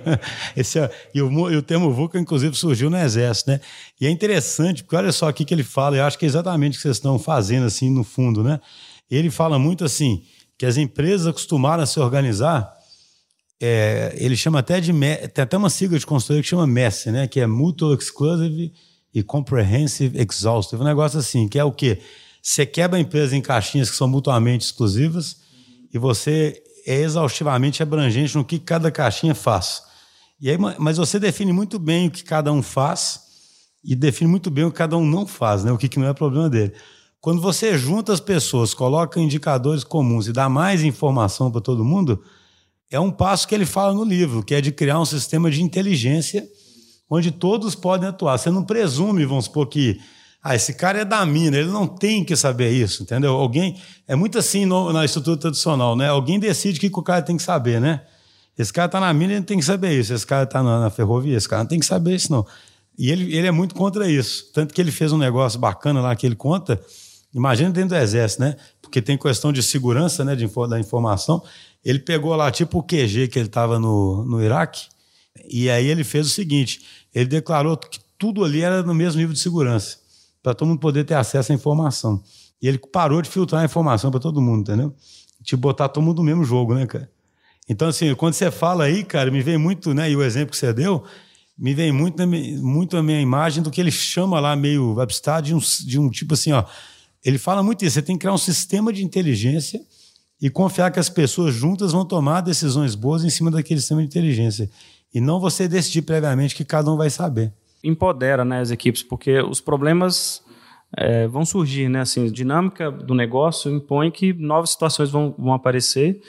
Esse, 0.58 0.80
é, 0.80 0.92
e, 1.14 1.22
o, 1.22 1.52
e 1.52 1.56
o 1.56 1.62
termo 1.62 1.94
VUCA, 1.94 2.20
inclusive, 2.20 2.56
surgiu 2.56 2.90
no 2.90 2.98
Exército, 2.98 3.52
né? 3.52 3.62
E 4.02 4.08
é 4.08 4.10
interessante, 4.10 4.84
porque 4.84 4.96
olha 4.96 5.12
só 5.12 5.30
aqui 5.30 5.46
que 5.46 5.54
ele 5.54 5.64
fala, 5.64 5.96
eu 5.96 6.04
acho 6.04 6.18
que 6.18 6.26
é 6.26 6.28
exatamente 6.28 6.74
o 6.74 6.76
que 6.78 6.82
vocês 6.82 6.98
estão 6.98 7.20
fazendo, 7.20 7.66
assim, 7.66 7.90
no 7.92 8.04
fundo, 8.04 8.44
né? 8.44 8.60
Ele 9.10 9.30
fala 9.30 9.60
muito 9.60 9.86
assim, 9.86 10.24
que 10.58 10.66
as 10.66 10.78
empresas 10.78 11.28
acostumaram 11.28 11.84
a 11.84 11.86
se 11.86 12.00
organizar, 12.00 12.74
é, 13.62 14.14
ele 14.18 14.36
chama 14.36 14.60
até 14.60 14.82
de... 14.82 14.92
Tem 15.34 15.44
até 15.44 15.56
uma 15.56 15.70
sigla 15.70 15.98
de 15.98 16.06
consultoria 16.06 16.42
que 16.42 16.50
chama 16.50 16.66
MESS, 16.66 17.06
né? 17.06 17.28
Que 17.28 17.40
é 17.40 17.48
Mutual 17.48 17.94
Exclusive 17.94 18.74
e 19.14 19.24
Comprehensive 19.24 20.20
Exhaustive. 20.20 20.82
Um 20.82 20.86
negócio 20.86 21.20
assim, 21.20 21.48
que 21.48 21.60
é 21.60 21.64
o 21.64 21.72
quê? 21.72 22.02
Você 22.44 22.66
quebra 22.66 22.98
a 22.98 23.02
empresa 23.02 23.38
em 23.38 23.42
caixinhas 23.42 23.90
que 23.90 23.96
são 23.96 24.06
mutuamente 24.06 24.66
exclusivas 24.66 25.38
e 25.94 25.98
você 25.98 26.62
é 26.86 27.00
exaustivamente 27.00 27.82
abrangente 27.82 28.36
no 28.36 28.44
que 28.44 28.60
cada 28.60 28.92
caixinha 28.92 29.34
faz. 29.34 29.82
E 30.42 30.50
aí, 30.50 30.58
mas 30.58 30.98
você 30.98 31.18
define 31.18 31.54
muito 31.54 31.80
bem 31.80 32.10
o 32.10 32.12
que 32.12 32.22
cada 32.22 32.52
um 32.52 32.62
faz 32.62 33.22
e 33.82 33.96
define 33.96 34.30
muito 34.30 34.52
bem 34.52 34.66
o 34.66 34.72
que 34.72 34.78
cada 34.78 34.98
um 34.98 35.06
não 35.06 35.26
faz, 35.26 35.64
né? 35.64 35.72
o 35.72 35.78
que, 35.78 35.88
que 35.88 35.98
não 35.98 36.06
é 36.06 36.14
problema 36.14 36.50
dele. 36.50 36.74
Quando 37.22 37.42
você 37.42 37.78
junta 37.78 38.12
as 38.12 38.20
pessoas, 38.20 38.74
coloca 38.74 39.22
indicadores 39.22 39.86
comuns 39.86 40.28
e 40.28 40.34
dá 40.34 40.50
mais 40.50 40.84
informação 40.84 41.50
para 41.50 41.62
todo 41.62 41.86
mundo, 41.86 42.22
é 42.92 43.00
um 43.00 43.10
passo 43.10 43.48
que 43.48 43.56
ele 43.56 43.66
fala 43.66 43.94
no 43.94 44.04
livro, 44.04 44.44
que 44.44 44.54
é 44.54 44.60
de 44.60 44.74
criar 44.74 45.00
um 45.00 45.06
sistema 45.06 45.50
de 45.50 45.64
inteligência 45.64 46.46
onde 47.10 47.32
todos 47.32 47.74
podem 47.74 48.10
atuar. 48.10 48.38
Você 48.38 48.50
não 48.50 48.66
presume, 48.66 49.26
vamos 49.26 49.46
supor, 49.46 49.68
que 49.68 49.98
ah, 50.44 50.56
esse 50.56 50.74
cara 50.74 51.00
é 51.00 51.06
da 51.06 51.26
mina, 51.26 51.56
ele 51.56 51.70
não 51.70 51.88
tem 51.88 52.22
que 52.22 52.36
saber 52.36 52.70
isso, 52.70 53.04
entendeu? 53.04 53.32
Alguém. 53.32 53.80
É 54.06 54.14
muito 54.14 54.38
assim 54.38 54.66
no, 54.66 54.92
na 54.92 55.06
estrutura 55.06 55.38
tradicional, 55.38 55.96
né? 55.96 56.10
Alguém 56.10 56.38
decide 56.38 56.78
o 56.78 56.82
que, 56.82 56.90
que 56.90 57.00
o 57.00 57.02
cara 57.02 57.22
tem 57.22 57.38
que 57.38 57.44
saber, 57.44 57.80
né? 57.80 58.02
Esse 58.58 58.74
cara 58.74 58.88
está 58.88 59.00
na 59.00 59.14
mina, 59.14 59.36
ele 59.36 59.46
tem 59.46 59.58
que 59.58 59.64
saber 59.64 59.98
isso. 59.98 60.14
Esse 60.14 60.28
cara 60.28 60.44
está 60.44 60.62
na, 60.62 60.82
na, 60.82 60.90
ferrovia, 60.90 61.38
esse 61.38 61.48
cara 61.48 61.64
não 61.64 61.70
tem 61.70 61.80
que 61.80 61.86
saber 61.86 62.16
isso, 62.16 62.30
não. 62.30 62.46
E 63.00 63.10
ele, 63.10 63.34
ele 63.34 63.48
é 63.48 63.52
muito 63.52 63.74
contra 63.74 64.06
isso. 64.06 64.52
Tanto 64.54 64.74
que 64.74 64.82
ele 64.82 64.92
fez 64.92 65.14
um 65.14 65.18
negócio 65.18 65.58
bacana 65.58 66.02
lá 66.02 66.14
que 66.14 66.26
ele 66.26 66.36
conta. 66.36 66.78
Imagina 67.34 67.70
dentro 67.70 67.90
do 67.92 67.96
exército, 67.96 68.42
né? 68.42 68.58
Porque 68.82 69.02
tem 69.02 69.18
questão 69.18 69.54
de 69.54 69.64
segurança, 69.64 70.26
né? 70.26 70.36
De, 70.36 70.46
da 70.70 70.78
informação. 70.78 71.42
Ele 71.86 72.00
pegou 72.00 72.36
lá, 72.36 72.52
tipo 72.52 72.80
o 72.80 72.84
QG 72.84 73.30
que 73.30 73.40
ele 73.40 73.48
estava 73.48 73.80
no, 73.80 74.26
no 74.26 74.44
Iraque. 74.44 74.88
E 75.50 75.70
aí 75.70 75.88
ele 75.88 76.04
fez 76.04 76.28
o 76.28 76.30
seguinte: 76.30 76.82
ele 77.16 77.28
declarou 77.28 77.78
que 77.78 78.02
tudo 78.20 78.44
ali 78.44 78.62
era 78.62 78.84
no 78.84 78.94
mesmo 78.94 79.22
nível 79.22 79.34
de 79.34 79.40
segurança 79.40 80.03
para 80.44 80.54
todo 80.54 80.68
mundo 80.68 80.80
poder 80.80 81.06
ter 81.06 81.16
acesso 81.16 81.54
à 81.54 81.56
informação. 81.56 82.22
E 82.62 82.68
ele 82.68 82.78
parou 82.78 83.22
de 83.22 83.30
filtrar 83.30 83.62
a 83.62 83.66
informação 83.66 84.12
para 84.12 84.20
todo 84.20 84.42
mundo, 84.42 84.70
entendeu? 84.70 84.94
Tipo, 85.42 85.62
botar 85.62 85.88
todo 85.88 86.04
mundo 86.04 86.18
no 86.18 86.24
mesmo 86.24 86.44
jogo, 86.44 86.76
né, 86.76 86.86
cara? 86.86 87.10
Então, 87.68 87.88
assim, 87.88 88.14
quando 88.14 88.34
você 88.34 88.52
fala 88.52 88.84
aí, 88.84 89.06
cara, 89.06 89.32
me 89.32 89.42
vem 89.42 89.58
muito, 89.58 89.94
né, 89.94 90.12
e 90.12 90.16
o 90.16 90.22
exemplo 90.22 90.52
que 90.52 90.58
você 90.58 90.74
deu, 90.74 91.04
me 91.58 91.74
vem 91.74 91.94
muito, 91.94 92.22
muito 92.28 92.98
a 92.98 93.04
minha 93.04 93.22
imagem 93.22 93.64
do 93.64 93.72
que 93.72 93.80
ele 93.80 93.92
chama 93.92 94.40
lá, 94.40 94.54
meio 94.54 95.00
abstrato, 95.00 95.48
de 95.48 95.56
um, 95.56 95.60
de 95.60 95.98
um 96.00 96.10
tipo 96.10 96.34
assim, 96.34 96.52
ó. 96.52 96.66
Ele 97.24 97.38
fala 97.38 97.64
muito 97.64 97.86
isso, 97.86 97.94
você 97.94 98.02
tem 98.02 98.18
que 98.18 98.22
criar 98.22 98.34
um 98.34 98.38
sistema 98.38 98.92
de 98.92 99.02
inteligência 99.04 99.82
e 100.42 100.50
confiar 100.50 100.92
que 100.92 101.00
as 101.00 101.08
pessoas 101.08 101.56
juntas 101.56 101.94
vão 101.94 102.04
tomar 102.04 102.42
decisões 102.42 102.96
boas 102.96 103.24
em 103.24 103.30
cima 103.30 103.50
daquele 103.50 103.80
sistema 103.80 104.02
de 104.02 104.08
inteligência. 104.08 104.70
E 105.14 105.22
não 105.22 105.40
você 105.40 105.70
decidir 105.70 106.02
previamente 106.02 106.54
que 106.54 106.66
cada 106.66 106.92
um 106.92 106.98
vai 106.98 107.10
saber 107.10 107.54
empodera 107.84 108.46
né, 108.46 108.62
as 108.62 108.72
equipes, 108.72 109.04
porque 109.04 109.42
os 109.42 109.60
problemas 109.60 110.44
é, 110.96 111.28
vão 111.28 111.44
surgir, 111.44 111.90
né? 111.90 112.02
Assim, 112.02 112.28
a 112.28 112.32
dinâmica 112.32 112.92
do 112.92 113.14
negócio 113.14 113.72
impõe 113.72 114.12
que 114.12 114.34
novas 114.34 114.72
situações 114.72 115.10
vão, 115.10 115.36
vão 115.38 115.54
aparecer, 115.54 116.22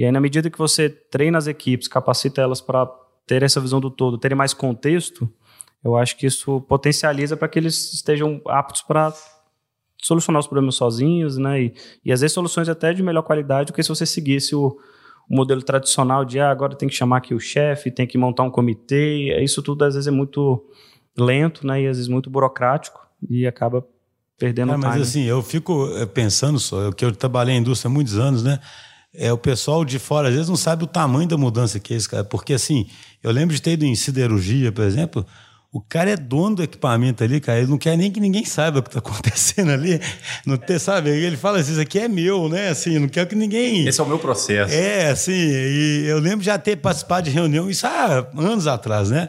e 0.00 0.04
aí, 0.04 0.10
na 0.10 0.20
medida 0.20 0.48
que 0.48 0.58
você 0.58 0.88
treina 0.88 1.36
as 1.36 1.46
equipes, 1.46 1.86
capacita 1.86 2.40
elas 2.40 2.60
para 2.60 2.86
ter 3.26 3.42
essa 3.42 3.60
visão 3.60 3.80
do 3.80 3.90
todo, 3.90 4.16
terem 4.16 4.36
mais 4.36 4.54
contexto, 4.54 5.30
eu 5.84 5.94
acho 5.94 6.16
que 6.16 6.26
isso 6.26 6.60
potencializa 6.62 7.36
para 7.36 7.48
que 7.48 7.58
eles 7.58 7.92
estejam 7.92 8.40
aptos 8.46 8.82
para 8.82 9.12
solucionar 10.02 10.40
os 10.40 10.46
problemas 10.46 10.74
sozinhos, 10.74 11.36
né? 11.36 11.64
E, 11.64 11.74
e 12.02 12.12
às 12.12 12.22
vezes 12.22 12.32
soluções 12.32 12.68
até 12.68 12.94
de 12.94 13.02
melhor 13.02 13.22
qualidade 13.22 13.66
do 13.66 13.74
que 13.74 13.82
se 13.82 13.88
você 13.90 14.06
seguisse 14.06 14.54
o, 14.54 14.78
o 15.30 15.36
modelo 15.36 15.62
tradicional 15.62 16.24
de 16.24 16.40
ah, 16.40 16.50
agora 16.50 16.74
tem 16.74 16.88
que 16.88 16.94
chamar 16.94 17.18
aqui 17.18 17.32
o 17.32 17.38
chefe, 17.38 17.88
tem 17.88 18.04
que 18.04 18.18
montar 18.18 18.42
um 18.42 18.50
comitê. 18.50 19.40
Isso 19.40 19.62
tudo 19.62 19.84
às 19.84 19.94
vezes 19.94 20.08
é 20.08 20.10
muito 20.10 20.60
lento, 21.16 21.64
né? 21.64 21.82
E 21.82 21.86
às 21.86 21.98
vezes 21.98 22.08
muito 22.08 22.28
burocrático 22.28 23.00
e 23.28 23.46
acaba 23.46 23.86
perdendo 24.36 24.72
é, 24.72 24.76
Mas 24.76 24.92
time. 24.92 25.02
assim, 25.02 25.22
eu 25.22 25.40
fico 25.40 25.88
eh, 25.96 26.06
pensando 26.06 26.58
só, 26.58 26.80
eu 26.80 26.92
que 26.92 27.04
eu 27.04 27.12
trabalhei 27.12 27.54
em 27.54 27.58
indústria 27.58 27.88
há 27.88 27.92
muitos 27.92 28.18
anos, 28.18 28.42
né? 28.42 28.58
É, 29.14 29.32
o 29.32 29.38
pessoal 29.38 29.84
de 29.84 29.98
fora 30.00 30.28
às 30.28 30.34
vezes 30.34 30.48
não 30.48 30.56
sabe 30.56 30.82
o 30.82 30.86
tamanho 30.86 31.28
da 31.28 31.36
mudança 31.36 31.78
que 31.78 31.94
é 31.94 31.96
isso, 31.96 32.10
cara. 32.10 32.24
Porque 32.24 32.52
assim, 32.52 32.88
eu 33.22 33.30
lembro 33.30 33.54
de 33.54 33.62
ter 33.62 33.72
ido 33.72 33.84
em 33.84 33.94
siderurgia, 33.94 34.72
por 34.72 34.82
exemplo, 34.84 35.24
o 35.72 35.80
cara 35.80 36.10
é 36.10 36.16
dono 36.16 36.56
do 36.56 36.62
equipamento 36.64 37.22
ali, 37.22 37.40
cara. 37.40 37.58
Ele 37.58 37.68
não 37.68 37.78
quer 37.78 37.96
nem 37.96 38.10
que 38.10 38.18
ninguém 38.18 38.44
saiba 38.44 38.80
o 38.80 38.82
que 38.82 38.88
está 38.88 38.98
acontecendo 38.98 39.70
ali. 39.70 40.00
Não 40.44 40.56
ter, 40.56 40.80
sabe? 40.80 41.10
Ele 41.10 41.36
fala 41.36 41.58
assim: 41.60 41.72
isso 41.72 41.80
aqui 41.80 41.98
é 41.98 42.08
meu, 42.08 42.48
né? 42.48 42.70
Assim, 42.70 42.98
não 42.98 43.08
quero 43.08 43.28
que 43.28 43.36
ninguém. 43.36 43.86
Esse 43.86 44.00
é 44.00 44.04
o 44.04 44.06
meu 44.06 44.18
processo. 44.18 44.74
É, 44.74 45.10
assim. 45.10 45.32
E 45.32 46.06
eu 46.08 46.18
lembro 46.18 46.44
já 46.44 46.58
ter 46.58 46.76
participado 46.76 47.24
de 47.24 47.30
reunião, 47.30 47.70
isso 47.70 47.86
há 47.86 48.26
anos 48.36 48.66
atrás, 48.66 49.10
né? 49.10 49.28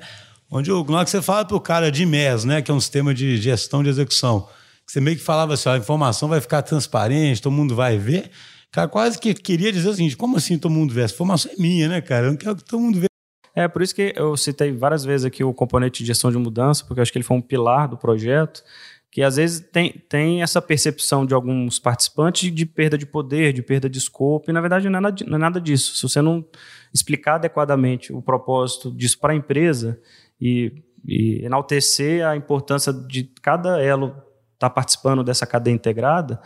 Onde 0.50 0.72
o, 0.72 0.84
que 0.84 0.92
você 0.92 1.22
fala 1.22 1.46
para 1.46 1.56
o 1.56 1.62
cara 1.62 1.90
de 1.90 2.06
MES, 2.06 2.44
né, 2.44 2.62
que 2.62 2.70
é 2.70 2.74
um 2.74 2.80
sistema 2.80 3.14
de 3.14 3.38
gestão 3.38 3.82
de 3.82 3.90
execução, 3.90 4.42
que 4.86 4.92
você 4.92 5.00
meio 5.00 5.16
que 5.16 5.24
falava 5.24 5.54
assim, 5.54 5.70
a 5.70 5.78
informação 5.78 6.28
vai 6.28 6.42
ficar 6.42 6.62
transparente, 6.62 7.42
todo 7.42 7.54
mundo 7.54 7.74
vai 7.74 7.98
ver. 7.98 8.30
Cara, 8.70 8.88
quase 8.88 9.18
que 9.18 9.34
queria 9.34 9.72
dizer 9.72 9.90
o 9.90 9.94
seguinte: 9.94 10.18
como 10.18 10.38
assim 10.38 10.58
todo 10.58 10.72
mundo 10.72 10.94
vê? 10.94 11.02
Essa 11.02 11.14
informação 11.14 11.52
é 11.52 11.62
minha, 11.62 11.88
né, 11.88 12.02
cara? 12.02 12.26
Eu 12.26 12.32
não 12.32 12.38
quero 12.38 12.56
que 12.56 12.64
todo 12.64 12.82
mundo 12.82 12.96
veja. 12.96 13.11
É, 13.56 13.68
por 13.68 13.82
isso 13.82 13.94
que 13.94 14.14
eu 14.16 14.36
citei 14.38 14.72
várias 14.72 15.04
vezes 15.04 15.26
aqui 15.26 15.44
o 15.44 15.54
componente 15.54 16.02
de 16.04 16.08
gestão 16.08 16.32
de 16.32 16.38
mudança, 16.38 16.86
porque 16.86 17.02
acho 17.02 17.12
que 17.12 17.18
ele 17.18 17.26
foi 17.26 17.38
um 17.38 17.42
pilar 17.42 17.88
do 17.88 17.98
projeto, 17.98 18.64
que 19.12 19.22
às 19.22 19.36
vezes 19.36 19.60
tem, 19.60 19.92
tem 20.08 20.42
essa 20.42 20.62
percepção 20.62 21.26
de 21.26 21.34
alguns 21.34 21.78
participantes 21.78 22.54
de 22.54 22.66
perda 22.66 22.98
de 22.98 23.06
poder, 23.06 23.52
de 23.52 23.62
perda 23.62 23.90
de 23.90 23.98
escopo, 23.98 24.50
e 24.50 24.54
na 24.54 24.62
verdade 24.62 24.90
não 24.90 25.00
é 25.00 25.02
nada, 25.02 25.26
não 25.28 25.36
é 25.36 25.40
nada 25.40 25.60
disso. 25.60 25.96
Se 25.96 26.04
você 26.04 26.22
não 26.22 26.46
explicar 26.94 27.36
adequadamente 27.36 28.14
o 28.14 28.22
propósito 28.22 28.90
disso 28.90 29.20
para 29.20 29.34
a 29.34 29.36
empresa, 29.36 30.00
e, 30.42 30.74
e 31.06 31.46
enaltecer 31.46 32.26
a 32.26 32.36
importância 32.36 32.92
de 32.92 33.24
cada 33.42 33.82
elo 33.82 34.08
estar 34.08 34.26
tá 34.60 34.70
participando 34.70 35.24
dessa 35.24 35.46
cadeia 35.46 35.74
integrada, 35.74 36.42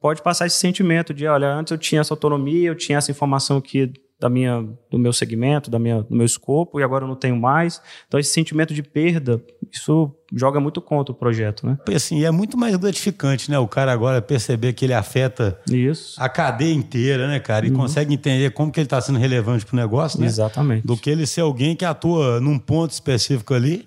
pode 0.00 0.22
passar 0.22 0.46
esse 0.46 0.56
sentimento 0.56 1.12
de, 1.12 1.26
olha, 1.26 1.52
antes 1.52 1.72
eu 1.72 1.78
tinha 1.78 2.00
essa 2.00 2.14
autonomia, 2.14 2.68
eu 2.68 2.76
tinha 2.76 2.98
essa 2.98 3.10
informação 3.10 3.56
aqui 3.56 3.92
da 4.20 4.28
minha, 4.28 4.68
do 4.90 4.98
meu 4.98 5.12
segmento, 5.12 5.70
da 5.70 5.78
minha, 5.78 6.02
do 6.02 6.14
meu 6.14 6.26
escopo, 6.26 6.78
e 6.78 6.82
agora 6.82 7.04
eu 7.04 7.08
não 7.08 7.16
tenho 7.16 7.36
mais. 7.36 7.80
Então, 8.06 8.20
esse 8.20 8.32
sentimento 8.32 8.74
de 8.74 8.82
perda, 8.82 9.42
isso 9.72 10.14
joga 10.32 10.60
muito 10.60 10.80
contra 10.82 11.10
o 11.10 11.14
projeto, 11.14 11.66
né? 11.66 11.78
E 11.88 11.94
assim, 11.94 12.22
é 12.22 12.30
muito 12.30 12.56
mais 12.58 12.76
gratificante, 12.76 13.50
né? 13.50 13.58
O 13.58 13.66
cara 13.66 13.90
agora 13.90 14.20
perceber 14.20 14.74
que 14.74 14.84
ele 14.84 14.92
afeta 14.92 15.58
isso. 15.68 16.22
a 16.22 16.28
cadeia 16.28 16.74
inteira, 16.74 17.26
né, 17.26 17.40
cara? 17.40 17.66
E 17.66 17.70
uhum. 17.70 17.76
consegue 17.78 18.12
entender 18.12 18.50
como 18.52 18.70
que 18.70 18.78
ele 18.78 18.86
está 18.86 19.00
sendo 19.00 19.18
relevante 19.18 19.64
para 19.64 19.74
o 19.74 19.76
negócio, 19.76 20.20
né? 20.20 20.26
Exatamente. 20.26 20.86
Do 20.86 20.96
que 20.96 21.08
ele 21.08 21.26
ser 21.26 21.40
alguém 21.40 21.74
que 21.74 21.84
atua 21.84 22.40
num 22.40 22.58
ponto 22.58 22.90
específico 22.90 23.54
ali. 23.54 23.86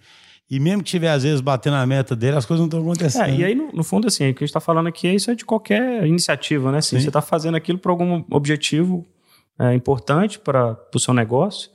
E 0.50 0.60
mesmo 0.60 0.84
que 0.84 0.90
tiver, 0.90 1.10
às 1.10 1.24
vezes, 1.24 1.42
batendo 1.42 1.74
na 1.74 1.86
meta 1.86 2.16
dele, 2.16 2.38
as 2.38 2.46
coisas 2.46 2.60
não 2.60 2.68
estão 2.68 2.82
acontecendo. 2.82 3.26
É, 3.26 3.36
e 3.36 3.44
aí, 3.44 3.56
no, 3.56 3.72
no, 3.72 3.84
fundo, 3.84 4.08
assim, 4.08 4.30
o 4.30 4.34
que 4.34 4.44
a 4.44 4.46
gente 4.46 4.50
está 4.50 4.60
falando 4.60 4.88
aqui 4.88 5.08
é 5.08 5.16
isso 5.16 5.32
é 5.32 5.36
de 5.36 5.46
qualquer 5.46 6.06
iniciativa, 6.06 6.72
né? 6.72 6.80
Assim, 6.80 7.00
Você 7.00 7.08
está 7.08 7.22
fazendo 7.22 7.56
aquilo 7.56 7.80
por 7.80 7.90
algum 7.90 8.24
objetivo 8.30 9.06
é, 9.60 9.74
importante 9.74 10.40
para 10.40 10.78
o 10.94 11.00
seu 11.00 11.14
negócio, 11.14 11.70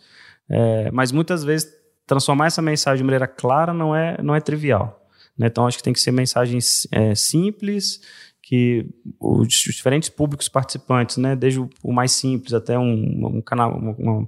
é, 0.48 0.90
mas 0.90 1.12
muitas 1.12 1.44
vezes 1.44 1.68
transformar 2.06 2.46
essa 2.46 2.62
mensagem 2.62 2.98
de 2.98 3.04
maneira 3.04 3.26
clara 3.26 3.72
não 3.72 3.94
é, 3.94 4.20
não 4.22 4.34
é 4.34 4.40
trivial. 4.40 5.06
Né? 5.36 5.46
Então, 5.46 5.66
acho 5.66 5.76
que 5.76 5.82
tem 5.82 5.92
que 5.92 6.00
ser 6.00 6.10
mensagens 6.10 6.88
é, 6.90 7.14
simples, 7.14 8.00
que 8.42 8.86
os, 9.20 9.46
diferentes 9.46 10.08
públicos 10.08 10.48
participantes, 10.48 11.18
né, 11.18 11.36
desde 11.36 11.60
o, 11.60 11.92
mais 11.92 12.12
simples 12.12 12.54
até 12.54 12.78
um, 12.78 13.36
um 13.36 13.42
canal, 13.42 13.76
uma, 13.76 14.26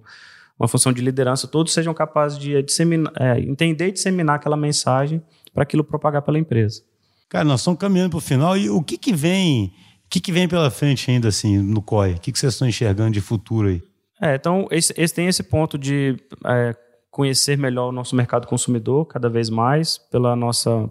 uma, 0.58 0.68
função 0.68 0.92
de 0.92 1.00
liderança, 1.00 1.48
todos 1.48 1.72
sejam 1.72 1.94
capazes 1.94 2.38
de 2.38 2.62
disseminar, 2.62 3.12
é, 3.18 3.40
entender 3.40 3.88
e 3.88 3.92
disseminar 3.92 4.36
aquela 4.36 4.58
mensagem 4.58 5.22
para 5.54 5.62
aquilo 5.62 5.82
propagar 5.82 6.20
pela 6.20 6.38
empresa. 6.38 6.82
Cara, 7.30 7.44
nós 7.44 7.60
estamos 7.60 7.80
caminhando 7.80 8.10
para 8.10 8.18
o 8.18 8.20
final 8.20 8.56
e 8.58 8.68
o 8.68 8.82
que, 8.82 8.98
que 8.98 9.14
vem 9.14 9.72
que, 10.10 10.20
que 10.20 10.32
vem 10.32 10.48
pela 10.48 10.70
frente 10.70 11.10
ainda 11.10 11.28
assim 11.28 11.58
no 11.58 11.80
COI? 11.80 12.14
O 12.14 12.20
que, 12.20 12.32
que 12.32 12.38
vocês 12.38 12.52
estão 12.52 12.68
enxergando 12.68 13.12
de 13.12 13.20
futuro 13.20 13.68
aí? 13.68 13.82
É, 14.20 14.34
então, 14.34 14.66
esse, 14.70 14.92
esse 14.96 15.14
tem 15.14 15.28
esse 15.28 15.42
ponto 15.42 15.78
de 15.78 16.16
é, 16.44 16.74
conhecer 17.10 17.56
melhor 17.56 17.88
o 17.88 17.92
nosso 17.92 18.14
mercado 18.16 18.46
consumidor 18.46 19.06
cada 19.06 19.28
vez 19.28 19.48
mais, 19.48 19.96
pela 19.96 20.36
nossa 20.36 20.90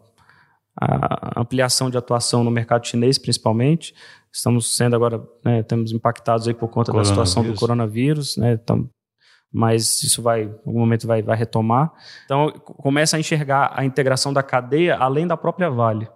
ampliação 1.36 1.90
de 1.90 1.98
atuação 1.98 2.44
no 2.44 2.50
mercado 2.50 2.88
chinês, 2.88 3.18
principalmente. 3.18 3.94
Estamos 4.32 4.76
sendo 4.78 4.96
agora, 4.96 5.22
né, 5.44 5.62
temos 5.64 5.92
impactados 5.92 6.48
aí 6.48 6.54
por 6.54 6.70
conta 6.70 6.94
da 6.94 7.04
situação 7.04 7.44
do 7.44 7.54
coronavírus, 7.54 8.38
né, 8.38 8.54
então, 8.54 8.90
mas 9.52 10.02
isso 10.04 10.22
vai, 10.22 10.44
em 10.44 10.54
algum 10.66 10.80
momento 10.80 11.06
vai, 11.06 11.22
vai 11.22 11.36
retomar. 11.36 11.92
Então, 12.26 12.52
começa 12.52 13.18
a 13.18 13.20
enxergar 13.20 13.74
a 13.76 13.84
integração 13.84 14.32
da 14.32 14.44
cadeia 14.44 14.96
além 14.96 15.28
da 15.28 15.36
própria 15.36 15.70
Vale. 15.70 16.08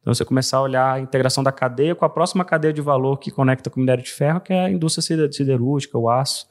Então, 0.00 0.14
você 0.14 0.24
começar 0.24 0.58
a 0.58 0.62
olhar 0.62 0.92
a 0.94 1.00
integração 1.00 1.44
da 1.44 1.52
cadeia 1.52 1.94
com 1.94 2.04
a 2.04 2.08
próxima 2.08 2.44
cadeia 2.44 2.72
de 2.72 2.80
valor 2.80 3.18
que 3.18 3.30
conecta 3.30 3.68
com 3.68 3.76
o 3.76 3.80
minério 3.80 4.02
de 4.02 4.10
ferro, 4.10 4.40
que 4.40 4.52
é 4.52 4.64
a 4.64 4.70
indústria 4.70 5.30
siderúrgica, 5.30 5.98
o 5.98 6.08
aço. 6.08 6.46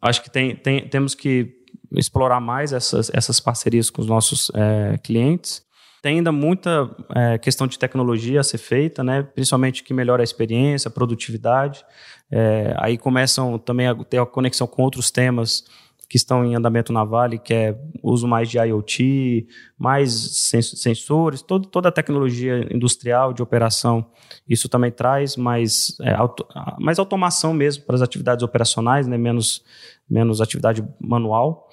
Acho 0.00 0.22
que 0.22 0.30
tem, 0.30 0.56
tem, 0.56 0.88
temos 0.88 1.14
que 1.14 1.54
explorar 1.92 2.40
mais 2.40 2.72
essas, 2.72 3.10
essas 3.12 3.40
parcerias 3.40 3.90
com 3.90 4.00
os 4.00 4.06
nossos 4.06 4.50
é, 4.54 4.98
clientes. 4.98 5.66
Tem 6.00 6.18
ainda 6.18 6.30
muita 6.30 6.88
é, 7.14 7.38
questão 7.38 7.66
de 7.66 7.78
tecnologia 7.78 8.40
a 8.40 8.44
ser 8.44 8.58
feita, 8.58 9.02
né? 9.02 9.22
principalmente 9.22 9.82
que 9.82 9.92
melhora 9.92 10.22
a 10.22 10.24
experiência, 10.24 10.88
a 10.88 10.92
produtividade. 10.92 11.84
É, 12.30 12.74
aí 12.78 12.96
começam 12.96 13.58
também 13.58 13.88
a 13.88 13.94
ter 13.94 14.18
a 14.18 14.26
conexão 14.26 14.66
com 14.66 14.82
outros 14.82 15.10
temas 15.10 15.64
que 16.08 16.16
estão 16.16 16.44
em 16.44 16.54
andamento 16.54 16.92
na 16.92 17.04
Vale, 17.04 17.38
que 17.38 17.52
é 17.52 17.78
uso 18.02 18.26
mais 18.26 18.48
de 18.48 18.58
IoT, 18.58 19.46
mais 19.78 20.12
sensores, 20.12 21.42
todo, 21.42 21.68
toda 21.68 21.90
a 21.90 21.92
tecnologia 21.92 22.66
industrial 22.74 23.34
de 23.34 23.42
operação. 23.42 24.06
Isso 24.48 24.68
também 24.68 24.90
traz 24.90 25.36
mais, 25.36 25.96
é, 26.00 26.14
auto, 26.14 26.46
mais 26.78 26.98
automação 26.98 27.52
mesmo 27.52 27.84
para 27.84 27.94
as 27.94 28.02
atividades 28.02 28.42
operacionais, 28.42 29.06
né? 29.06 29.18
menos, 29.18 29.62
menos 30.08 30.40
atividade 30.40 30.82
manual. 30.98 31.68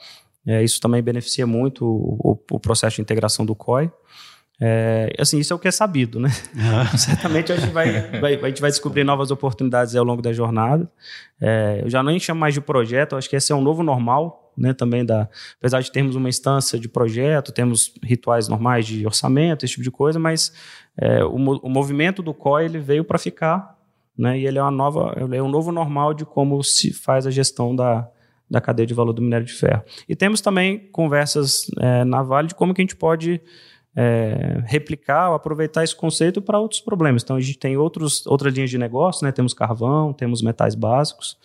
É, 0.45 0.61
isso 0.63 0.81
também 0.81 1.01
beneficia 1.01 1.47
muito 1.47 1.85
o, 1.85 2.31
o, 2.31 2.55
o, 2.55 2.59
processo 2.59 2.97
de 2.97 3.01
integração 3.01 3.45
do 3.45 3.55
COI. 3.55 3.89
É, 4.59 5.13
assim, 5.19 5.37
isso 5.39 5.51
é 5.51 5.55
o 5.55 5.59
que 5.59 5.67
é 5.67 5.71
sabido, 5.71 6.19
né? 6.19 6.29
Ah. 6.57 6.85
Certamente 6.97 7.51
a 7.51 7.57
gente 7.57 7.71
vai, 7.71 8.01
vai, 8.19 8.35
a 8.35 8.47
gente 8.47 8.61
vai 8.61 8.69
descobrir 8.69 9.03
novas 9.03 9.31
oportunidades 9.31 9.95
ao 9.95 10.05
longo 10.05 10.21
da 10.21 10.31
jornada. 10.31 10.89
É, 11.41 11.81
eu 11.83 11.89
já 11.89 12.01
nem 12.01 12.19
chamo 12.19 12.39
mais 12.39 12.53
de 12.53 12.61
projeto, 12.61 13.15
acho 13.15 13.29
que 13.29 13.35
esse 13.35 13.51
é 13.51 13.55
um 13.55 13.61
novo 13.61 13.83
normal, 13.83 14.53
né? 14.57 14.73
Também 14.73 15.05
da, 15.05 15.27
apesar 15.59 15.81
de 15.81 15.91
termos 15.91 16.15
uma 16.15 16.29
instância 16.29 16.79
de 16.79 16.87
projeto, 16.87 17.51
temos 17.51 17.93
rituais 18.01 18.47
normais 18.47 18.85
de 18.85 19.05
orçamento, 19.05 19.65
esse 19.65 19.73
tipo 19.73 19.83
de 19.83 19.91
coisa, 19.91 20.17
mas 20.17 20.53
é, 20.97 21.23
o, 21.25 21.35
o 21.35 21.69
movimento 21.69 22.23
do 22.23 22.33
COI 22.33 22.65
ele 22.65 22.79
veio 22.79 23.03
para 23.03 23.17
ficar, 23.17 23.77
né? 24.17 24.39
E 24.39 24.47
ele 24.47 24.57
é 24.57 24.61
uma 24.61 24.71
nova, 24.71 25.13
ele 25.17 25.35
é 25.35 25.43
um 25.43 25.49
novo 25.49 25.71
normal 25.71 26.13
de 26.13 26.23
como 26.25 26.63
se 26.63 26.93
faz 26.93 27.27
a 27.27 27.31
gestão 27.31 27.75
da, 27.75 28.07
da 28.49 28.61
cadeia 28.61 28.87
de 28.87 28.93
valor 28.93 29.11
do 29.11 29.21
minério 29.21 29.45
de 29.45 29.53
ferro. 29.53 29.83
E 30.07 30.15
temos 30.15 30.39
também 30.39 30.79
conversas 30.93 31.69
é, 31.77 32.05
na 32.05 32.23
Vale 32.23 32.47
de 32.47 32.55
como 32.55 32.73
que 32.73 32.81
a 32.81 32.83
gente 32.83 32.95
pode 32.95 33.41
é, 33.95 34.61
replicar 34.65 35.29
ou 35.29 35.35
aproveitar 35.35 35.83
esse 35.83 35.95
conceito 35.95 36.41
para 36.41 36.59
outros 36.59 36.81
problemas. 36.81 37.23
Então, 37.23 37.35
a 37.35 37.39
gente 37.39 37.57
tem 37.57 37.77
outros, 37.77 38.25
outras 38.27 38.53
linhas 38.53 38.69
de 38.69 38.77
negócio, 38.77 39.25
né? 39.25 39.31
temos 39.31 39.53
carvão, 39.53 40.11
temos 40.11 40.41
metais 40.41 40.75
básicos, 40.75 41.37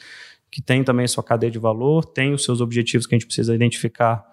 que 0.50 0.60
tem 0.60 0.82
também 0.82 1.06
sua 1.06 1.22
cadeia 1.22 1.50
de 1.50 1.58
valor, 1.58 2.04
tem 2.04 2.32
os 2.32 2.42
seus 2.42 2.60
objetivos 2.60 3.06
que 3.06 3.14
a 3.14 3.18
gente 3.18 3.26
precisa 3.26 3.54
identificar 3.54 4.26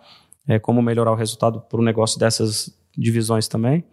é, 0.47 0.57
como 0.57 0.81
melhorar 0.81 1.11
o 1.11 1.15
resultado 1.15 1.61
para 1.61 1.79
o 1.79 1.83
negócio 1.83 2.19
dessas 2.19 2.75
divisões 2.97 3.47
também. 3.47 3.83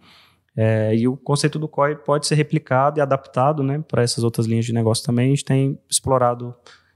É, 0.57 0.95
e 0.95 1.07
o 1.07 1.17
conceito 1.17 1.59
do 1.59 1.67
COI 1.67 1.97
pode 1.97 2.25
ser 2.25 2.35
replicado 2.35 2.97
e 2.97 3.01
adaptado 3.01 3.61
né, 3.61 3.83
para 3.85 4.01
essas 4.01 4.23
outras 4.23 4.47
linhas 4.47 4.65
de 4.65 4.73
negócio 4.73 5.05
também. 5.05 5.27
A 5.27 5.29
gente 5.29 5.45
tem 5.45 5.77
explorado 5.89 6.55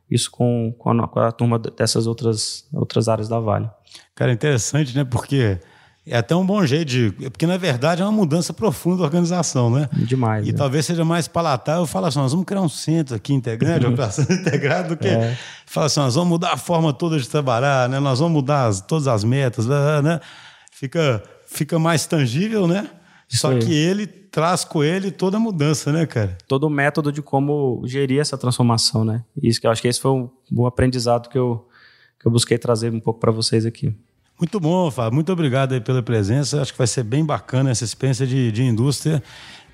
isso 0.09 0.31
com, 0.31 0.73
com, 0.77 0.89
a, 0.89 1.07
com 1.07 1.19
a 1.19 1.31
turma 1.31 1.59
dessas 1.59 2.07
outras, 2.07 2.67
outras 2.73 3.07
áreas 3.07 3.27
da 3.27 3.39
Vale. 3.39 3.69
Cara, 4.15 4.31
interessante, 4.31 4.95
né? 4.95 5.03
Porque 5.03 5.59
é 6.09 6.17
até 6.17 6.35
um 6.35 6.45
bom 6.45 6.65
jeito 6.65 6.85
de. 6.85 7.11
Porque, 7.29 7.45
na 7.45 7.55
verdade, 7.55 8.01
é 8.01 8.05
uma 8.05 8.11
mudança 8.11 8.51
profunda 8.51 8.97
da 8.97 9.03
organização, 9.03 9.69
né? 9.69 9.87
Demais. 9.93 10.47
E 10.47 10.51
né? 10.51 10.57
talvez 10.57 10.85
seja 10.85 11.05
mais 11.05 11.27
palatável 11.27 11.85
falar 11.85 12.07
assim: 12.07 12.19
nós 12.19 12.31
vamos 12.31 12.45
criar 12.45 12.61
um 12.61 12.69
centro 12.69 13.15
aqui 13.15 13.33
integrante, 13.33 13.85
operação 13.85 14.25
integrada, 14.29 14.89
do 14.89 14.97
que 14.97 15.07
é. 15.07 15.37
falar 15.65 15.85
assim: 15.85 15.99
nós 15.99 16.15
vamos 16.15 16.29
mudar 16.29 16.53
a 16.53 16.57
forma 16.57 16.91
toda 16.91 17.19
de 17.19 17.29
trabalhar, 17.29 17.87
né? 17.87 17.99
Nós 17.99 18.19
vamos 18.19 18.33
mudar 18.33 18.65
as, 18.65 18.81
todas 18.81 19.07
as 19.07 19.23
metas, 19.23 19.67
né? 19.67 20.19
Fica, 20.71 21.23
fica 21.45 21.77
mais 21.77 22.05
tangível, 22.05 22.67
né? 22.67 22.89
Isso 23.29 23.41
Só 23.41 23.51
aí. 23.51 23.59
que 23.59 23.71
ele 23.71 24.07
traz 24.07 24.65
com 24.65 24.83
ele 24.83 25.11
toda 25.11 25.37
a 25.37 25.39
mudança, 25.39 25.91
né, 25.91 26.07
cara? 26.07 26.35
Todo 26.47 26.63
o 26.63 26.69
método 26.69 27.11
de 27.11 27.21
como 27.21 27.83
gerir 27.85 28.19
essa 28.19 28.37
transformação, 28.37 29.05
né? 29.05 29.23
Isso 29.41 29.61
que 29.61 29.67
eu 29.67 29.71
acho 29.71 29.81
que 29.81 29.87
esse 29.87 30.01
foi 30.01 30.11
um 30.11 30.29
bom 30.49 30.65
aprendizado 30.65 31.29
que 31.29 31.37
eu, 31.37 31.67
que 32.19 32.27
eu 32.27 32.31
busquei 32.31 32.57
trazer 32.57 32.91
um 32.91 32.99
pouco 32.99 33.19
para 33.19 33.31
vocês 33.31 33.65
aqui. 33.65 33.95
Muito 34.39 34.59
bom, 34.59 34.89
Fábio. 34.89 35.13
Muito 35.13 35.31
obrigado 35.31 35.73
aí 35.73 35.81
pela 35.81 36.01
presença. 36.01 36.61
Acho 36.61 36.71
que 36.71 36.77
vai 36.77 36.87
ser 36.87 37.03
bem 37.03 37.25
bacana 37.25 37.69
essa 37.69 37.83
experiência 37.83 38.25
de, 38.25 38.51
de 38.51 38.63
indústria. 38.63 39.21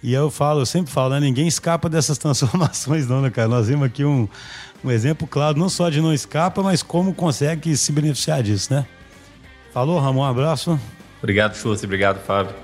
E 0.01 0.13
eu 0.13 0.30
falo, 0.32 0.61
eu 0.61 0.66
sempre 0.66 0.91
falo, 0.91 1.13
né? 1.13 1.20
ninguém 1.20 1.47
escapa 1.47 1.88
dessas 1.88 2.18
transformações, 2.20 3.07
não, 3.07 3.22
né, 3.22 3.30
cara? 3.30 3.47
Nós 3.47 3.68
vimos 3.68 3.86
aqui 3.86 4.03
um, 4.03 4.28
um 4.84 4.91
exemplo 4.91 5.28
claro, 5.28 5.57
não 5.57 5.70
só 5.70 5.89
de 5.89 6.01
não 6.01 6.13
escapa, 6.13 6.63
mas 6.63 6.82
como 6.82 7.13
consegue 7.13 7.78
se 7.78 7.91
beneficiar 7.91 8.41
disso, 8.41 8.74
né? 8.74 8.86
Falou, 9.72 9.99
Ramon, 9.99 10.22
um 10.22 10.26
abraço. 10.26 10.80
Obrigado, 11.20 11.55
Chursi. 11.55 11.86
Obrigado, 11.86 12.20
Fábio. 12.26 12.55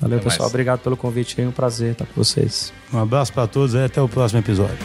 Valeu, 0.00 0.18
até 0.18 0.24
pessoal. 0.24 0.42
Mais. 0.42 0.52
Obrigado 0.52 0.80
pelo 0.80 0.96
convite 0.96 1.40
aí. 1.40 1.46
Um 1.46 1.52
prazer 1.52 1.92
estar 1.92 2.06
com 2.06 2.14
vocês. 2.14 2.72
Um 2.92 2.98
abraço 2.98 3.32
para 3.32 3.46
todos 3.46 3.74
e 3.74 3.78
até 3.78 4.00
o 4.00 4.08
próximo 4.08 4.40
episódio. 4.40 4.78